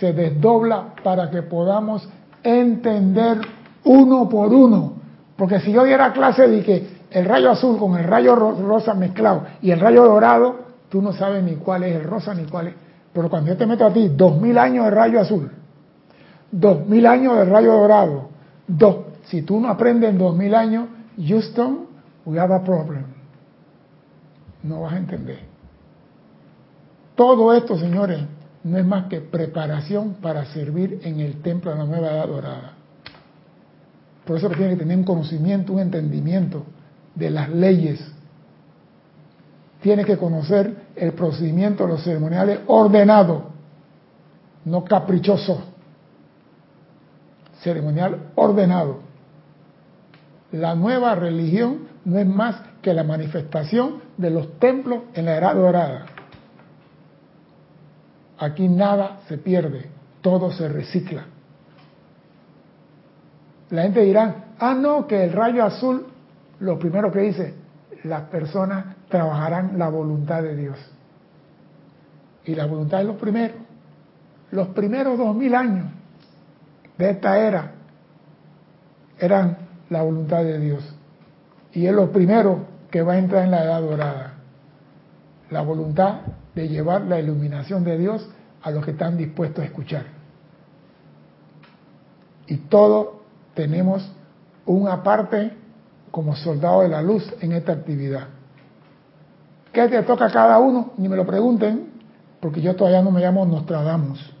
se 0.00 0.12
desdobla 0.12 0.94
para 1.04 1.30
que 1.30 1.42
podamos 1.42 2.08
entender 2.42 3.40
uno 3.84 4.28
por 4.28 4.52
uno. 4.52 4.94
Porque 5.36 5.60
si 5.60 5.72
yo 5.72 5.84
diera 5.84 6.12
clase 6.12 6.48
de 6.48 6.62
que 6.64 6.93
el 7.14 7.26
rayo 7.26 7.52
azul 7.52 7.78
con 7.78 7.96
el 7.96 8.04
rayo 8.04 8.34
rosa 8.34 8.92
mezclado 8.92 9.44
y 9.62 9.70
el 9.70 9.78
rayo 9.78 10.04
dorado, 10.04 10.56
tú 10.88 11.00
no 11.00 11.12
sabes 11.12 11.44
ni 11.44 11.54
cuál 11.54 11.84
es 11.84 11.94
el 11.94 12.02
rosa 12.02 12.34
ni 12.34 12.44
cuál 12.44 12.68
es. 12.68 12.74
Pero 13.12 13.30
cuando 13.30 13.52
yo 13.52 13.56
te 13.56 13.66
meto 13.66 13.86
a 13.86 13.92
ti 13.92 14.08
dos 14.08 14.40
mil 14.40 14.58
años 14.58 14.86
de 14.86 14.90
rayo 14.90 15.20
azul, 15.20 15.48
dos 16.50 16.84
mil 16.88 17.06
años 17.06 17.36
de 17.36 17.44
rayo 17.44 17.72
dorado, 17.72 18.30
dos, 18.66 18.96
si 19.26 19.42
tú 19.42 19.60
no 19.60 19.68
aprendes 19.68 20.10
en 20.10 20.18
dos 20.18 20.34
mil 20.36 20.56
años, 20.56 20.88
Houston, 21.16 21.86
we 22.24 22.36
have 22.36 22.52
a 22.52 22.64
problem. 22.64 23.04
No 24.64 24.80
vas 24.80 24.94
a 24.94 24.96
entender. 24.96 25.38
Todo 27.14 27.54
esto, 27.54 27.78
señores, 27.78 28.22
no 28.64 28.76
es 28.76 28.84
más 28.84 29.06
que 29.06 29.20
preparación 29.20 30.14
para 30.14 30.46
servir 30.46 30.98
en 31.04 31.20
el 31.20 31.42
templo 31.42 31.70
de 31.70 31.78
la 31.78 31.84
nueva 31.84 32.10
edad 32.10 32.26
dorada. 32.26 32.72
Por 34.24 34.36
eso 34.36 34.48
que 34.48 34.56
tiene 34.56 34.72
que 34.72 34.80
tener 34.80 34.98
un 34.98 35.04
conocimiento, 35.04 35.74
un 35.74 35.78
entendimiento 35.78 36.64
de 37.14 37.30
las 37.30 37.48
leyes 37.48 38.00
tiene 39.80 40.04
que 40.04 40.16
conocer 40.16 40.74
el 40.96 41.12
procedimiento 41.12 41.84
de 41.84 41.90
los 41.90 42.02
ceremoniales 42.02 42.60
ordenado, 42.66 43.50
no 44.64 44.82
caprichoso. 44.82 45.62
Ceremonial 47.60 48.30
ordenado. 48.34 49.00
La 50.52 50.74
nueva 50.74 51.14
religión 51.14 51.88
no 52.04 52.18
es 52.18 52.26
más 52.26 52.56
que 52.80 52.94
la 52.94 53.04
manifestación 53.04 54.02
de 54.16 54.30
los 54.30 54.58
templos 54.58 55.02
en 55.12 55.26
la 55.26 55.36
era 55.36 55.52
dorada. 55.52 56.06
Aquí 58.38 58.68
nada 58.68 59.20
se 59.28 59.36
pierde, 59.36 59.90
todo 60.22 60.50
se 60.50 60.68
recicla. 60.68 61.26
La 63.68 63.82
gente 63.82 64.00
dirá, 64.00 64.46
ah, 64.58 64.74
no, 64.74 65.06
que 65.06 65.24
el 65.24 65.32
rayo 65.32 65.64
azul, 65.64 66.06
lo 66.60 66.78
primero 66.78 67.10
que 67.10 67.20
dice, 67.20 67.54
las 68.04 68.22
personas 68.22 68.96
trabajarán 69.08 69.78
la 69.78 69.88
voluntad 69.88 70.42
de 70.42 70.56
Dios. 70.56 70.78
Y 72.44 72.54
la 72.54 72.66
voluntad 72.66 73.00
es 73.00 73.06
lo 73.06 73.16
primero. 73.16 73.54
Los 74.50 74.68
primeros 74.68 75.18
dos 75.18 75.34
mil 75.34 75.54
años 75.54 75.86
de 76.98 77.10
esta 77.10 77.38
era 77.38 77.72
eran 79.18 79.56
la 79.90 80.02
voluntad 80.02 80.44
de 80.44 80.58
Dios. 80.58 80.94
Y 81.72 81.86
es 81.86 81.94
lo 81.94 82.10
primero 82.12 82.66
que 82.90 83.02
va 83.02 83.14
a 83.14 83.18
entrar 83.18 83.44
en 83.44 83.50
la 83.50 83.64
edad 83.64 83.80
dorada. 83.80 84.34
La 85.50 85.62
voluntad 85.62 86.20
de 86.54 86.68
llevar 86.68 87.02
la 87.02 87.18
iluminación 87.18 87.84
de 87.84 87.98
Dios 87.98 88.28
a 88.62 88.70
los 88.70 88.84
que 88.84 88.92
están 88.92 89.16
dispuestos 89.16 89.62
a 89.62 89.66
escuchar. 89.66 90.04
Y 92.46 92.56
todos 92.56 93.22
tenemos 93.54 94.10
una 94.66 95.02
parte 95.02 95.52
como 96.14 96.36
soldado 96.36 96.82
de 96.82 96.88
la 96.90 97.02
luz 97.02 97.28
en 97.40 97.50
esta 97.50 97.72
actividad. 97.72 98.28
¿Qué 99.72 99.88
te 99.88 100.00
toca 100.04 100.26
a 100.26 100.30
cada 100.30 100.60
uno? 100.60 100.92
Ni 100.96 101.08
me 101.08 101.16
lo 101.16 101.26
pregunten, 101.26 101.88
porque 102.38 102.60
yo 102.60 102.76
todavía 102.76 103.02
no 103.02 103.10
me 103.10 103.20
llamo 103.20 103.44
Nostradamus. 103.44 104.32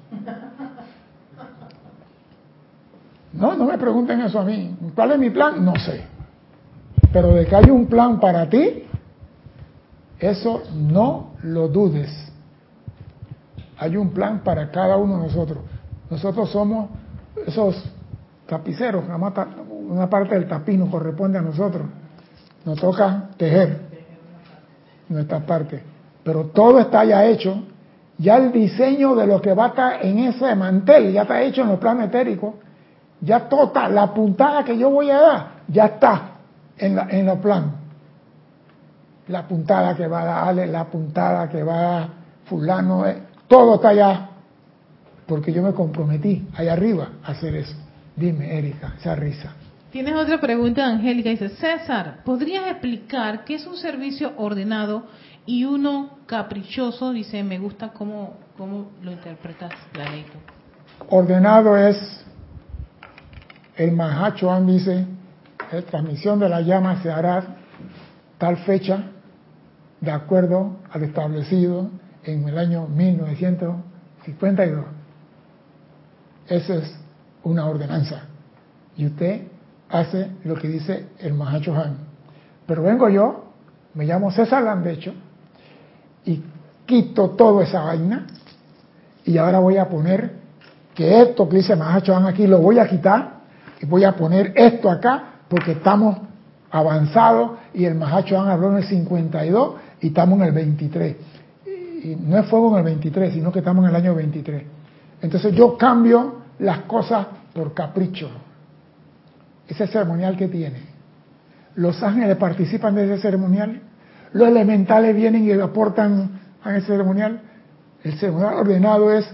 No, 3.32 3.56
no 3.56 3.64
me 3.64 3.76
pregunten 3.76 4.20
eso 4.20 4.38
a 4.38 4.44
mí. 4.44 4.76
¿Cuál 4.94 5.12
es 5.12 5.18
mi 5.18 5.30
plan? 5.30 5.64
No 5.64 5.74
sé. 5.74 6.04
Pero 7.12 7.34
de 7.34 7.44
que 7.44 7.56
hay 7.56 7.68
un 7.68 7.86
plan 7.86 8.20
para 8.20 8.48
ti, 8.48 8.84
eso 10.20 10.62
no 10.76 11.32
lo 11.42 11.66
dudes. 11.66 12.32
Hay 13.78 13.96
un 13.96 14.10
plan 14.10 14.44
para 14.44 14.70
cada 14.70 14.96
uno 14.96 15.16
de 15.16 15.22
nosotros. 15.24 15.58
Nosotros 16.08 16.50
somos 16.50 16.90
esos 17.44 17.82
tapiceros, 18.46 19.04
una 19.88 20.08
parte 20.08 20.34
del 20.34 20.48
tapiz 20.48 20.78
nos 20.78 20.90
corresponde 20.90 21.38
a 21.38 21.42
nosotros. 21.42 21.86
Nos 22.64 22.78
toca 22.78 23.28
tejer 23.36 23.78
nuestra 25.08 25.40
parte. 25.40 25.82
Pero 26.22 26.46
todo 26.46 26.80
está 26.80 27.04
ya 27.04 27.24
hecho. 27.24 27.62
Ya 28.16 28.36
el 28.36 28.52
diseño 28.52 29.14
de 29.14 29.26
lo 29.26 29.42
que 29.42 29.54
va 29.54 29.66
a 29.66 29.68
estar 29.68 30.06
en 30.06 30.18
ese 30.20 30.54
mantel 30.54 31.12
ya 31.12 31.22
está 31.22 31.42
hecho 31.42 31.62
en 31.62 31.68
los 31.68 31.78
planes 31.78 32.06
etéricos. 32.08 32.54
Ya 33.20 33.48
toda 33.48 33.88
la 33.88 34.12
puntada 34.12 34.64
que 34.64 34.76
yo 34.76 34.90
voy 34.90 35.10
a 35.10 35.20
dar, 35.20 35.46
ya 35.68 35.86
está 35.86 36.22
en, 36.76 37.26
los 37.26 37.38
planes. 37.38 37.70
La 39.28 39.48
puntada 39.48 39.96
que 39.96 40.06
va 40.06 40.22
a 40.22 40.24
dar 40.24 40.48
Ale, 40.48 40.66
la 40.66 40.84
puntada 40.84 41.48
que 41.48 41.62
va 41.62 41.98
a 41.98 42.08
fulano, 42.44 43.06
eh, 43.06 43.22
todo 43.48 43.76
está 43.76 43.88
allá. 43.88 44.28
Porque 45.26 45.52
yo 45.52 45.62
me 45.62 45.72
comprometí 45.72 46.46
allá 46.54 46.74
arriba 46.74 47.08
a 47.24 47.32
hacer 47.32 47.54
eso. 47.56 47.74
Dime, 48.16 48.56
Erika, 48.58 48.94
esa 48.98 49.14
risa. 49.16 49.54
Tienes 49.90 50.14
otra 50.14 50.40
pregunta, 50.40 50.86
Angélica. 50.86 51.30
Dice, 51.30 51.50
César, 51.50 52.22
¿podrías 52.24 52.66
explicar 52.68 53.44
qué 53.44 53.54
es 53.56 53.66
un 53.66 53.76
servicio 53.76 54.32
ordenado 54.36 55.06
y 55.46 55.64
uno 55.64 56.18
caprichoso? 56.26 57.12
Dice, 57.12 57.42
me 57.42 57.58
gusta 57.58 57.90
cómo, 57.90 58.38
cómo 58.56 58.90
lo 59.02 59.12
interpretas, 59.12 59.72
Planito. 59.92 60.32
Ordenado 61.10 61.76
es, 61.76 62.24
el 63.76 63.92
Mahachoan 63.92 64.66
dice, 64.66 65.06
la 65.72 65.82
transmisión 65.82 66.38
de 66.38 66.48
la 66.48 66.60
llama 66.60 67.02
se 67.02 67.10
hará 67.10 67.56
tal 68.38 68.56
fecha, 68.58 69.10
de 70.00 70.10
acuerdo 70.10 70.78
al 70.90 71.02
establecido 71.02 71.90
en 72.24 72.48
el 72.48 72.58
año 72.58 72.86
1952. 72.88 74.84
Ese 76.48 76.78
es 76.78 77.03
una 77.44 77.66
ordenanza. 77.66 78.22
Y 78.96 79.06
usted 79.06 79.42
hace 79.88 80.30
lo 80.44 80.54
que 80.54 80.68
dice 80.68 81.06
el 81.18 81.34
Mahacho 81.34 81.74
Han. 81.74 81.96
Pero 82.66 82.82
vengo 82.82 83.08
yo, 83.08 83.44
me 83.94 84.04
llamo 84.04 84.30
César 84.30 84.62
Landecho, 84.62 85.12
y 86.24 86.42
quito 86.86 87.30
toda 87.30 87.64
esa 87.64 87.82
vaina, 87.82 88.26
y 89.24 89.38
ahora 89.38 89.58
voy 89.58 89.76
a 89.76 89.88
poner 89.88 90.32
que 90.94 91.22
esto 91.22 91.48
que 91.48 91.58
dice 91.58 91.76
Mahacho 91.76 92.16
Han 92.16 92.26
aquí 92.26 92.46
lo 92.46 92.58
voy 92.58 92.78
a 92.78 92.88
quitar, 92.88 93.40
y 93.80 93.86
voy 93.86 94.04
a 94.04 94.16
poner 94.16 94.52
esto 94.56 94.90
acá, 94.90 95.24
porque 95.48 95.72
estamos 95.72 96.18
avanzados, 96.70 97.52
y 97.74 97.84
el 97.84 97.94
Mahacho 97.94 98.40
Han 98.40 98.48
habló 98.48 98.70
en 98.70 98.78
el 98.78 98.84
52, 98.84 99.74
y 100.00 100.08
estamos 100.08 100.38
en 100.40 100.46
el 100.46 100.52
23. 100.52 101.16
Y 102.04 102.16
no 102.16 102.38
es 102.38 102.46
fuego 102.46 102.72
en 102.72 102.78
el 102.78 102.84
23, 102.84 103.32
sino 103.32 103.50
que 103.52 103.60
estamos 103.60 103.84
en 103.84 103.90
el 103.90 103.96
año 103.96 104.14
23. 104.14 104.62
Entonces 105.22 105.54
yo 105.54 105.78
cambio 105.78 106.43
las 106.58 106.80
cosas 106.80 107.26
por 107.54 107.74
capricho. 107.74 108.30
Ese 109.66 109.86
ceremonial 109.86 110.36
que 110.36 110.48
tiene. 110.48 110.94
Los 111.76 112.02
ángeles 112.02 112.36
participan 112.36 112.94
de 112.94 113.04
ese 113.04 113.22
ceremonial. 113.22 113.80
Los 114.32 114.48
elementales 114.48 115.14
vienen 115.16 115.44
y 115.44 115.52
aportan 115.52 116.40
a 116.62 116.76
ese 116.76 116.88
ceremonial. 116.88 117.40
El 118.02 118.14
ceremonial 118.18 118.54
ordenado 118.54 119.12
es 119.12 119.26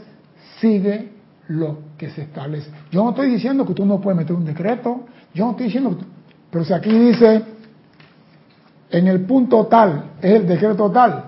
sigue 0.60 1.12
lo 1.48 1.78
que 1.98 2.10
se 2.10 2.22
establece. 2.22 2.70
Yo 2.90 3.02
no 3.02 3.10
estoy 3.10 3.30
diciendo 3.30 3.66
que 3.66 3.74
tú 3.74 3.84
no 3.84 4.00
puedes 4.00 4.16
meter 4.16 4.36
un 4.36 4.44
decreto. 4.44 5.06
Yo 5.34 5.44
no 5.46 5.50
estoy 5.52 5.66
diciendo 5.66 5.98
que 5.98 6.04
Pero 6.50 6.64
si 6.64 6.72
aquí 6.72 6.90
dice 6.90 7.42
en 8.90 9.06
el 9.08 9.20
punto 9.22 9.66
tal, 9.66 10.12
es 10.20 10.34
el 10.34 10.46
decreto 10.46 10.90
tal, 10.90 11.24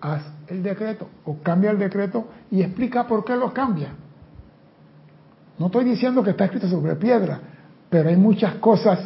haz 0.00 0.22
el 0.48 0.62
decreto 0.62 1.08
o 1.24 1.38
cambia 1.38 1.70
el 1.70 1.78
decreto 1.78 2.26
y 2.50 2.62
explica 2.62 3.06
por 3.06 3.24
qué 3.24 3.36
lo 3.36 3.52
cambia. 3.52 3.90
No 5.60 5.66
estoy 5.66 5.84
diciendo 5.84 6.22
que 6.22 6.30
está 6.30 6.46
escrito 6.46 6.66
sobre 6.70 6.96
piedra, 6.96 7.38
pero 7.90 8.08
hay 8.08 8.16
muchas 8.16 8.54
cosas 8.54 8.98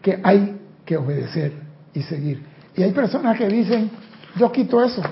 que 0.00 0.18
hay 0.24 0.56
que 0.86 0.96
obedecer 0.96 1.52
y 1.92 2.00
seguir. 2.00 2.42
Y 2.74 2.82
hay 2.82 2.92
personas 2.92 3.36
que 3.36 3.46
dicen, 3.46 3.90
yo 4.38 4.50
quito 4.50 4.82
eso. 4.82 5.02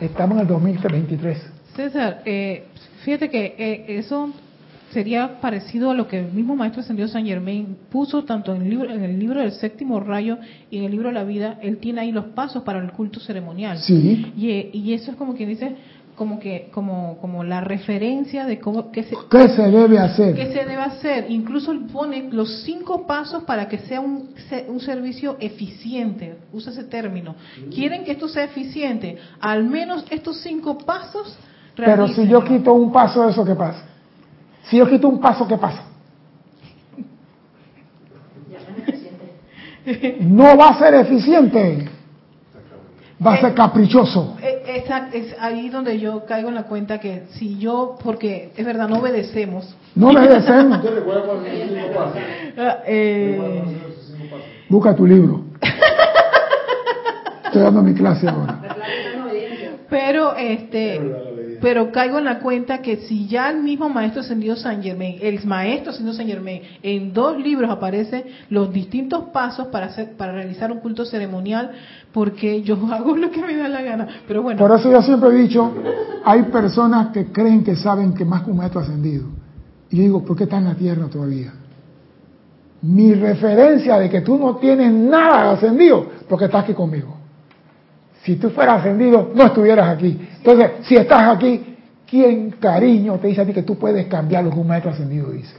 Estamos 0.00 0.36
en 0.36 0.40
el 0.40 0.48
2023. 0.48 1.46
César, 1.76 2.22
eh, 2.24 2.68
fíjate 3.04 3.28
que 3.28 3.54
eh, 3.58 3.98
eso 3.98 4.32
sería 4.92 5.42
parecido 5.42 5.90
a 5.90 5.94
lo 5.94 6.08
que 6.08 6.20
el 6.20 6.32
mismo 6.32 6.56
Maestro 6.56 6.80
Ascendido 6.80 7.06
San 7.06 7.26
Germain 7.26 7.76
puso 7.90 8.24
tanto 8.24 8.54
en 8.54 8.62
el, 8.62 8.70
libro, 8.70 8.90
en 8.90 9.04
el 9.04 9.18
libro 9.18 9.40
del 9.40 9.52
séptimo 9.52 10.00
rayo 10.00 10.38
y 10.70 10.78
en 10.78 10.84
el 10.84 10.90
libro 10.90 11.08
de 11.08 11.14
la 11.16 11.24
vida. 11.24 11.58
Él 11.60 11.76
tiene 11.76 12.00
ahí 12.00 12.12
los 12.12 12.24
pasos 12.28 12.62
para 12.62 12.78
el 12.78 12.90
culto 12.92 13.20
ceremonial. 13.20 13.76
Sí. 13.76 14.32
Y, 14.34 14.70
y 14.72 14.94
eso 14.94 15.10
es 15.10 15.18
como 15.18 15.34
quien 15.34 15.50
dice, 15.50 15.76
como 16.20 16.38
que 16.38 16.68
como 16.70 17.16
como 17.16 17.44
la 17.44 17.62
referencia 17.62 18.44
de 18.44 18.60
cómo 18.60 18.92
qué 18.92 19.04
se, 19.04 19.16
¿Qué 19.30 19.48
se 19.48 19.62
debe 19.62 19.98
hacer 19.98 20.34
qué 20.34 20.52
se 20.52 20.66
debe 20.66 20.82
hacer. 20.82 21.30
Incluso 21.30 21.72
pone 21.90 22.28
los 22.30 22.62
cinco 22.64 23.06
pasos 23.06 23.44
para 23.44 23.68
que 23.68 23.78
sea 23.78 24.02
un, 24.02 24.28
un 24.68 24.80
servicio 24.80 25.38
eficiente. 25.40 26.36
Usa 26.52 26.72
ese 26.72 26.84
término. 26.84 27.36
Quieren 27.74 28.04
que 28.04 28.12
esto 28.12 28.28
sea 28.28 28.44
eficiente. 28.44 29.16
Al 29.40 29.64
menos 29.64 30.04
estos 30.10 30.42
cinco 30.42 30.76
pasos 30.76 31.38
pero 31.74 32.06
si 32.08 32.28
yo 32.28 32.44
quito 32.44 32.74
un 32.74 32.92
paso 32.92 33.26
eso 33.26 33.42
qué 33.42 33.54
pasa 33.54 33.82
si 34.64 34.76
yo 34.76 34.86
quito 34.86 35.08
un 35.08 35.20
paso 35.20 35.48
qué 35.48 35.56
pasa 35.56 35.84
no 40.20 40.54
va 40.58 40.68
a 40.68 40.78
ser 40.78 40.92
eficiente 40.96 41.88
va 43.24 43.34
a 43.34 43.40
ser 43.40 43.54
caprichoso. 43.54 44.36
Eh, 44.42 44.62
exacto, 44.66 45.16
es 45.16 45.34
ahí 45.38 45.68
donde 45.68 45.98
yo 45.98 46.24
caigo 46.24 46.48
en 46.48 46.54
la 46.54 46.64
cuenta 46.64 46.98
que 46.98 47.24
si 47.30 47.58
yo, 47.58 47.96
porque 48.02 48.52
es 48.56 48.64
verdad, 48.64 48.88
no 48.88 48.98
obedecemos. 48.98 49.74
No 49.94 50.08
obedecemos. 50.10 50.80
Ah, 52.56 52.78
eh, 52.86 53.62
Busca 54.68 54.94
tu 54.94 55.06
libro. 55.06 55.44
Estoy 57.46 57.62
dando 57.62 57.82
mi 57.82 57.94
clase 57.94 58.28
ahora. 58.28 58.60
Pero 59.88 60.36
este 60.36 61.00
pero 61.60 61.92
caigo 61.92 62.18
en 62.18 62.24
la 62.24 62.38
cuenta 62.38 62.78
que 62.78 62.98
si 62.98 63.26
ya 63.26 63.50
el 63.50 63.62
mismo 63.62 63.88
maestro 63.88 64.22
ascendido 64.22 64.56
San 64.56 64.82
Germain, 64.82 65.18
el 65.20 65.44
maestro 65.44 65.90
ascendido 65.90 66.16
San 66.16 66.26
Germain, 66.26 66.62
en 66.82 67.12
dos 67.12 67.38
libros 67.38 67.70
aparecen 67.70 68.24
los 68.48 68.72
distintos 68.72 69.24
pasos 69.32 69.68
para 69.68 69.86
hacer, 69.86 70.16
para 70.16 70.32
realizar 70.32 70.72
un 70.72 70.78
culto 70.78 71.04
ceremonial, 71.04 71.70
porque 72.12 72.62
yo 72.62 72.76
hago 72.92 73.16
lo 73.16 73.30
que 73.30 73.42
me 73.42 73.56
da 73.56 73.68
la 73.68 73.82
gana. 73.82 74.08
Pero 74.26 74.42
bueno. 74.42 74.58
Por 74.58 74.78
eso 74.78 74.90
yo 74.90 75.02
siempre 75.02 75.30
he 75.30 75.34
dicho, 75.34 75.72
hay 76.24 76.44
personas 76.44 77.08
que 77.08 77.26
creen 77.26 77.62
que 77.62 77.76
saben 77.76 78.14
que 78.14 78.24
más 78.24 78.42
que 78.42 78.50
un 78.50 78.56
maestro 78.56 78.80
ascendido. 78.80 79.26
Y 79.90 79.96
yo 79.96 80.02
digo, 80.02 80.24
¿por 80.24 80.36
qué 80.36 80.44
está 80.44 80.58
en 80.58 80.64
la 80.64 80.74
tierra 80.74 81.08
todavía? 81.08 81.52
Mi 82.82 83.12
referencia 83.12 83.98
de 83.98 84.08
que 84.08 84.22
tú 84.22 84.38
no 84.38 84.56
tienes 84.56 84.90
nada 84.90 85.52
ascendido, 85.52 86.06
porque 86.28 86.46
estás 86.46 86.64
aquí 86.64 86.72
conmigo. 86.72 87.19
Si 88.22 88.36
tú 88.36 88.50
fueras 88.50 88.80
ascendido, 88.80 89.32
no 89.34 89.46
estuvieras 89.46 89.88
aquí. 89.88 90.28
Entonces, 90.36 90.86
si 90.86 90.96
estás 90.96 91.36
aquí, 91.36 91.76
¿quién 92.08 92.50
cariño 92.52 93.18
te 93.18 93.28
dice 93.28 93.40
a 93.40 93.46
ti 93.46 93.52
que 93.52 93.62
tú 93.62 93.78
puedes 93.78 94.06
cambiar 94.06 94.44
lo 94.44 94.50
que 94.50 94.58
un 94.58 94.66
maestro 94.66 94.90
ascendido 94.90 95.30
dice? 95.30 95.56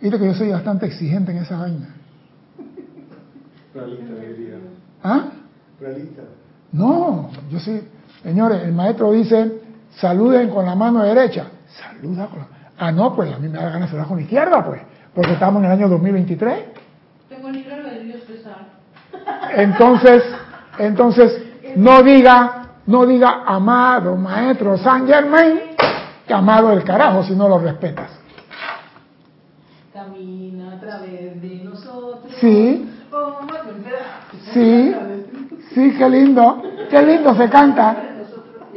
Viste 0.00 0.18
que 0.18 0.26
yo 0.26 0.34
soy 0.34 0.50
bastante 0.50 0.86
exigente 0.86 1.32
en 1.32 1.38
esa 1.38 1.58
vaina. 1.58 1.94
Realista, 3.74 4.14
diría. 4.14 4.54
¿Ah? 5.02 5.30
Realista. 5.80 6.22
No, 6.72 7.30
yo 7.50 7.58
sí. 7.58 7.80
Señores, 8.22 8.62
el 8.62 8.72
maestro 8.72 9.12
dice, 9.12 9.60
saluden 9.96 10.50
con 10.50 10.66
la 10.66 10.74
mano 10.74 11.02
derecha. 11.02 11.46
Saluda 11.68 12.26
con 12.26 12.38
la... 12.40 12.46
Ah, 12.78 12.92
no, 12.92 13.14
pues 13.14 13.32
a 13.32 13.38
mí 13.38 13.48
me 13.48 13.58
da 13.58 13.70
ganas 13.70 13.82
de 13.82 13.86
saludar 13.88 14.08
con 14.08 14.16
la 14.16 14.22
izquierda, 14.22 14.64
pues. 14.64 14.80
Porque 15.14 15.32
estamos 15.32 15.60
en 15.60 15.66
el 15.66 15.72
año 15.72 15.88
2023. 15.88 16.58
Tengo 17.28 17.48
el 17.48 17.54
libro 17.54 17.82
de 17.82 18.04
Dios 18.04 18.22
César. 18.26 18.66
Entonces, 19.54 20.22
entonces, 20.78 21.42
no 21.76 22.02
diga, 22.02 22.68
no 22.86 23.06
diga 23.06 23.42
amado 23.46 24.16
maestro 24.16 24.78
San 24.78 25.06
Germain, 25.06 25.60
que 26.26 26.34
amado 26.34 26.72
el 26.72 26.84
carajo 26.84 27.22
si 27.22 27.34
no 27.34 27.48
lo 27.48 27.58
respetas. 27.58 28.10
Camina 29.92 30.74
a 30.74 30.80
través 30.80 31.40
de 31.40 31.64
nosotros. 31.64 32.32
Sí. 32.40 32.88
Sí, 34.52 34.94
sí, 35.74 35.94
qué 35.98 36.08
lindo, 36.08 36.62
qué 36.90 37.02
lindo 37.02 37.34
se 37.34 37.48
canta, 37.50 37.96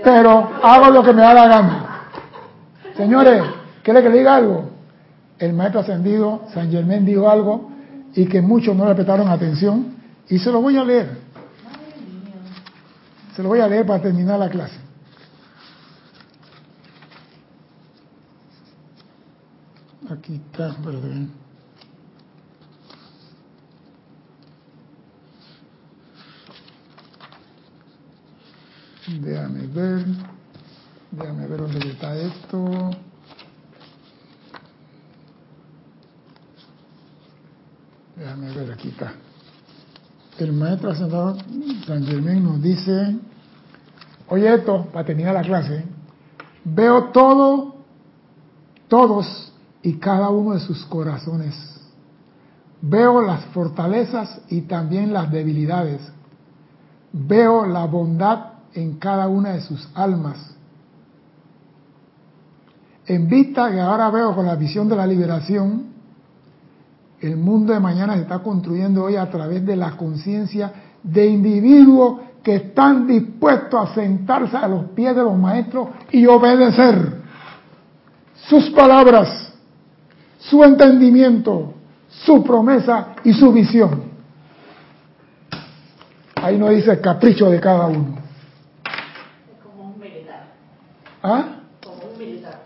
pero 0.04 0.50
hago 0.62 0.90
lo 0.92 1.04
que 1.04 1.14
me 1.14 1.22
da 1.22 1.34
la 1.34 1.48
gana. 1.48 1.86
Señores, 2.98 3.44
¿quiere 3.82 4.04
que 4.04 4.10
le 4.10 4.18
diga 4.20 4.36
algo? 4.36 4.70
El 5.40 5.54
maestro 5.54 5.82
ascendido, 5.82 6.42
San 6.54 6.70
Germain, 6.70 7.06
dijo 7.06 7.30
algo 7.30 7.72
y 8.14 8.26
que 8.26 8.42
muchos 8.42 8.76
no 8.76 8.88
le 8.88 8.96
prestaron 8.96 9.28
atención 9.28 9.96
y 10.30 10.38
se 10.38 10.52
lo 10.52 10.62
voy 10.62 10.78
a 10.78 10.84
leer. 10.84 11.25
Se 13.36 13.44
lo 13.44 13.50
voy 13.50 13.60
a 13.60 13.68
leer 13.68 13.86
para 13.86 14.02
terminar 14.02 14.40
la 14.40 14.50
clase. 14.50 14.80
Aquí 20.10 20.36
está, 20.36 20.74
perdón. 20.78 21.32
Déjame 29.20 29.68
ver. 29.68 30.06
Déjame 31.12 31.48
ver 31.48 31.60
dónde 31.60 31.90
está 31.90 32.18
esto. 32.18 32.92
Déjame 38.16 38.54
ver, 38.54 38.72
aquí 38.72 38.90
está. 38.90 39.14
El 40.38 40.52
maestro 40.52 40.92
ascendado 40.92 41.38
San 41.88 42.06
Germán 42.06 42.44
nos 42.44 42.62
dice, 42.62 43.16
oye 44.28 44.54
esto, 44.54 44.88
para 44.92 45.06
terminar 45.06 45.34
la 45.34 45.44
clase, 45.44 45.86
veo 46.66 47.06
todo, 47.06 47.76
todos 48.90 49.54
y 49.82 49.94
cada 49.94 50.30
uno 50.30 50.54
de 50.54 50.60
sus 50.60 50.86
corazones. 50.88 51.56
Veo 52.82 53.22
las 53.22 53.46
fortalezas 53.46 54.42
y 54.50 54.62
también 54.62 55.14
las 55.14 55.32
debilidades. 55.32 56.02
Veo 57.14 57.66
la 57.66 57.86
bondad 57.86 58.56
en 58.74 58.98
cada 58.98 59.30
una 59.30 59.52
de 59.52 59.62
sus 59.62 59.88
almas. 59.96 60.54
En 63.06 63.30
vista 63.30 63.72
que 63.72 63.80
ahora 63.80 64.10
veo 64.10 64.36
con 64.36 64.46
la 64.46 64.56
visión 64.56 64.90
de 64.90 64.98
la 64.98 65.08
liberación, 65.08 65.95
el 67.22 67.38
mundo 67.38 67.74
de 67.74 67.80
mañana 67.80 68.16
se 68.16 68.22
está 68.22 68.40
construyendo 68.40 69.06
hoy 69.06 69.16
a 69.16 69.30
través 69.30 69.66
de 69.66 69.76
la 69.76 69.92
conciencia 69.98 70.72
de 71.02 71.28
individuos 71.28 72.20
que 72.44 72.56
están 72.56 73.08
dispuestos 73.08 73.90
a 73.90 73.94
sentarse 73.94 74.56
a 74.58 74.68
los 74.68 74.86
pies 74.92 75.16
de 75.16 75.24
los 75.24 75.38
maestros 75.38 75.90
y 76.12 76.26
obedecer 76.26 77.24
sus 78.48 78.70
palabras, 78.70 79.54
su 80.38 80.64
entendimiento, 80.64 81.74
su 82.10 82.44
promesa 82.44 83.16
y 83.24 83.34
su 83.34 83.52
visión. 83.52 84.04
Ahí 86.36 86.58
no 86.58 86.70
dice 86.70 86.92
el 86.92 87.02
capricho 87.02 87.50
de 87.50 87.60
cada 87.60 87.88
uno. 87.88 88.18
Como 89.64 89.90
un 89.92 90.00
militar. 90.00 90.48
¿Ah? 91.24 91.46
Como 91.84 92.12
un 92.14 92.20
militar. 92.20 92.62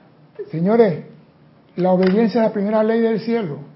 Señores, 0.51 1.05
la 1.77 1.91
obediencia 1.91 2.41
es 2.41 2.47
la 2.47 2.53
primera 2.53 2.83
ley 2.83 2.99
del 2.99 3.21
cielo. 3.21 3.68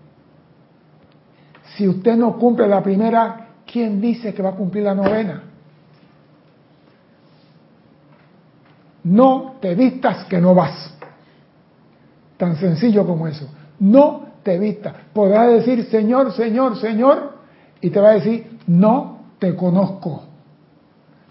Si 1.75 1.87
usted 1.87 2.15
no 2.15 2.37
cumple 2.37 2.67
la 2.67 2.83
primera, 2.83 3.47
¿quién 3.65 3.99
dice 3.99 4.33
que 4.33 4.43
va 4.43 4.49
a 4.49 4.55
cumplir 4.55 4.83
la 4.83 4.93
novena? 4.93 5.43
No 9.03 9.55
te 9.59 9.75
vistas 9.75 10.25
que 10.25 10.39
no 10.39 10.53
vas. 10.53 10.93
Tan 12.37 12.55
sencillo 12.57 13.05
como 13.05 13.27
eso. 13.27 13.49
No 13.79 14.27
te 14.43 14.59
vistas. 14.59 14.93
Podrá 15.13 15.47
decir 15.47 15.85
Señor, 15.85 16.33
Señor, 16.33 16.77
Señor, 16.79 17.37
y 17.81 17.89
te 17.89 17.99
va 17.99 18.09
a 18.09 18.13
decir, 18.13 18.59
no 18.67 19.19
te 19.39 19.55
conozco. 19.55 20.23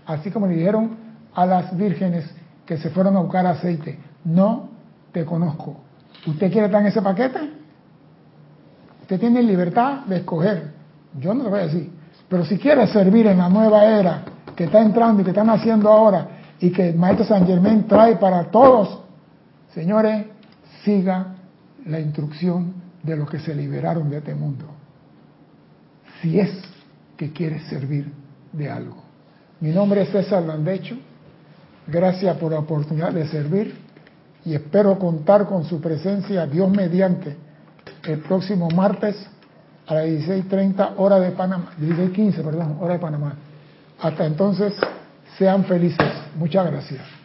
Así 0.07 0.31
como 0.31 0.47
le 0.47 0.57
dijeron 0.57 0.97
a 1.35 1.47
las 1.47 1.77
vírgenes 1.77 2.31
que 2.67 2.77
se 2.77 2.91
fueron 2.91 3.17
a 3.17 3.21
buscar 3.21 3.47
aceite, 3.47 3.99
no 4.25 4.69
te 5.13 5.25
conozco. 5.25 5.77
¿Usted 6.27 6.51
quiere 6.51 6.67
estar 6.67 6.81
en 6.81 6.89
ese 6.89 7.01
paquete? 7.01 7.62
Usted 9.13 9.29
tiene 9.29 9.43
libertad 9.43 10.07
de 10.07 10.17
escoger. 10.17 10.73
Yo 11.21 11.35
no 11.35 11.45
le 11.45 11.51
voy 11.51 11.59
a 11.59 11.63
decir. 11.65 11.91
Pero 12.31 12.47
si 12.47 12.57
quiere 12.57 12.87
servir 12.87 13.27
en 13.27 13.37
la 13.37 13.51
nueva 13.51 13.85
era 13.85 14.23
que 14.57 14.65
está 14.65 14.81
entrando 14.81 15.21
y 15.21 15.25
que 15.25 15.33
están 15.33 15.51
haciendo 15.51 15.91
ahora 15.91 16.29
y 16.59 16.73
que 16.73 16.89
el 16.89 16.97
Maestro 16.97 17.27
San 17.27 17.47
Germán 17.47 17.87
trae 17.87 18.17
para 18.17 18.45
todos, 18.45 19.03
señores, 19.75 20.29
siga 20.83 21.35
la 21.85 22.01
instrucción 22.01 22.73
de 23.03 23.15
los 23.15 23.29
que 23.29 23.39
se 23.39 23.55
liberaron 23.55 24.09
de 24.09 24.17
este 24.17 24.35
mundo. 24.35 24.65
Si 26.23 26.41
es 26.41 26.51
que 27.19 27.35
quiere 27.35 27.61
servir 27.69 28.11
de 28.51 28.71
algo. 28.71 28.97
Mi 29.61 29.73
nombre 29.73 30.05
es 30.05 30.09
César 30.09 30.43
Landecho. 30.43 30.97
Gracias 31.87 32.35
por 32.39 32.53
la 32.53 32.61
oportunidad 32.61 33.13
de 33.13 33.29
servir 33.29 33.75
y 34.43 34.55
espero 34.55 34.99
contar 34.99 35.45
con 35.45 35.65
su 35.65 35.83
presencia, 35.83 36.47
Dios 36.47 36.71
mediante, 36.71 37.52
el 38.05 38.19
próximo 38.21 38.69
martes 38.71 39.17
a 39.87 39.95
las 39.95 40.07
16.30 40.07 40.95
hora 40.97 41.19
de 41.21 41.31
Panamá, 41.33 41.73
16.15, 41.81 42.45
perdón, 42.45 42.79
hora 42.81 42.95
de 42.95 42.99
Panamá. 42.99 43.35
Hasta 44.01 44.27
entonces, 44.27 44.75
sean 45.39 45.65
felices. 45.65 46.13
Muchas 46.37 46.71
gracias. 46.71 47.22